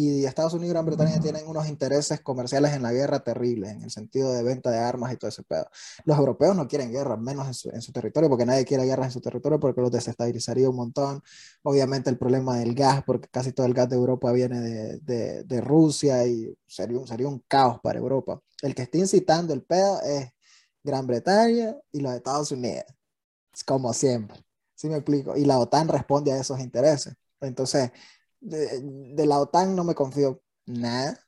[0.00, 3.82] y Estados Unidos y Gran Bretaña tienen unos intereses comerciales en la guerra terribles, en
[3.82, 5.68] el sentido de venta de armas y todo ese pedo.
[6.04, 9.04] Los europeos no quieren guerra, menos en su, en su, territorio, porque nadie quiere guerra
[9.04, 11.22] en su territorio, porque los desestabilizaría un montón.
[11.62, 15.44] Obviamente el problema del gas, porque casi todo el gas de Europa viene de, de,
[15.44, 18.40] de Rusia y sería, sería un caos para Europa.
[18.62, 20.30] El que está incitando el pedo es
[20.82, 22.86] Gran Bretaña y los Estados Unidos,
[23.66, 24.42] como siempre.
[24.74, 25.36] ¿Sí me explico?
[25.36, 27.14] Y la OTAN responde a esos intereses.
[27.42, 27.90] Entonces,
[28.40, 31.18] de, la OTAN no me confío nada,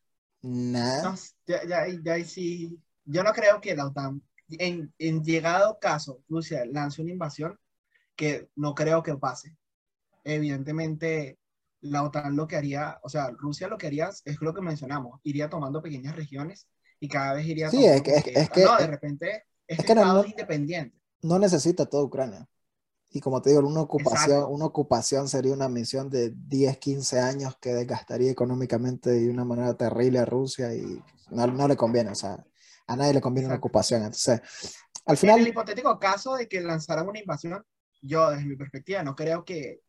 [0.40, 1.14] nada.
[1.46, 6.64] ya, ya, ya, sí, yo no creo que la OTAN, en, en llegado caso, Rusia
[6.66, 7.58] lance una invasión,
[8.16, 9.56] que no creo que pase.
[10.24, 11.38] Evidentemente,
[11.80, 15.20] la OTAN lo que haría, o sea, Rusia lo que haría es lo que mencionamos,
[15.24, 16.68] iría tomando pequeñas regiones
[17.00, 20.24] y cada vez iría sí, es que, es, que, no, de repente es, que no,
[20.24, 20.96] independiente.
[21.22, 22.48] No necesita toda Ucrania.
[23.14, 27.56] Y como te digo, una ocupación, una ocupación sería una misión de 10, 15 años
[27.60, 32.14] que desgastaría económicamente de una manera terrible a Rusia y no, no le conviene, o
[32.14, 32.42] sea,
[32.86, 34.02] a nadie le conviene una ocupación.
[34.02, 34.40] Entonces,
[35.04, 35.36] al final...
[35.36, 37.62] En el hipotético caso de que lanzaran una invasión,
[38.00, 39.82] yo desde mi perspectiva no creo que,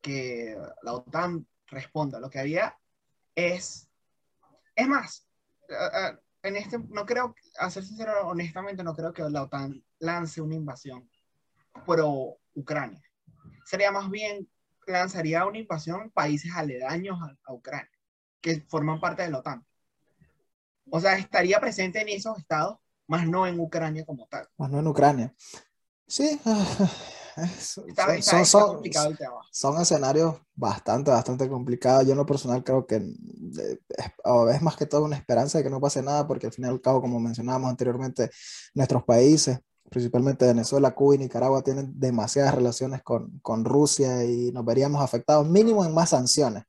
[0.00, 2.18] que la OTAN responda.
[2.18, 2.76] Lo que haría
[3.34, 3.88] es...
[4.74, 5.26] Es más,
[6.42, 10.54] en este, no creo, a ser sincero, honestamente, no creo que la OTAN lance una
[10.54, 11.06] invasión
[11.86, 13.02] pro Ucrania.
[13.64, 14.48] Sería más bien,
[14.86, 17.90] lanzaría una invasión países aledaños a, Ucrania,
[18.40, 19.64] que forman parte de la OTAN.
[20.90, 24.48] O sea, estaría presente en esos estados, más no en Ucrania como tal.
[24.56, 25.34] Más no en Ucrania.
[26.06, 26.40] Sí,
[27.60, 28.82] son,
[29.52, 32.04] son, escenarios bastante, bastante complicados.
[32.04, 33.78] Yo en lo personal creo que eh,
[34.52, 36.68] es, más que todo una esperanza de que no pase nada, porque al fin y
[36.68, 38.30] al cabo, como mencionábamos anteriormente,
[38.74, 39.60] nuestros países
[39.90, 45.46] principalmente Venezuela, Cuba y Nicaragua tienen demasiadas relaciones con, con Rusia y nos veríamos afectados
[45.46, 46.64] mínimo en más sanciones.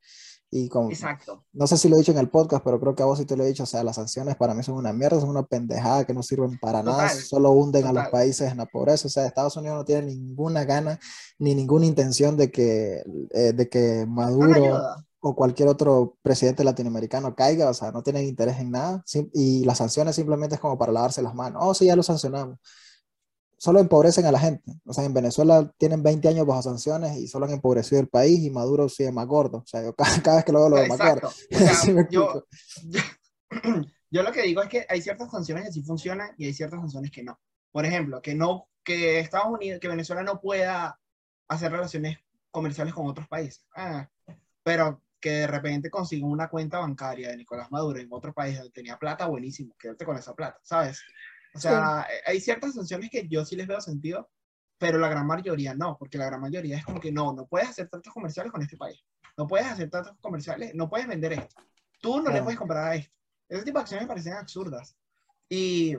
[0.54, 1.46] Y con, Exacto.
[1.54, 3.24] No sé si lo he dicho en el podcast, pero creo que a vos sí
[3.24, 3.62] te lo he dicho.
[3.62, 6.58] O sea, las sanciones para mí son una mierda, son una pendejada que no sirven
[6.58, 9.06] para nada, solo hunden a los países en la pobreza.
[9.06, 11.00] O sea, Estados Unidos no tiene ninguna gana
[11.38, 14.78] ni ninguna intención de que, eh, de que Maduro
[15.20, 17.70] o cualquier otro presidente latinoamericano caiga.
[17.70, 19.02] O sea, no tienen interés en nada.
[19.32, 21.62] y las sanciones simplemente es como para lavarse las manos.
[21.64, 22.58] Oh, sí, ya lo sancionamos
[23.62, 24.72] solo empobrecen a la gente.
[24.84, 28.40] O sea, en Venezuela tienen 20 años bajo sanciones y solo han empobrecido el país
[28.40, 29.58] y Maduro sigue más gordo.
[29.58, 29.94] O sea, yo
[30.24, 31.30] cada, vez que lo veo lo veo más gordo.
[32.10, 32.44] yo,
[34.10, 36.80] yo, lo que digo es que hay ciertas sanciones que sí funcionan y hay ciertas
[36.80, 37.38] sanciones que no.
[37.70, 40.98] Por ejemplo, que no, que Estados Unidos, que Venezuela no pueda
[41.46, 42.18] hacer relaciones
[42.50, 43.64] comerciales con otros países.
[43.76, 44.10] Ah,
[44.64, 48.72] pero que de repente consiga una cuenta bancaria de Nicolás Maduro en otro país donde
[48.72, 51.00] tenía plata, buenísimo, quédate con esa plata, ¿sabes?
[51.54, 54.30] O sea, eh, hay ciertas sanciones que yo sí les veo sentido,
[54.78, 57.68] pero la gran mayoría no, porque la gran mayoría es como que no, no puedes
[57.68, 59.04] hacer tratos comerciales con este país.
[59.36, 61.62] No puedes hacer tratos comerciales, no puedes vender esto.
[62.00, 63.14] Tú no le puedes comprar a esto.
[63.48, 64.96] Ese tipo de acciones me parecen absurdas.
[65.48, 65.96] Y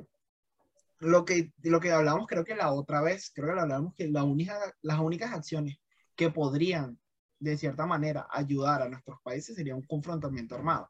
[1.00, 4.08] lo que, lo que hablamos, creo que la otra vez, creo que lo hablamos, que
[4.08, 5.78] la única, las únicas acciones
[6.16, 7.00] que podrían,
[7.40, 10.90] de cierta manera, ayudar a nuestros países sería un confrontamiento armado,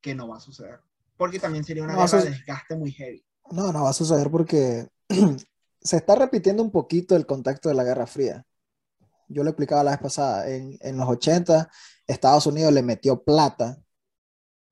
[0.00, 0.80] que no va a suceder.
[1.16, 3.24] Porque también sería una guerra de desgaste muy heavy.
[3.50, 4.88] No, no va a suceder porque
[5.80, 8.44] se está repitiendo un poquito el contacto de la Guerra Fría.
[9.28, 11.70] Yo lo explicaba la vez pasada, en, en los 80
[12.06, 13.78] Estados Unidos le metió plata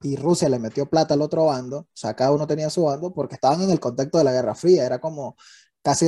[0.03, 3.15] y Rusia le metió plata al otro bando, o sea, cada uno tenía su bando
[3.15, 5.37] porque estaban en el contexto de la Guerra Fría, era como
[5.83, 6.07] casi,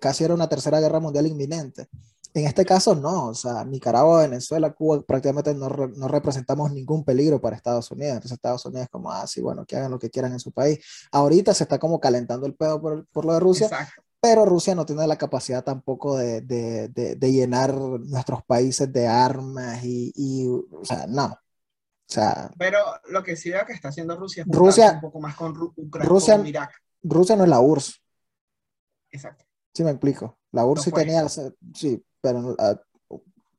[0.00, 1.88] casi era una tercera guerra mundial inminente.
[2.34, 7.40] En este caso no, o sea, Nicaragua, Venezuela, Cuba prácticamente no, no, representamos ningún peligro
[7.40, 8.14] para Estados Unidos.
[8.14, 10.52] Entonces Estados Unidos es como, ah, sí, bueno, que hagan lo que quieran en su
[10.52, 10.78] país.
[11.10, 13.68] Ahorita se está como calentando el pedo por, por lo de Rusia,
[14.20, 19.84] pero Rusia no tiene la capacidad tampoco de, de, de, llenar nuestros países de armas
[19.84, 21.36] y, y, o sea, no,
[22.58, 22.78] pero
[23.08, 26.08] lo que sí veo que está haciendo Rusia es Rusia, un poco más con Ucrania,
[26.08, 26.72] Rusia, Irak.
[27.02, 28.02] Rusia no es la URSS.
[29.10, 29.44] Exacto.
[29.72, 30.38] Sí, me explico.
[30.52, 32.80] La URSS sí tenía, sí, pero ah,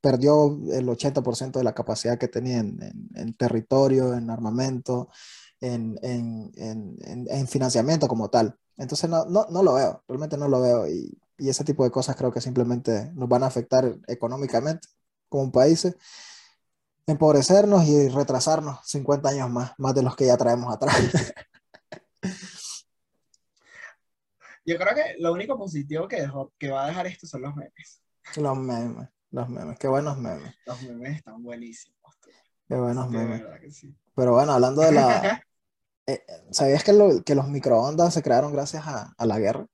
[0.00, 5.08] perdió el 80% de la capacidad que tenía en, territorio, en armamento,
[5.60, 8.58] en, en, financiamiento como tal.
[8.76, 10.88] Entonces no, no, no, lo veo, realmente no lo veo.
[10.88, 14.88] Y, y, ese tipo de cosas creo que simplemente nos van a afectar económicamente
[15.28, 15.96] como países
[17.06, 20.96] empobrecernos y retrasarnos 50 años más, más de los que ya traemos atrás.
[24.66, 27.54] Yo creo que lo único positivo que, dejó, que va a dejar esto son los
[27.54, 28.03] memes.
[28.36, 30.54] Los memes, los memes, qué buenos memes.
[30.66, 31.98] Los memes están buenísimos.
[32.68, 33.42] Qué buenos memes.
[34.14, 35.42] Pero bueno, hablando de la...
[36.06, 39.66] Eh, ¿Sabías que, lo, que, los microondas se crearon gracias a, a la guerra?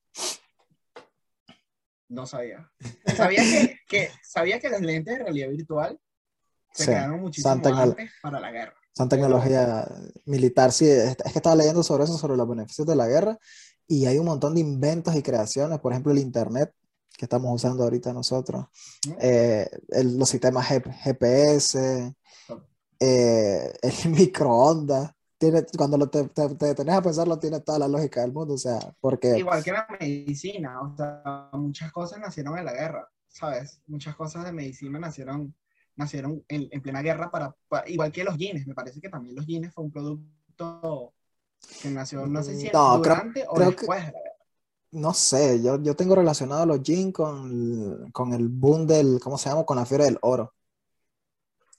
[2.08, 2.70] No sabía.
[3.16, 6.00] Sabía que, que, sabía que los lentes de realidad virtual
[6.72, 7.72] se crearon muchísimo antes
[8.22, 8.74] para la guerra.
[8.96, 9.86] Son tecnología
[10.26, 10.88] militar, sí.
[10.88, 13.38] Es que estaba leyendo sobre eso, sobre los beneficios de la guerra,
[13.86, 16.72] y hay un montón de inventos y creaciones, por ejemplo, el Internet
[17.16, 18.66] que estamos usando ahorita nosotros,
[19.20, 19.68] eh,
[20.04, 22.14] los sistemas GPS,
[22.98, 25.12] eh, el microondas.
[25.38, 28.58] Tiene, cuando lo te, te, tenés a pensarlo, tiene toda la lógica del mundo, o
[28.58, 29.38] sea, porque...
[29.38, 33.80] Igual que la medicina, o sea, muchas cosas nacieron en la guerra, ¿sabes?
[33.86, 35.54] Muchas cosas de medicina nacieron
[35.96, 37.54] nacieron en, en plena guerra para,
[37.86, 41.12] igual que los jeans, me parece que también los jeans fue un producto
[41.82, 44.29] que nació, no sé si durante o después de la guerra.
[44.92, 49.48] No sé, yo, yo tengo relacionado los jeans con, con el boom del, ¿cómo se
[49.48, 49.64] llama?
[49.64, 50.54] Con la fiebre del oro.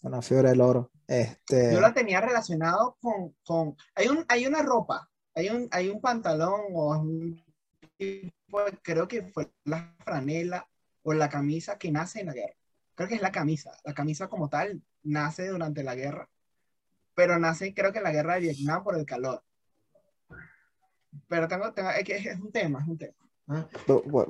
[0.02, 0.92] Con la fiebre del oro.
[1.08, 1.74] Este...
[1.74, 6.00] Yo la tenía relacionado con, con hay, un, hay una ropa, hay un, hay un
[6.00, 7.44] pantalón o un
[8.82, 10.68] creo que fue la franela
[11.04, 12.56] o la camisa que nace en la guerra
[12.96, 13.72] creo que es la camisa.
[13.84, 16.30] La camisa como tal nace durante la guerra,
[17.16, 19.44] pero nace creo que en la guerra de Vietnam por el calor.
[21.28, 23.14] Pero tengo, tengo es, que es un tema, es un tema.
[23.48, 23.68] Ah,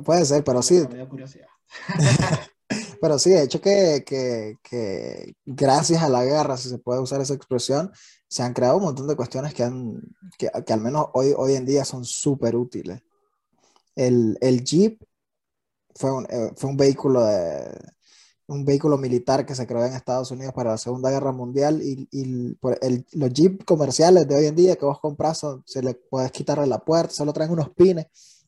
[0.03, 0.83] puede ser, pero sí.
[3.01, 7.21] pero sí, de hecho que, que, que, gracias a la guerra, si se puede usar
[7.21, 7.91] esa expresión,
[8.27, 10.01] se han creado un montón de cuestiones que, han,
[10.37, 13.01] que, que al menos hoy, hoy en día son súper útiles.
[13.95, 15.03] El, el Jeep
[15.95, 17.69] fue un, eh, fue un vehículo de,
[18.51, 22.07] un vehículo militar que se creó en Estados Unidos para la Segunda Guerra Mundial y,
[22.11, 26.31] y el, los Jeep comerciales de hoy en día que vos compras, se le puedes
[26.31, 28.07] quitarle la puerta, solo traen unos pines,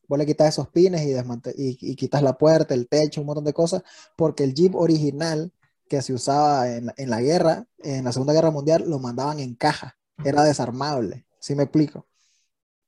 [0.10, 3.46] vos le quitas esos pines y, y, y, quitas la puerta, el techo, un montón
[3.46, 3.82] de cosas,
[4.18, 5.54] porque el Jeep original
[5.88, 9.56] que se usaba en, en la guerra, en la Segunda Guerra Mundial, lo mandaban en
[9.56, 9.96] caja,
[10.26, 12.08] era desarmable, ¿sí me explico?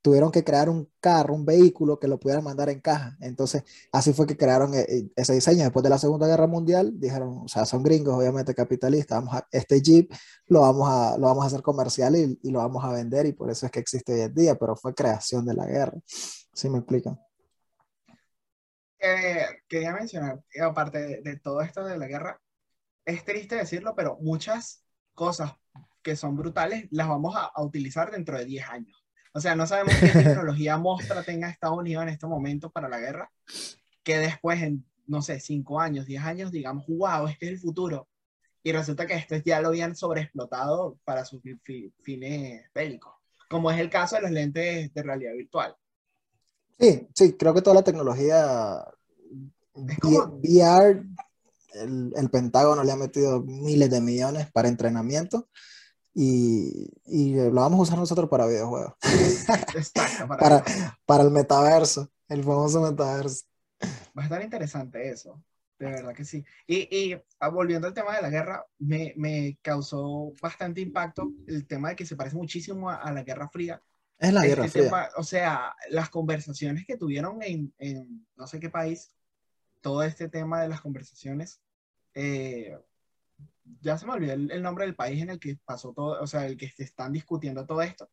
[0.06, 3.16] Tuvieron que crear un carro, un vehículo que lo pudieran mandar en caja.
[3.20, 5.64] Entonces, así fue que crearon eh, eh, ese diseño.
[5.64, 9.48] Después de la Segunda Guerra Mundial, dijeron, o sea, son gringos, obviamente capitalistas, vamos a,
[9.50, 10.12] este Jeep
[10.46, 13.50] lo vamos a, lo vamos a hacer comercial y, lo vamos a vender y por
[13.50, 15.98] eso es que existe hoy en día, pero fue creación de la guerra.
[16.06, 17.18] ¿Sí me explican?
[19.00, 22.40] Eh, quería mencionar, aparte de, todo esto de la guerra,
[23.04, 24.84] es triste decirlo, pero muchas
[25.14, 25.50] cosas
[26.00, 29.05] que son brutales las vamos a, a utilizar dentro de 10 años.
[29.36, 32.98] O sea, no sabemos qué tecnología mostra tenga Estados Unidos en este momento para la
[32.98, 33.30] guerra,
[34.02, 38.08] que después en, no sé, cinco años, diez años, digamos, wow, este es el futuro.
[38.62, 41.42] Y resulta que esto ya lo habían sobreexplotado para sus
[42.00, 43.12] fines bélicos,
[43.50, 45.76] como es el caso de los lentes de realidad virtual.
[46.80, 48.82] Sí, sí, creo que toda la tecnología
[49.74, 51.02] VR,
[51.74, 55.46] el, el Pentágono le ha metido miles de millones para entrenamiento
[56.18, 58.94] y, y, lo vamos a usar nosotros para videojuegos.
[60.28, 60.64] para,
[61.04, 63.44] para, el metaverso, el famoso metaverso.
[64.18, 65.44] Va a estar interesante eso,
[65.78, 66.42] de verdad que sí.
[66.66, 71.66] Y, y ah, volviendo al tema de la guerra, me, me, causó bastante impacto el
[71.66, 73.82] tema de que se parece muchísimo a, la Guerra Fría.
[74.18, 75.10] Es la Guerra este Fría.
[75.18, 79.14] o sea, las conversaciones que tuvieron en, en no sé qué país,
[79.82, 81.60] todo este tema de las conversaciones
[82.14, 82.74] eh,
[83.80, 86.46] ya se me olvidó el, nombre del país en el que pasó todo, o sea,
[86.46, 88.08] el que se están discutiendo todo esto.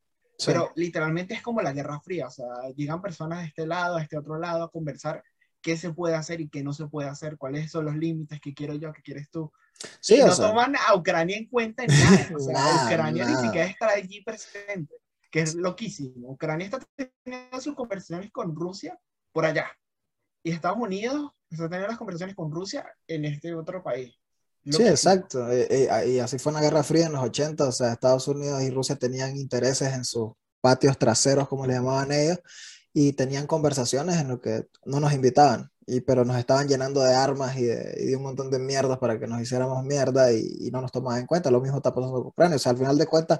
[0.45, 4.03] Pero literalmente es como la Guerra Fría, o sea, llegan personas de este lado, de
[4.03, 5.23] este otro lado a conversar
[5.61, 8.53] qué se puede hacer y qué no se puede hacer, cuáles son los límites, qué
[8.53, 9.51] quiero yo, qué quieres tú.
[9.99, 12.29] Sí, y no toman a Ucrania en cuenta en nada.
[12.35, 14.95] O sea, Ucrania ni siquiera está allí presente,
[15.31, 16.31] que es loquísimo.
[16.31, 16.79] Ucrania está
[17.23, 18.99] teniendo sus conversaciones con Rusia
[19.31, 19.71] por allá.
[20.43, 24.13] Y Estados Unidos está teniendo las conversaciones con Rusia en este otro país.
[24.65, 25.51] Sí, exacto.
[25.51, 28.61] Eh, eh, y, así fue una guerra fría en los 80, o sea, Estados Unidos
[28.63, 32.39] y Rusia tenían intereses en sus patios traseros, como le llamaban ellos,
[32.93, 37.13] y tenían conversaciones en lo que no nos invitaban, y, pero nos estaban llenando de
[37.13, 40.91] armas y de, un montón de mierdas para que nos hiciéramos mierda y, no nos
[40.91, 41.51] tomaban en cuenta.
[41.51, 42.55] Lo mismo está pasando con Ucrania.
[42.55, 43.39] O sea, al final de cuentas,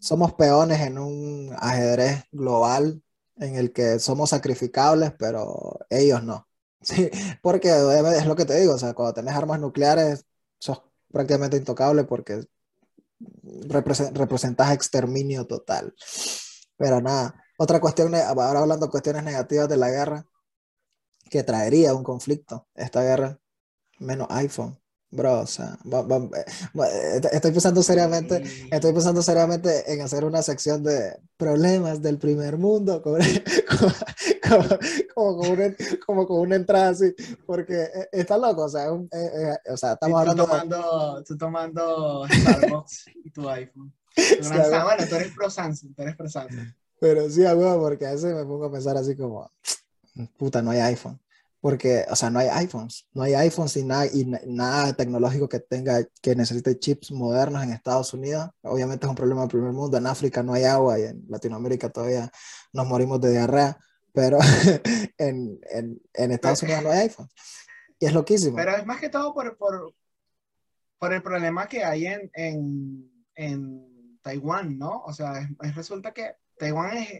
[0.00, 3.02] somos peones en un ajedrez global
[3.36, 6.46] en el que somos sacrificables, pero ellos no.
[6.84, 7.10] Sí,
[7.42, 10.26] porque es lo que te digo, o sea, cuando tenés armas nucleares,
[10.64, 12.46] sos prácticamente intocable porque
[14.12, 15.94] representas exterminio total.
[16.76, 20.26] Pero nada, otra cuestión, ahora hablando de cuestiones negativas de la guerra,
[21.30, 23.38] que traería un conflicto, esta guerra,
[23.98, 24.78] menos iPhone.
[25.10, 28.42] Bro, o sea, eh, estoy pensando seriamente,
[28.72, 33.00] estoy pensando seriamente en hacer una sección de problemas del primer mundo,
[34.48, 35.56] como, como,
[36.06, 37.14] como, con, una, entrada así,
[37.46, 40.46] porque eh, está loco, o sea, eh, o sea estamos hablando...
[40.46, 43.92] Tomando, Tú tomando Starbucks y tu iPhone.
[44.84, 46.68] bueno, tú eres pro Samsung, tú eres pro Samsung.
[47.00, 49.50] Pero sí, huevo, porque a veces me pongo a pensar así como,
[50.36, 51.18] puta, no hay iPhone
[51.64, 55.60] porque, o sea, no hay iPhones, no hay iPhones y nada, y nada tecnológico que
[55.60, 58.50] tenga, que necesite chips modernos en Estados Unidos.
[58.60, 59.96] Obviamente es un problema del primer mundo.
[59.96, 62.30] En África no hay agua y en Latinoamérica todavía
[62.70, 63.78] nos morimos de diarrea,
[64.14, 64.38] pero
[65.18, 67.32] en, en, en, Estados Unidos no hay iPhones.
[67.98, 68.56] Y es loquísimo.
[68.56, 69.92] Pero es más que todo por, por,
[70.98, 75.02] por el problema que hay en, en, en Taiwán, ¿no?
[75.04, 77.10] O sea, resulta que Taiwán es,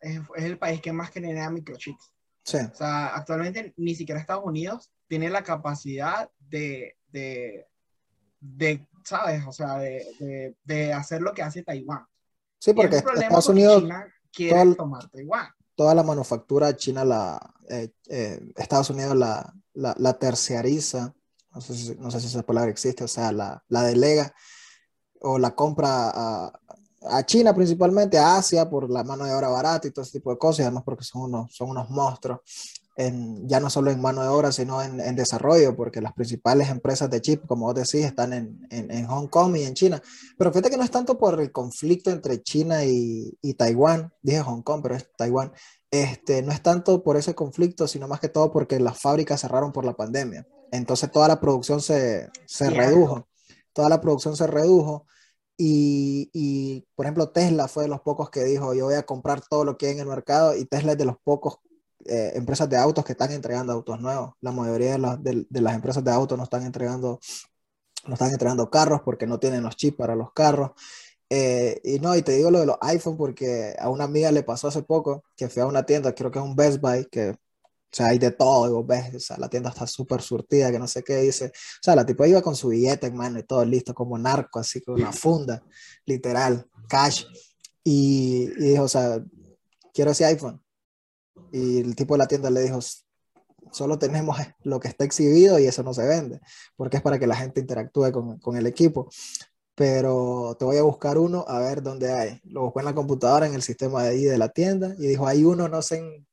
[0.00, 2.12] es, es el país que más genera microchips.
[2.46, 7.66] O sea, actualmente ni siquiera Estados Unidos tiene la capacidad de, de,
[8.38, 9.42] de ¿sabes?
[9.46, 12.06] O sea, de, de, hacer lo que hace Taiwán.
[12.58, 15.48] Sí, porque Estados Unidos China quiere tomar Taiwán.
[15.76, 21.14] Toda la manufactura china, la, eh, eh, Estados Unidos la, la, la terciariza,
[21.54, 24.34] no sé, si, no sé si esa palabra existe, o sea, la, la delega
[25.20, 26.60] o la compra a,
[27.08, 30.30] a China principalmente, a Asia por la mano de obra barata y todo ese tipo
[30.30, 32.40] de cosas, además porque son unos, son unos monstruos,
[32.96, 36.70] en, ya no solo en mano de obra, sino en, en, desarrollo, porque las principales
[36.70, 40.02] empresas de chip, como vos decís, están en, en, Hong Kong y en China.
[40.38, 44.40] Pero fíjate que no es tanto por el conflicto entre China y, y Taiwán, dije
[44.40, 45.52] Hong Kong, pero es Taiwán,
[45.90, 49.72] este, no es tanto por ese conflicto, sino más que todo porque las fábricas cerraron
[49.72, 50.46] por la pandemia.
[50.72, 53.28] Entonces toda la producción se, se redujo,
[53.74, 55.06] toda la producción se redujo
[55.58, 59.42] y, y, por ejemplo, Tesla fue de los pocos que dijo, yo voy a comprar
[59.46, 61.58] todo lo que hay en el mercado y Tesla es de los pocos
[62.08, 64.34] eh, empresas de autos que están entregando autos nuevos.
[64.40, 67.20] La mayoría de, de, las empresas de autos no están entregando
[68.06, 70.70] no están entregando carros porque no tienen los chips para los carros.
[71.28, 74.44] Eh, y no, y te digo lo de los iPhone porque a una amiga le
[74.44, 77.34] pasó hace poco que fue a una tienda, creo que es un Best Buy, que
[77.92, 80.70] o sea, hay de todo, y vos ves, o sea, la tienda está súper surtida,
[80.70, 81.46] que no sé qué dice.
[81.46, 84.58] O sea, la tipo iba con su billete en mano y todo listo, como narco,
[84.58, 85.62] así con una funda,
[86.04, 87.24] literal, cash.
[87.82, 89.24] Y, y dijo, o sea,
[89.94, 90.60] quiero ese iPhone.
[91.56, 92.80] Y el tipo de la tienda le dijo,
[93.72, 96.40] solo tenemos lo que está exhibido y eso no se vende,
[96.76, 99.08] porque es para que la gente interactúe con, con el equipo.
[99.74, 102.40] Pero te voy a buscar uno a ver dónde hay.
[102.44, 105.26] Lo buscó en la computadora, en el sistema de ahí de la tienda, y dijo,
[105.26, 106.26] hay uno, no sé en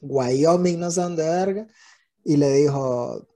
[0.00, 1.66] Wyoming, no sé dónde verga,
[2.24, 3.26] y le dijo,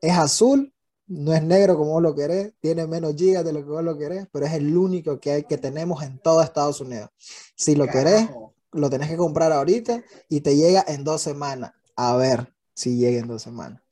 [0.00, 0.74] es azul,
[1.06, 3.96] no es negro como vos lo querés, tiene menos gigas de lo que vos lo
[3.96, 7.10] querés, pero es el único que, hay, que tenemos en todo Estados Unidos.
[7.56, 8.28] Si lo querés,
[8.74, 11.72] lo tenés que comprar ahorita y te llega en dos semanas.
[11.96, 13.82] A ver si llega en dos semanas.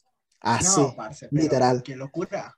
[0.40, 0.82] Así,
[1.30, 1.82] literal.
[1.82, 2.56] Qué locura.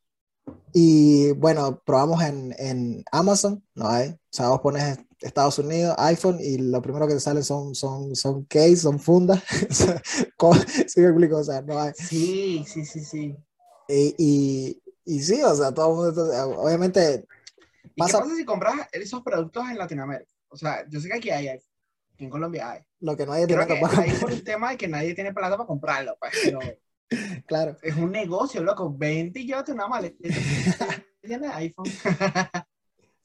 [0.72, 4.08] Y bueno, probamos en, en, Amazon, no hay.
[4.08, 8.16] O sea, vos pones Estados Unidos, iPhone, y lo primero que te sale son, son,
[8.16, 9.42] son case, son fundas.
[10.88, 11.38] ¿Sí me explico?
[11.38, 11.92] O sea, no hay.
[11.94, 13.36] Sí, sí, sí, sí.
[13.88, 17.26] Y, y, y sí, o sea, todo el mundo, obviamente.
[17.96, 18.18] Pasa...
[18.18, 20.30] ¿Y qué pasa si compras esos productos en Latinoamérica?
[20.48, 21.60] O sea, yo sé que aquí hay,
[22.14, 22.80] aquí en Colombia hay.
[23.00, 25.56] Lo que no hay Creo que hay por un tema de que nadie tiene plata
[25.56, 26.60] para comprarlo, pues, pero
[27.46, 27.76] claro.
[27.82, 28.92] Es un negocio, loco.
[28.96, 30.16] 20 y llévate una maleta.
[31.22, 31.86] Tiene iPhone.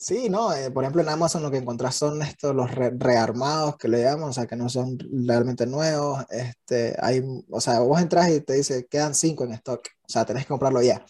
[0.01, 3.89] Sí, no, eh, por ejemplo en Amazon lo que encontrás son estos, los rearmados que
[3.89, 8.29] le llaman, o sea, que no son realmente nuevos, este, hay, o sea, vos entras
[8.29, 11.05] y te dice, quedan cinco en stock, o sea, tenés que comprarlo ya.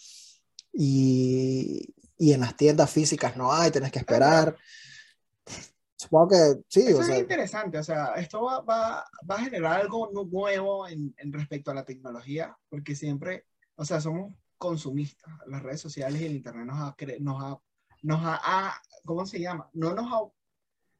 [0.72, 4.54] y, y en las tiendas físicas no hay, tienes que esperar.
[6.00, 6.80] Supongo que sí.
[6.80, 11.30] Eso es interesante, o sea, esto va, va, va a generar algo nuevo en, en,
[11.30, 13.44] respecto a la tecnología, porque siempre,
[13.74, 15.30] o sea, somos consumistas.
[15.46, 17.60] Las redes sociales y el Internet nos ha, nos ha,
[18.00, 19.68] nos ha, ¿cómo se llama?
[19.74, 20.20] No nos ha,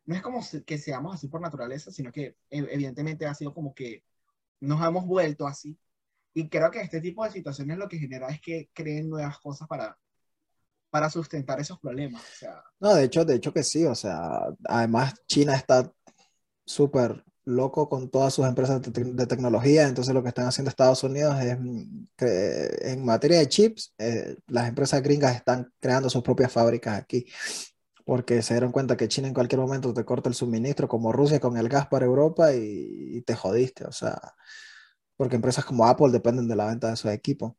[0.04, 3.74] no es como que seamos así por naturaleza, sino que e, evidentemente ha sido como
[3.74, 4.04] que
[4.60, 5.78] nos hemos vuelto así.
[6.34, 9.66] Y creo que este tipo de situaciones lo que genera es que creen nuevas cosas
[9.66, 9.98] para,
[10.90, 12.22] para sustentar esos problemas.
[12.80, 15.90] No, de hecho, de hecho que sí, o sea, además China está
[16.64, 21.40] súper loco con todas sus empresas de, tecnología, entonces lo que están haciendo Estados Unidos
[21.40, 21.58] es
[22.16, 27.26] que en materia de chips, eh, las empresas gringas están creando sus propias fábricas aquí,
[28.04, 31.40] porque se dieron cuenta que China en cualquier momento te corta el suministro, como Rusia
[31.40, 34.20] con el gas para Europa y, y te jodiste, o sea,
[35.16, 37.54] porque empresas como Apple dependen de la venta de sus equipos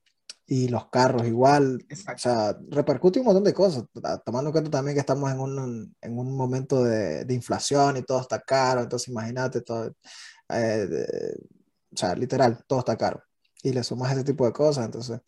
[0.52, 1.82] y los carros igual.
[2.14, 3.86] O sea, repercute un montón de cosas,
[4.26, 8.02] tomando en cuenta también que estamos en un, en un momento de, de, inflación y
[8.02, 9.96] todo está caro, entonces imagínate todo,
[10.50, 11.38] eh,
[11.94, 13.24] o sea, literal, todo está caro.
[13.64, 15.22] Y le sumas ese tipo de cosas, entonces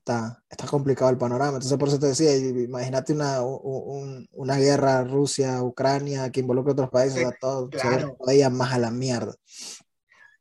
[0.00, 1.56] está, está complicado el panorama.
[1.56, 6.90] Entonces por eso te decía, imagínate una, un, una guerra Rusia-Ucrania que involucre a otros
[6.90, 8.18] países, todo claro.
[8.26, 9.34] se más a la mierda.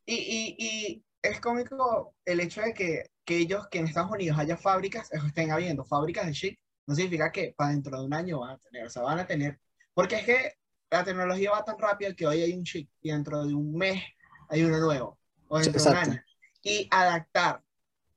[0.06, 4.38] Y, y, y es cómico el hecho de que que ellos, que en Estados Unidos
[4.38, 8.40] haya fábricas, estén habiendo fábricas de chip, no significa que para dentro de un año
[8.40, 9.60] van a tener, o sea, van a tener,
[9.94, 10.54] porque es que
[10.90, 14.04] la tecnología va tan rápido que hoy hay un chip y dentro de un mes
[14.50, 15.18] hay uno nuevo,
[15.48, 16.24] o dentro de un año.
[16.62, 17.62] Y adaptar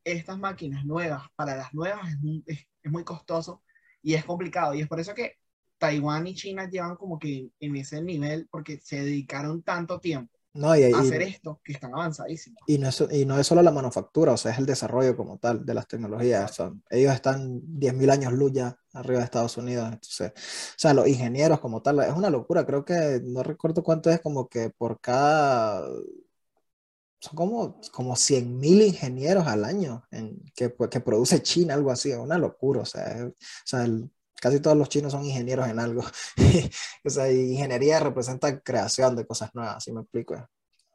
[0.04, 3.62] estas máquinas nuevas para las nuevas es muy, es, es muy costoso
[4.02, 4.74] y es complicado.
[4.74, 5.38] Y es por eso que
[5.78, 10.76] Taiwán y China llevan como que en ese nivel, porque se dedicaron tanto tiempo no,
[10.76, 12.60] y, hacer esto, que están avanzadísimos.
[12.66, 15.38] Y no, es, y no es solo la manufactura, o sea, es el desarrollo como
[15.38, 16.56] tal de las tecnologías.
[16.90, 19.86] Ellos están 10.000 años luz ya arriba de Estados Unidos.
[19.92, 22.66] Entonces, o sea, los ingenieros como tal, es una locura.
[22.66, 25.86] Creo que no recuerdo cuánto es, como que por cada.
[27.18, 32.10] Son como, como 100.000 ingenieros al año en, que, que produce China, algo así.
[32.10, 32.82] Es una locura.
[32.82, 33.32] O sea, o
[33.64, 36.02] sea el, casi todos los chinos son ingenieros en algo.
[37.04, 40.48] o sea, ingeniería representa creación de cosas nuevas, si me explico.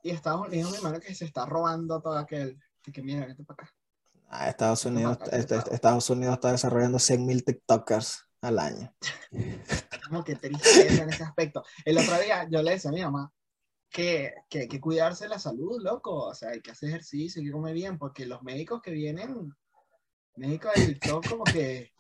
[0.03, 2.59] Y Estados Unidos, mi hermano, que se está robando todo aquel.
[2.81, 3.73] Que mira, vete para acá.
[4.29, 8.95] Ah, Estados Unidos, este, Estados Unidos está desarrollando 100.000 TikTokers al año.
[10.07, 11.63] Como que tristeza en ese aspecto.
[11.85, 13.31] El otro día yo le decía a mi mamá
[13.89, 16.27] que, que, que cuidarse la salud, loco.
[16.27, 19.53] O sea, hay que hacer ejercicio, hay que comer bien, porque los médicos que vienen,
[20.35, 21.91] médicos de TikTok, como que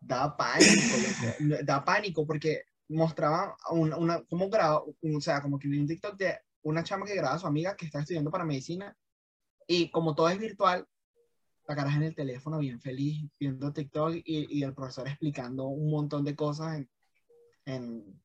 [0.00, 0.96] da pánico,
[1.64, 6.38] da pánico porque mostraba una, una como graba, o sea, como que un TikTok de
[6.62, 8.96] una chama que graba a su amiga que está estudiando para medicina
[9.66, 10.86] y como todo es virtual,
[11.68, 15.90] la caraja en el teléfono bien feliz viendo TikTok y, y el profesor explicando un
[15.90, 16.90] montón de cosas en,
[17.66, 18.20] en,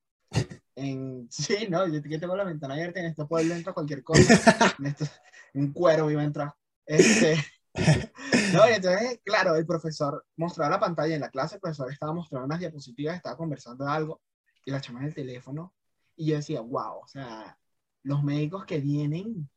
[0.75, 4.85] en sí, no, yo tengo la ventana abierta en este pueblo entra cualquier cosa, en
[4.87, 5.05] esto,
[5.53, 6.53] un cuero iba a entrar.
[6.85, 7.37] Este,
[8.63, 12.59] entonces, claro, el profesor mostraba la pantalla en la clase, el profesor estaba mostrando unas
[12.59, 14.21] diapositivas, estaba conversando de algo,
[14.63, 15.73] y la chama en el teléfono,
[16.15, 17.57] y yo decía, wow, o sea,
[18.03, 19.49] los médicos que vienen,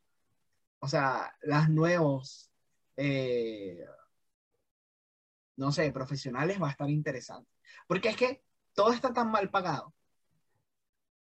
[0.81, 2.51] o sea, las nuevos,
[2.97, 3.85] eh,
[5.57, 7.51] no sé, profesionales va a estar interesante.
[7.87, 8.43] Porque es que
[8.75, 9.95] todo está tan mal pagado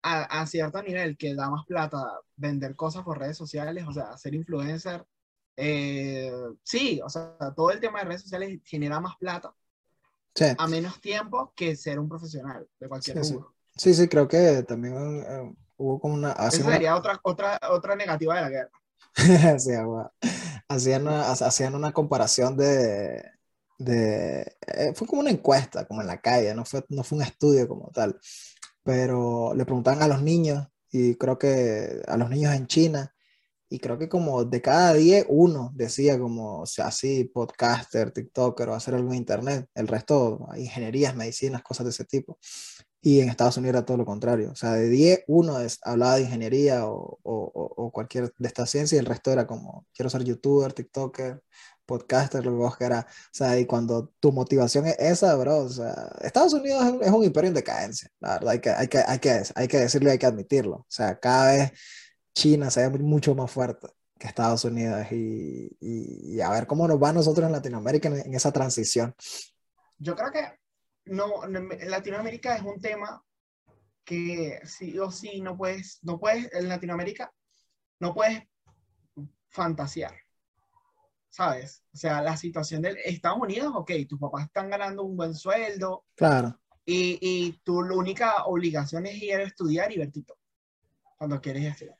[0.04, 4.18] a, a, cierto nivel que da más plata vender cosas por redes sociales, o sea,
[4.18, 5.06] ser influencer,
[5.58, 6.32] eh,
[6.64, 9.54] sí, o sea, todo el tema de redes sociales genera más plata
[10.58, 13.38] a menos tiempo que ser un profesional de cualquier sí,
[13.78, 13.94] Sí.
[13.94, 16.32] sí, creo que también eh, hubo como una...
[16.32, 18.72] Esa sería otra, otra, otra negativa de la guerra.
[19.60, 19.72] sí,
[20.68, 23.24] hacían, una, hacían una comparación de...
[23.78, 27.24] de eh, fue como una encuesta, como en la calle, no fue, no fue un
[27.24, 28.20] estudio como tal,
[28.84, 33.15] pero le preguntaban a los niños, y creo que a los niños en China,
[33.70, 38.70] y creo que como de cada 10, uno decía como, o sea, así, podcaster, TikToker
[38.70, 39.68] o hacer algo en internet.
[39.74, 42.38] El resto, ingenierías, medicinas, cosas de ese tipo.
[43.02, 44.52] Y en Estados Unidos era todo lo contrario.
[44.52, 48.66] O sea, de 10, uno es, hablaba de ingeniería o, o, o, cualquier de esta
[48.66, 51.42] ciencia y el resto era como, quiero ser youtuber, TikToker,
[51.86, 53.06] podcaster, lo que vos quieras.
[53.06, 57.04] O sea, y cuando tu motivación es esa, bro, o sea, Estados Unidos es un,
[57.04, 58.10] es un imperio en decadencia.
[58.20, 60.76] La verdad, hay que, hay, que, hay, que, hay que decirlo, hay que admitirlo.
[60.78, 61.72] O sea, cada vez
[62.36, 63.88] China se ve mucho más fuerte
[64.20, 68.34] que Estados Unidos y, y, a ver cómo nos va a nosotros en Latinoamérica en,
[68.34, 69.16] esa transición.
[69.98, 70.60] Yo creo que
[71.06, 73.24] no, Latinoamérica es un tema
[74.04, 77.34] que sí o sí no puedes, no puedes, en Latinoamérica
[78.00, 78.44] no puedes
[79.50, 80.16] fantasear.
[81.36, 81.84] ¿sabes?
[81.94, 86.06] O sea, la situación de Estados Unidos, ok, tus papás están ganando un buen sueldo.
[86.16, 86.58] Claro.
[86.86, 90.12] Y, y tu única obligación es ir a estudiar y ver
[91.18, 91.98] cuando quieres estudiar.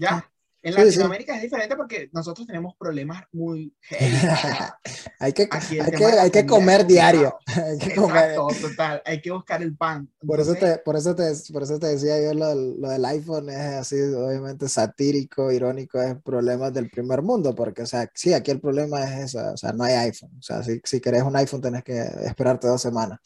[0.00, 0.30] ¿Ya?
[0.62, 3.74] En Latinoamérica es diferente porque nosotros tenemos problemas muy
[5.18, 7.38] hay que, hay que, hay que comer diario.
[7.46, 8.34] hay que comer.
[8.34, 9.02] total.
[9.06, 10.08] Hay que buscar el pan.
[10.26, 13.48] por, eso te, por, eso te, por eso te decía yo lo, lo, del iPhone
[13.48, 18.50] es así, obviamente satírico, irónico, es problemas del primer mundo, porque, o sea, sí, aquí
[18.50, 20.32] el problema es eso, o sea, no hay iPhone.
[20.38, 23.18] O sea, si, si querés un iPhone tenés que esperarte dos semanas.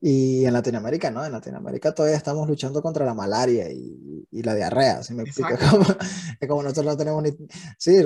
[0.00, 1.24] Y en Latinoamérica, ¿no?
[1.24, 5.56] En Latinoamérica todavía estamos luchando contra la malaria y, y la diarrea, si me explico.
[5.70, 5.84] Como,
[6.40, 7.48] es como nosotros no tenemos ni...
[7.78, 8.02] Sí,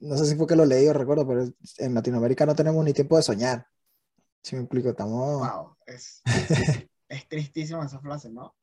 [0.00, 1.48] no sé si fue que lo leí o recuerdo, pero
[1.78, 3.66] en Latinoamérica no tenemos ni tiempo de soñar.
[4.42, 5.40] Si me explico, estamos...
[5.40, 6.22] Wow, es,
[7.08, 8.54] es, tristísima esa frase, ¿no?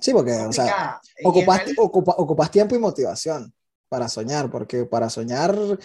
[0.00, 3.52] Sí, porque, o sea, ocupas, ocupas tiempo y motivación
[3.92, 5.76] para soñar, porque para soñar, o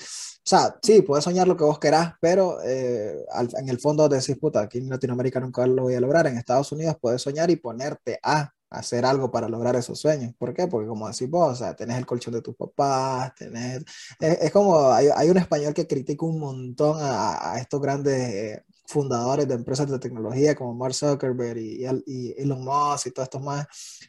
[0.41, 3.25] sea, sí, puedes soñar lo que vos querás, pero eh,
[3.57, 6.71] en el fondo decís, puta, aquí en Latinoamérica nunca lo voy a lograr, en Estados
[6.71, 10.33] Unidos puedes soñar y ponerte a hacer algo para lograr esos sueños.
[10.37, 10.67] ¿Por qué?
[10.67, 13.83] Porque como decís vos, o sea, tenés el colchón de tus papás, tenés...
[14.19, 18.17] Es, como, hay, hay, un español que critica un montón a, a estos grandes...
[18.17, 23.25] Eh, fundadores de empresas de tecnología como Mark Zuckerberg y, y, Elon Musk y todos
[23.25, 23.67] estos más,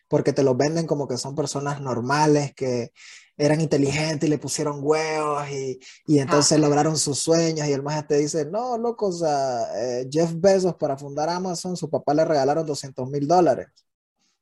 [0.08, 2.92] porque te los venden como que son personas normales que
[3.36, 8.06] eran inteligentes y le pusieron huevos y, y entonces lograron sus sueños y el más
[8.06, 12.24] te dice, no, loco, o sea, eh, Jeff Bezos para fundar Amazon, su papá le
[12.24, 13.68] regalaron 200 mil dólares.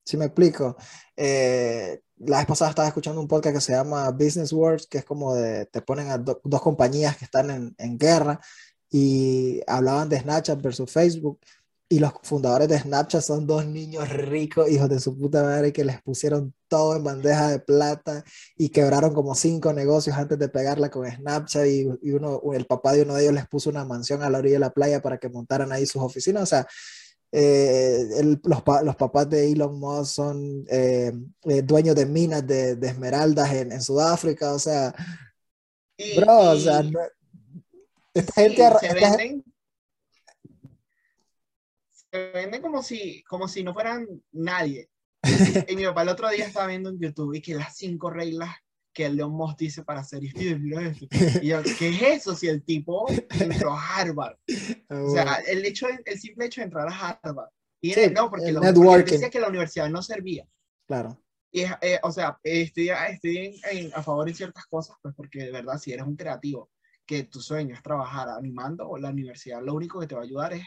[0.07, 0.77] ¿Sí me explico?
[1.17, 5.05] Eh, la vez pasada estaba escuchando un podcast que se llama Business Wars, que es
[5.05, 8.41] como de, te ponen a dos compañías que están en, en guerra
[8.89, 11.41] y hablaban de Snapchat versus Facebook
[11.89, 15.85] y los fundadores de Snapchat son dos niños ricos, hijos de su puta madre, que
[15.85, 18.25] les pusieron todo en bandeja de plata
[18.57, 22.93] y quebraron como cinco negocios antes de pegarla con Snapchat y, y uno, el papá
[22.93, 25.19] de uno de ellos les puso una mansión a la orilla de la playa para
[25.19, 26.43] que montaran ahí sus oficinas.
[26.45, 26.67] O sea,
[27.33, 31.13] eh, los, los, papás de Elon Musk son eh,
[31.45, 34.53] eh, dueños de minas de, de esmeraldas en, en, Sudáfrica.
[34.53, 34.95] O sea,
[36.17, 36.83] bro, o sea,
[38.15, 38.63] esta gente...
[38.81, 39.45] Se venden
[42.33, 44.89] venden como si, como si no fueran nadie.
[45.69, 48.51] y mi papá el otro día estaba viendo en YouTube y que las cinco reglas
[48.97, 50.41] que Leon Moss dice para hacer esto.
[51.43, 52.35] Y yo, ¿qué es eso?
[52.35, 53.07] Si el tipo
[53.39, 54.39] entró a Harvard.
[54.89, 57.51] O sea, el, hecho, el simple hecho de entrar a Harvard.
[57.83, 60.49] Y no, porque, lo, decía que la universidad no servía.
[60.87, 61.23] Claro.
[61.53, 65.53] Y, eh, o sea, estoy, estoy en, a favor de ciertas cosas, pues porque de
[65.53, 66.71] verdad, si eres un creativo,
[67.05, 70.55] que tu sueño es trabajar animando, la universidad lo único que te va a ayudar
[70.55, 70.65] es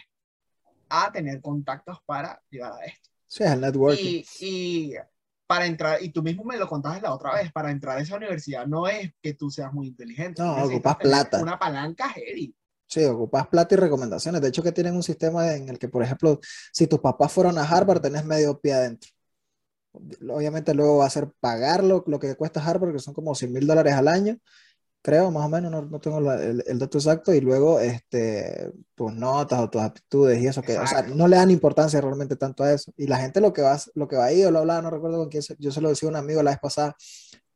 [0.88, 3.10] a tener contactos para llegar a esto.
[3.26, 4.24] Sí, el networking.
[4.40, 4.94] Y,
[5.50, 8.16] para entrar, y tú mismo me lo contaste la otra vez, para entrar a esa
[8.16, 10.44] universidad no es que tú seas muy inteligente.
[10.44, 11.42] No, ocupas plata.
[11.42, 12.56] Una palanca heavy.
[12.86, 14.42] Sí, ocupas plata y recomendaciones.
[14.42, 16.40] De hecho, que tienen un sistema en el que, por ejemplo,
[16.72, 19.10] si tus papás fueron a Harvard, tenés medio pie adentro.
[20.32, 23.66] Obviamente luego va a ser pagarlo, lo que cuesta Harvard, que son como 100 mil
[23.66, 24.38] dólares al año,
[25.02, 29.14] creo, más o menos, no, no tengo el, el, dato exacto, y luego este, tus
[29.14, 32.64] notas o tus aptitudes y eso, que, o sea, no le dan importancia realmente tanto
[32.64, 32.92] a eso.
[32.98, 35.18] Y la gente lo que va, lo que va ahí, yo lo hablaba, no recuerdo
[35.18, 36.96] con quién, yo se lo decía a un amigo la vez pasada,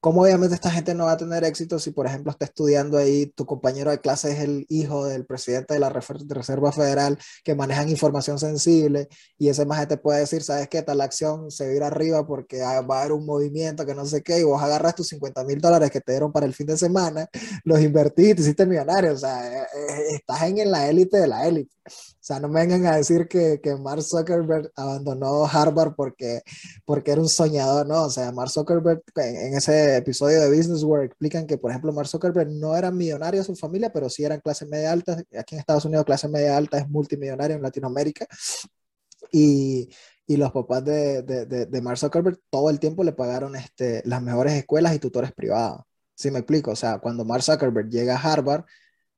[0.04, 3.28] ¿Cómo obviamente esta gente no va a tener éxito si, por ejemplo, está estudiando ahí,
[3.28, 7.88] tu compañero de clase es el hijo del presidente de la Reserva Federal que manejan
[7.88, 10.82] información sensible y ese más te puede decir, ¿sabes qué?
[10.82, 14.06] Tal acción se va a ir arriba porque va a haber un movimiento que no
[14.06, 16.68] sé qué y vos agarras tus 50 mil dólares que te dieron para el fin
[16.68, 17.30] de semana,
[17.64, 19.14] los invertís y te hiciste millonario.
[19.14, 21.72] O sea, eh, eh, estás en la élite de la élite.
[22.24, 26.42] Sea, no me vengan a decir que, que Mark Zuckerberg abandonó Harvard porque,
[26.86, 28.04] porque era un soñador, no.
[28.04, 32.08] O sea, Mark Zuckerberg, en, ese episodio de Business World, explican que, por ejemplo, Mark
[32.08, 35.22] Zuckerberg no era millonario de su familia, pero sí eran clase media alta.
[35.38, 38.26] Aquí en Estados Unidos, clase media alta es multimillonario en Latinoamérica.
[39.30, 39.90] Y,
[40.26, 44.22] y los papás de, de, de, Mark Zuckerberg todo el tiempo le pagaron este, las
[44.22, 45.82] mejores escuelas y tutores privados.
[46.16, 46.72] ¿Sí me explico?
[46.72, 48.64] O sea, cuando Mark Zuckerberg llega a Harvard,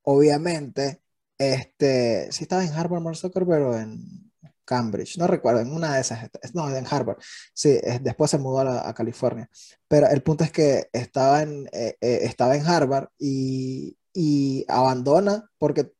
[0.02, 1.02] obviamente
[1.38, 4.32] este, si estaba en Harvard, Mark Zuckerberg, o en
[4.64, 7.18] Cambridge, no recuerdo, en una de esas, no, en Harvard,
[7.54, 9.48] sí, después se mudó a, California,
[9.88, 15.48] pero el punto es que estaba en, eh, eh, estaba en Harvard y, y abandona
[15.58, 15.92] porque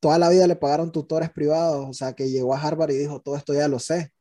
[0.00, 3.20] toda la vida le pagaron tutores privados, o sea, que llegó a Harvard y dijo,
[3.20, 4.12] todo esto ya lo sé.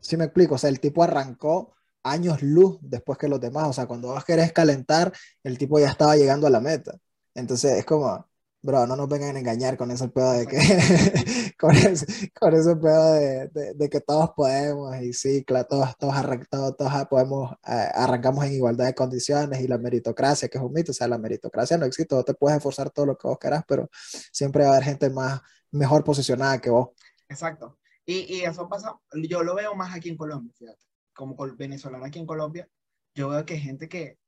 [0.00, 0.54] ¿Sí me explico?
[0.54, 4.24] O sea, el tipo arrancó años luz después que los demás, o sea, cuando vos
[4.24, 5.12] querés calentar,
[5.42, 6.96] el tipo ya estaba llegando a la meta.
[7.34, 8.26] Entonces es como,
[8.62, 10.56] Bro, no nos vengan a engañar con ese pedo de que,
[11.58, 16.14] con, ese, con ese pedo de, de, que todos podemos y sí, claro, todos, todos,
[16.50, 20.72] todos, todos podemos, eh, arrancamos en igualdad de condiciones y la meritocracia, que es un
[20.72, 23.38] mito, o sea, la meritocracia no existe, vos te puedes esforzar todo lo que vos
[23.38, 23.88] querás, pero
[24.32, 26.88] siempre va a haber gente más, mejor posicionada que vos.
[27.28, 27.78] Exacto.
[28.04, 30.82] Y, y eso pasa, yo lo veo más aquí en Colombia, fíjate,
[31.14, 32.68] como venezolano aquí en Colombia,
[33.14, 34.18] yo veo que hay gente que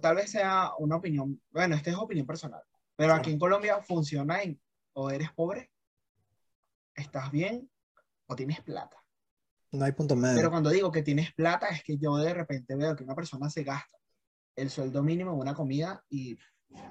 [0.00, 2.62] tal vez sea una opinión, bueno, esta es opinión personal,
[2.96, 4.60] pero aquí en Colombia funciona en
[4.94, 5.70] o eres pobre,
[6.94, 7.70] estás bien
[8.26, 8.96] o tienes plata.
[9.72, 10.36] No hay punto medio.
[10.36, 13.50] Pero cuando digo que tienes plata es que yo de repente veo que una persona
[13.50, 13.98] se gasta
[14.54, 16.38] el sueldo mínimo en una comida y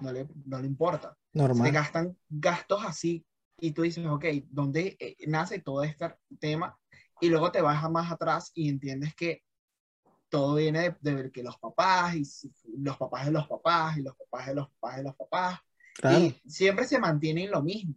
[0.01, 1.17] no le, no le importa.
[1.33, 1.67] Normal.
[1.67, 3.25] Se gastan gastos así
[3.57, 6.77] y tú dices, ok, ¿dónde eh, nace todo este tema?
[7.19, 9.43] Y luego te vas más atrás y entiendes que
[10.29, 12.23] todo viene de, ver que los papás y
[12.77, 15.59] los papás de los papás y los papás de los papás de los papás.
[16.03, 17.95] Y siempre se mantienen lo mismo.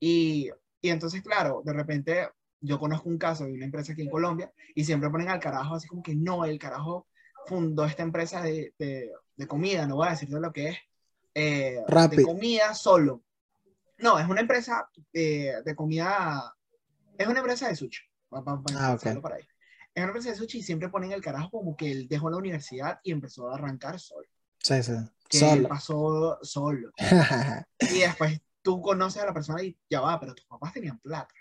[0.00, 0.50] Y,
[0.80, 2.28] y entonces, claro, de repente
[2.60, 5.76] yo conozco un caso de una empresa aquí en Colombia y siempre ponen al carajo
[5.76, 7.06] así como que no, el carajo
[7.46, 10.78] fundó esta empresa de, de, de comida, no voy a decirte lo que es,
[11.34, 11.80] eh,
[12.10, 13.22] de comida solo.
[13.98, 16.54] No, es una empresa eh, de comida,
[17.16, 18.02] es una empresa de sushi.
[18.32, 19.16] ah, okay.
[19.20, 19.48] para ahí
[19.98, 23.00] en una empresa de sushi siempre ponen el carajo como que él dejó la universidad
[23.02, 24.28] y empezó a arrancar solo.
[24.58, 24.92] Sí, sí.
[25.28, 25.68] Que solo.
[25.68, 26.92] pasó solo.
[27.80, 31.34] y después tú conoces a la persona y ya va, pero tus papás tenían plata.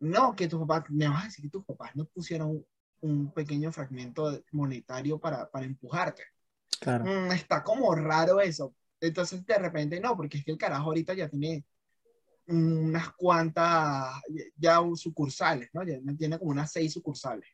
[0.00, 2.64] No, que tus papás, me vas a decir que tus papás no pusieron
[3.00, 6.22] un, pequeño fragmento monetario para, para empujarte.
[6.80, 7.04] Claro.
[7.04, 8.74] Mm, está como raro eso.
[9.00, 11.64] Entonces de repente no, porque es que el carajo ahorita ya tiene
[12.46, 14.20] unas cuantas
[14.56, 15.82] ya sucursales, ¿no?
[15.84, 17.48] Ya tiene como unas seis sucursales.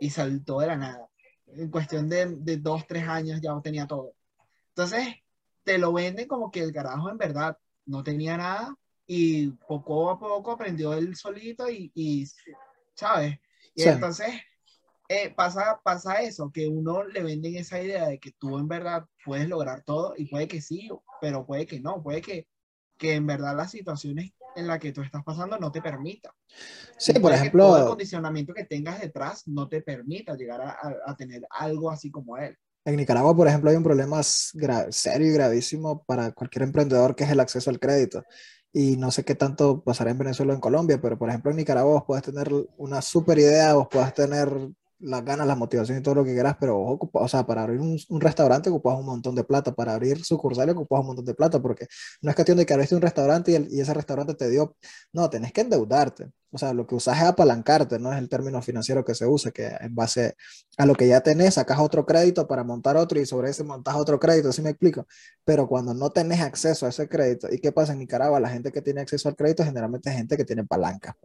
[0.00, 1.08] Y saltó de la nada.
[1.46, 4.14] En cuestión de, de dos, tres años ya tenía todo.
[4.68, 5.08] Entonces,
[5.64, 8.74] te lo venden como que el carajo en verdad no tenía nada
[9.06, 12.26] y poco a poco aprendió él solito y, y
[12.94, 13.38] ¿sabes?
[13.74, 14.28] Y entonces
[15.08, 19.04] eh, pasa, pasa eso, que uno le venden esa idea de que tú en verdad
[19.24, 20.88] puedes lograr todo y puede que sí,
[21.20, 22.46] pero puede que no, puede que
[23.00, 26.32] que en verdad las situaciones en las que tú estás pasando no te permita.
[26.98, 27.66] Sí, por ejemplo.
[27.66, 32.10] todo el condicionamiento que tengas detrás no te permita llegar a, a, tener algo así
[32.10, 32.56] como él.
[32.84, 37.30] En Nicaragua, por ejemplo, hay un problema serio y gravísimo para cualquier emprendedor que es
[37.30, 38.22] el acceso al crédito.
[38.72, 41.56] Y no sé qué tanto pasará en Venezuela o en Colombia, pero por ejemplo en
[41.56, 44.48] Nicaragua vos puedes tener una super idea, vos puedes tener
[45.00, 47.98] las ganas, la motivación y todo lo que quieras, pero o sea, para abrir un,
[48.08, 51.60] un, restaurante ocupas un montón de plata, para abrir sucursales ocupas un montón de plata,
[51.60, 51.86] porque
[52.22, 54.76] no es cuestión de que abriste un restaurante y, el, y, ese restaurante te dio,
[55.12, 58.60] no, tenés que endeudarte, o sea, lo que usas es apalancarte, no es el término
[58.62, 60.36] financiero que se usa, que en base
[60.76, 63.94] a lo que ya tenés, sacas otro crédito para montar otro y sobre ese montas
[63.96, 65.06] otro crédito, así me explico,
[65.44, 68.40] pero cuando no tenés acceso a ese crédito, ¿y qué pasa en Nicaragua?
[68.40, 71.16] La gente que tiene acceso al crédito generalmente es gente que tiene palanca.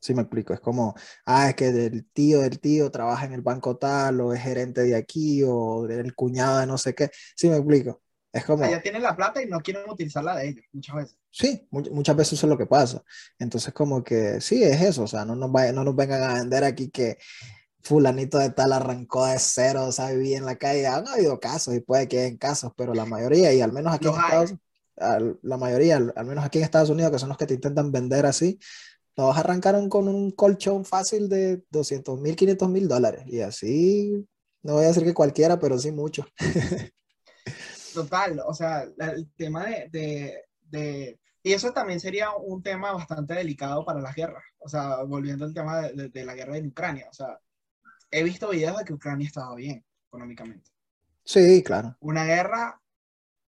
[0.00, 0.94] Sí me explico, es como,
[1.26, 4.82] ah, es que el tío del tío trabaja en el banco tal, o es gerente
[4.82, 7.10] de aquí, o del cuñado de no sé qué.
[7.34, 8.02] Sí me explico.
[8.32, 8.68] Es como...
[8.68, 11.18] Ya tienen la plata y no quieren utilizarla de ellos, muchas veces.
[11.30, 13.02] Sí, muchas veces eso es lo que pasa.
[13.38, 16.64] Entonces, como que sí, es eso, o sea, no nos, no nos vengan a vender
[16.64, 17.18] aquí que
[17.82, 20.86] fulanito de tal arrancó de cero, o sea, vivía en la calle.
[20.86, 24.08] Han habido casos y puede que hayan casos, pero la mayoría, y al menos aquí
[24.08, 27.46] en Estados Unidos, la mayoría, al menos aquí en Estados Unidos, que son los que
[27.46, 28.58] te intentan vender así,
[29.18, 33.24] todos arrancaron con un colchón fácil de 200 mil, 500 mil dólares.
[33.26, 34.24] Y así,
[34.62, 36.24] no voy a decir que cualquiera, pero sí mucho.
[37.94, 43.84] Total, o sea, el tema de, de, Y eso también sería un tema bastante delicado
[43.84, 44.44] para las guerras.
[44.60, 47.08] O sea, volviendo al tema de, de la guerra en Ucrania.
[47.10, 47.40] O sea,
[48.12, 50.70] he visto videos de que Ucrania estaba bien económicamente.
[51.24, 51.96] Sí, claro.
[51.98, 52.80] Una guerra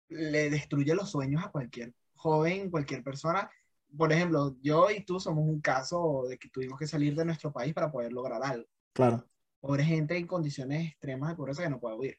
[0.07, 3.51] le destruye los sueños a cualquier joven, cualquier persona,
[3.95, 7.51] por ejemplo, yo y tú somos un caso de que tuvimos que salir de nuestro
[7.51, 8.67] país para poder lograr algo.
[8.93, 9.25] Claro.
[9.59, 12.17] Pobre gente en condiciones extremas de pobreza que no puede huir.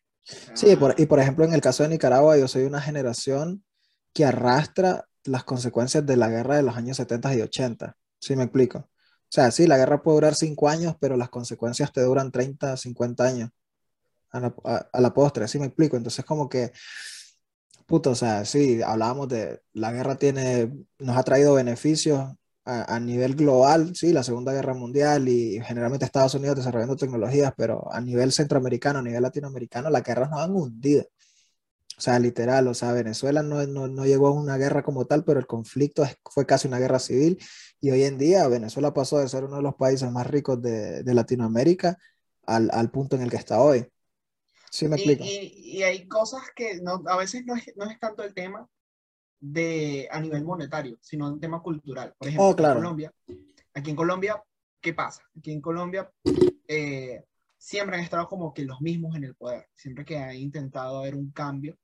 [0.54, 3.64] sí, y por ejemplo, en el caso de Nicaragua, yo soy una generación
[4.12, 7.96] que arrastra las consecuencias de la guerra de los años 70 y 80.
[8.18, 8.78] ¿Sí me explico?
[8.78, 12.76] O sea, sí, la guerra puede durar 5 años, pero las consecuencias te duran 30,
[12.76, 13.50] 50 años
[14.30, 14.54] a la,
[14.92, 15.46] a la postre.
[15.48, 15.96] ¿Sí me explico?
[15.96, 16.72] Entonces, como que
[17.88, 22.20] Puto, o sea, sí, hablábamos de la guerra tiene, nos ha traído beneficios
[22.66, 27.90] a, nivel global, sí, la Segunda Guerra Mundial y generalmente Estados Unidos desarrollando tecnologías, pero
[27.90, 31.04] a nivel centroamericano, a nivel latinoamericano, las guerras nos han hundido.
[31.96, 35.24] O sea, literal, o sea, Venezuela no, no, no llegó a una guerra como tal,
[35.24, 37.38] pero el conflicto fue casi una guerra civil
[37.80, 41.02] y hoy en día Venezuela pasó de ser uno de los países más ricos de,
[41.02, 41.98] de Latinoamérica
[42.46, 43.88] al, al punto en el que está hoy.
[44.70, 47.98] Sí, me Y, y, y hay cosas que no, a veces no es, no es
[47.98, 48.68] tanto el tema
[49.40, 52.14] de a nivel monetario, sino un tema cultural.
[52.18, 52.80] Por ejemplo, Oh, aquí en claro.
[52.80, 53.12] Colombia,
[53.74, 54.42] aquí en Colombia,
[54.80, 55.22] ¿qué pasa?
[55.38, 56.10] Aquí en Colombia
[56.66, 57.24] eh,
[57.56, 59.68] siempre han estado como que los mismos en el poder.
[59.74, 61.76] Siempre que han intentado haber un cambio,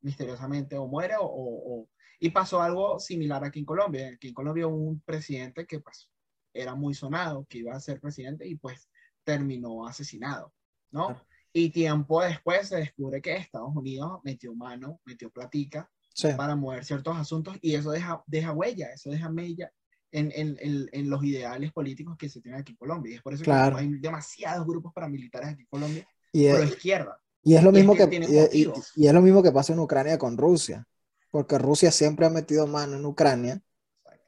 [0.00, 1.88] misteriosamente o muere o, o- o-
[2.20, 4.08] Y pasó algo similar aquí en Colombia.
[4.14, 6.08] Aquí en Colombia hubo un presidente que pues
[6.54, 8.88] era muy sonado, que iba a ser presidente y pues
[9.24, 10.52] terminó asesinado,
[10.90, 11.08] ¿no?
[11.52, 16.84] Y tiempo después se descubre que Estados Unidos metió mano, metió platica Sí, para mover
[16.84, 19.70] ciertos asuntos y eso deja, deja huella, eso deja mella
[20.10, 23.12] en, en, en, en los ideales políticos que se tienen aquí en Colombia.
[23.12, 23.76] Y es por eso Claro.
[23.76, 27.20] que hay demasiados grupos paramilitares aquí en Colombia, y es, izquierda.
[27.44, 28.16] y es lo y es mismo que que,
[28.52, 30.86] y- y- y es lo mismo que pasa en Ucrania con Rusia,
[31.30, 33.62] porque Rusia siempre ha metido mano en Ucrania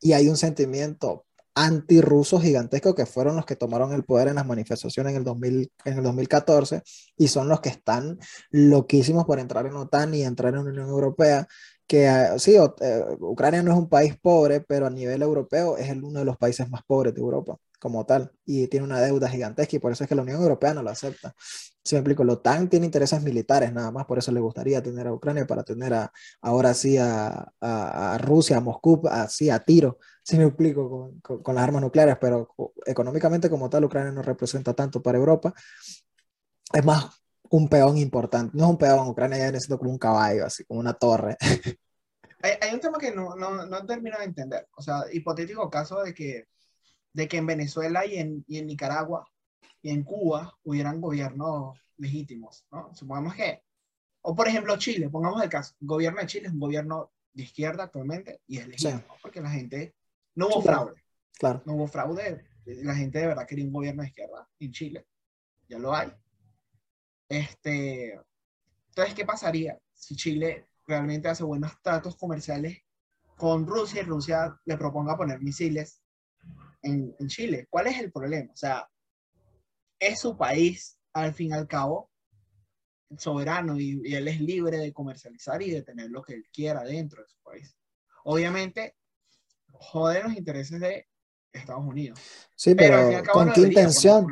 [0.00, 1.26] y hay un sentimiento
[1.64, 5.70] antirruso gigantesco que fueron los que tomaron el poder en las manifestaciones en el, 2000,
[5.84, 6.82] en el 2014
[7.16, 8.18] y son los que están
[8.50, 11.46] loquísimos por entrar en OTAN y entrar en Unión Europea,
[11.86, 15.88] que eh, sí, eh, Ucrania no es un país pobre, pero a nivel europeo es
[15.88, 19.26] el, uno de los países más pobres de Europa como tal y tiene una deuda
[19.28, 21.34] gigantesca y por eso es que la Unión Europea no lo acepta.
[21.82, 25.06] Si me explico, la OTAN tiene intereses militares nada más, por eso le gustaría tener
[25.06, 26.12] a Ucrania para tener a,
[26.42, 27.28] ahora sí a,
[27.60, 29.98] a- a Rusia, a Moscú, así a tiro,
[30.30, 34.12] si me explico, con, con- con las armas nucleares, pero co- económicamente como tal Ucrania
[34.12, 35.52] no representa tanto para Europa,
[36.72, 37.06] es más
[37.50, 40.80] un peón importante, no es un peón, Ucrania ya necesita como un caballo, así como
[40.80, 41.36] una torre.
[42.42, 44.66] Hay, hay un tema que no, no, no termino de entender.
[44.74, 46.46] O sea, hipotético caso de que,
[47.12, 49.28] de que en Venezuela y en, y en Nicaragua
[49.82, 52.94] y en Cuba hubieran gobiernos legítimos, ¿no?
[52.94, 53.62] Supongamos que,
[54.22, 57.42] o por ejemplo Chile, pongamos el caso, el gobierno de Chile es un gobierno de
[57.42, 59.94] izquierda actualmente y es legítimo, porque la gente,
[60.34, 61.02] no hubo Sí, fraude,
[61.38, 65.06] Claro, no hubo fraude, la gente de verdad quería un gobierno de izquierda en Chile,
[65.68, 66.12] ya lo hay.
[67.28, 68.20] Este,
[68.88, 72.78] entonces, ¿qué pasaría si Chile realmente hace buenos tratos comerciales
[73.36, 76.02] con Rusia y Rusia le proponga poner misiles
[76.82, 77.66] en, en Chile?
[77.70, 78.52] ¿Cuál es el problema?
[78.52, 78.88] O sea,
[79.98, 82.10] es su país, al fin y al cabo,
[83.16, 86.82] soberano y, y él es libre de comercializar y de tener lo que él quiera
[86.82, 87.76] dentro de su país.
[88.24, 88.96] Obviamente,
[89.72, 91.06] joden los intereses de
[91.52, 92.18] Estados Unidos.
[92.54, 94.26] sí, Pero, ¿con no qué intención?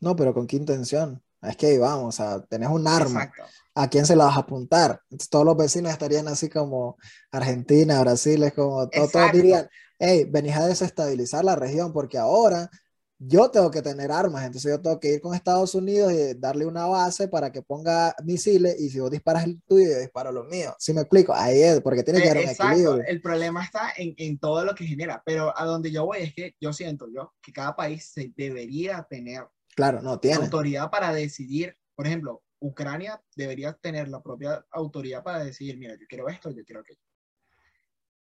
[0.00, 1.22] No, pero ¿con qué intención?
[1.42, 3.44] Es que ahí vamos, o sea, tenés un arma, Exacto.
[3.74, 5.00] ¿a quién se la vas a apuntar?
[5.30, 6.96] Todos los vecinos estarían así como
[7.30, 9.36] Argentina, Brasil, es como, to- todos Exacto.
[9.36, 9.68] dirían,
[9.98, 12.70] hey, venís a desestabilizar la región porque ahora
[13.18, 16.66] yo tengo que tener armas, entonces yo tengo que ir con Estados Unidos y darle
[16.66, 20.46] una base para que ponga misiles y si vos disparas el tuyo, yo disparo los
[20.46, 20.74] míos.
[20.78, 21.32] ¿Sí me explico?
[21.32, 23.04] Ahí es, porque tiene que Eh, haber un equilibrio.
[23.06, 26.34] el problema está en, en todo lo que genera, pero a donde yo voy es
[26.34, 29.46] que yo siento yo que cada país se debería tener
[29.76, 30.44] Claro, no tiene.
[30.44, 36.06] autoridad para decidir, por ejemplo, Ucrania debería tener la propia autoridad para decidir, mira, yo
[36.08, 37.00] quiero esto, yo quiero aquello.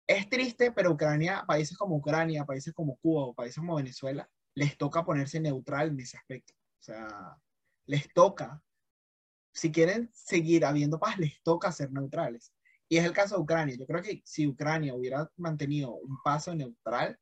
[0.07, 4.29] Es triste, pero Ucrania, países como Ucrania, países como Cuba o países como Venezuela,
[4.59, 6.53] les toca ponerse neutral en ese aspecto.
[6.81, 7.37] O sea,
[7.87, 8.61] les toca,
[9.53, 12.53] si quieren seguir habiendo paz, les toca ser neutrales.
[12.89, 13.77] Y es el caso de Ucrania.
[13.79, 17.17] Yo creo que si Ucrania hubiera mantenido un paso neutral,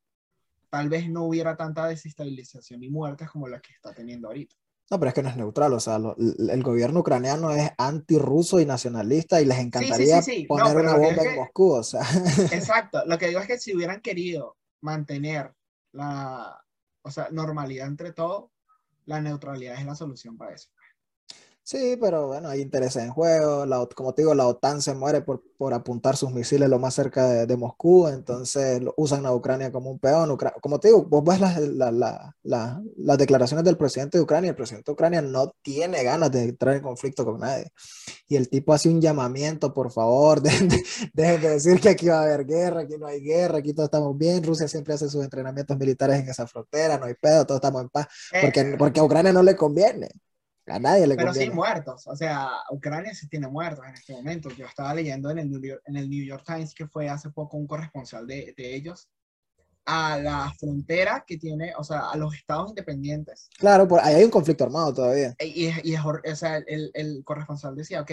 [0.70, 4.54] tal vez no hubiera tanta desestabilización y muertes como la que está teniendo ahorita.
[4.90, 8.60] No, pero es que no es neutral, o sea, lo- el gobierno ucraniano es antirruso
[8.60, 10.42] y nacionalista y les encantaría sí, sí.
[10.48, 12.00] No, poner una bomba en que- Moscú, o sea,
[12.52, 13.02] Exacto.
[13.06, 15.52] Lo que digo es que si hubieran querido mantener
[15.92, 16.56] la
[17.06, 18.50] o sea, normalidad entre todos,
[19.04, 20.70] la neutralidad es la solución para eso.
[21.66, 25.20] Sí, pero bueno, hay intereses en juego, la como te digo, la OTAN se muere
[25.22, 29.34] por, por apuntar sus misiles lo más cerca de, de Moscú, entonces lo- usan a
[29.34, 33.18] Ucrania como un peón, Ucra- como te digo, vos ves las, la- la- la- las
[33.18, 36.82] declaraciones del presidente de Ucrania, el presidente de Ucrania no tiene ganas de entrar en
[36.82, 37.66] conflicto con nadie,
[38.28, 40.84] y el tipo hace un llamamiento, por favor, de- de-
[41.14, 43.88] dejen de decir que aquí va a haber guerra, aquí no hay guerra, aquí todos
[43.88, 47.58] estamos bien, Rusia siempre hace sus entrenamientos militares en esa frontera, no hay pedo, todos
[47.58, 50.08] estamos en paz, Eh, porque, porque a Ucrania no le conviene,
[50.66, 51.50] a nadie le pero conviene.
[51.50, 52.06] sí muertos.
[52.06, 54.50] O sea, Ucrania sí tiene muertos en este momento.
[54.50, 57.30] Yo estaba leyendo en el New York, en el New York Times que fue hace
[57.30, 59.08] poco un corresponsal de, de ellos
[59.88, 63.48] a la frontera que tiene, o sea, a los estados independientes.
[63.56, 65.34] Claro, por, ahí hay un conflicto armado todavía.
[65.38, 68.10] Y, es- y es o sea, el, el corresponsal decía, ok,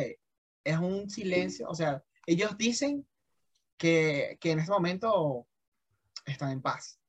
[0.64, 3.06] es un silencio, o sea, ellos dicen
[3.78, 5.48] que, que en este momento
[6.26, 7.00] están en paz.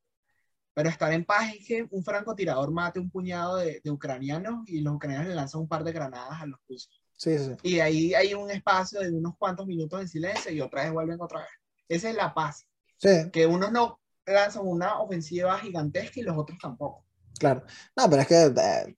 [0.74, 4.80] Pero estar en paz es que un francotirador mate un puñado de, de ucranianos y
[4.80, 7.00] los ucranianos le lanzan un par de granadas a los rusos.
[7.16, 7.52] Sí, sí.
[7.62, 11.20] Y ahí hay un espacio de unos cuantos minutos en silencio y otra vez vuelven
[11.20, 11.48] otra vez.
[11.88, 12.66] Esa es la paz.
[12.98, 17.04] Sí, Que unos no lanzan una ofensiva gigantesca y los otros tampoco.
[17.38, 17.62] claro.
[17.96, 18.96] No, pero es que eh,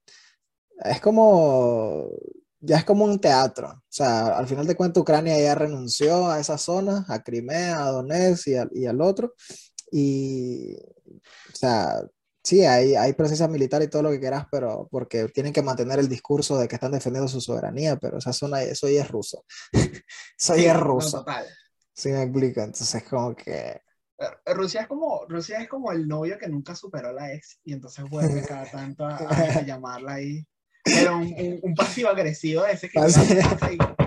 [0.85, 2.07] es como,
[2.59, 3.67] ya es como un teatro.
[3.69, 7.91] O sea, al final de cuentas Ucrania ya renunció a esa zona, a Crimea, a
[7.91, 9.33] Donetsk y, y al otro.
[9.91, 12.01] Y, o sea,
[12.43, 15.99] sí, hay, hay presencia militar y todo lo que quieras, pero porque tienen que mantener
[15.99, 19.45] el discurso de que están defendiendo su soberanía, pero esa zona, eso ya es ruso.
[20.39, 21.25] eso ya es ruso.
[21.93, 22.61] Sí, me explico.
[22.61, 23.81] Entonces, como que.
[24.45, 27.73] Rusia es como, Rusia es como el novio que nunca superó a la ex y
[27.73, 29.17] entonces vuelve cada tanto a,
[29.65, 30.45] llamarla ahí.
[30.83, 32.99] Pero un, un, pasivo agresivo ese que.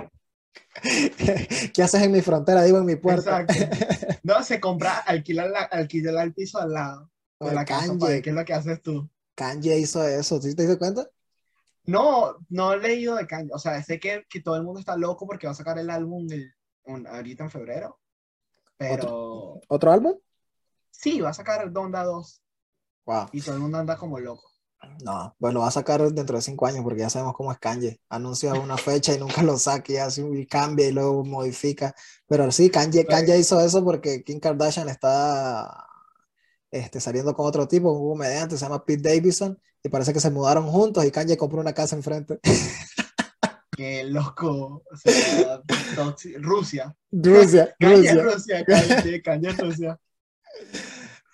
[1.74, 2.62] ¿Qué haces en mi frontera?
[2.62, 3.43] Digo, en mi puerta.
[3.43, 3.77] Exacto.
[4.23, 7.97] No, se compra, alquila, la, alquila el piso al lado de la casa.
[7.98, 9.09] ¿Qué es lo que haces tú?
[9.35, 11.09] Kanye hizo eso, ¿sí te diste cuenta?
[11.85, 13.51] No, no he leído de Kanye.
[13.52, 15.89] O sea, sé que, que todo el mundo está loco porque va a sacar el
[15.89, 16.55] álbum el,
[17.07, 17.98] ahorita en febrero.
[18.77, 19.61] Pero.
[19.69, 20.15] ¿Otro, álbum?
[20.90, 22.43] Sí, va a sacar Donda 2.
[23.07, 23.27] Wow.
[23.32, 24.49] Y todo el mundo anda como loco.
[25.05, 27.59] No, pues lo va a sacar dentro de cinco años porque ya sabemos cómo es
[27.59, 28.01] Kanye.
[28.09, 31.94] Anuncia una fecha y nunca lo saca y hace y cambia y luego modifica.
[32.27, 35.86] Pero sí, Kanye, Kanye hizo eso porque Kim Kardashian está
[36.70, 40.31] este, saliendo con otro tipo, un comediante, se llama Pete Davidson, y parece que se
[40.31, 42.39] mudaron juntos y Kanye compró una casa enfrente.
[43.77, 44.82] Qué loco.
[44.90, 45.62] O sea,
[46.40, 46.94] Rusia.
[47.11, 47.74] Rusia.
[47.78, 48.65] Kanye Rusia.
[48.65, 49.98] Kanye, Kanye Rusia.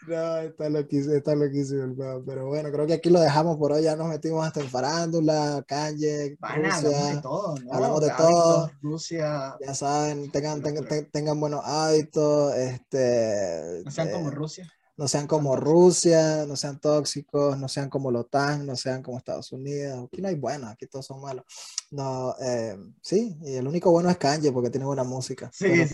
[0.06, 3.82] No, está loquísimo, está loquísimo Pero bueno, creo que aquí lo dejamos por hoy.
[3.82, 6.76] Ya nos metimos hasta en farándula, calle, Rusia.
[6.76, 7.72] Hablamos de todo, ¿no?
[7.72, 8.70] Hablamos de todo.
[8.82, 9.56] Rusia.
[9.60, 12.54] Ya saben, tengan, tengan, tengan, buenos hábitos.
[12.54, 14.72] Este, no sean como Rusia.
[14.98, 19.18] No sean como Rusia, no sean tóxicos, no sean como la OTAN, no sean como
[19.18, 20.06] Estados Unidos.
[20.06, 21.44] Aquí no hay buenos, aquí todos son malos.
[21.90, 25.50] No, eh, sí, y el único bueno es Kanye porque tiene buena música.
[25.52, 25.66] Sí,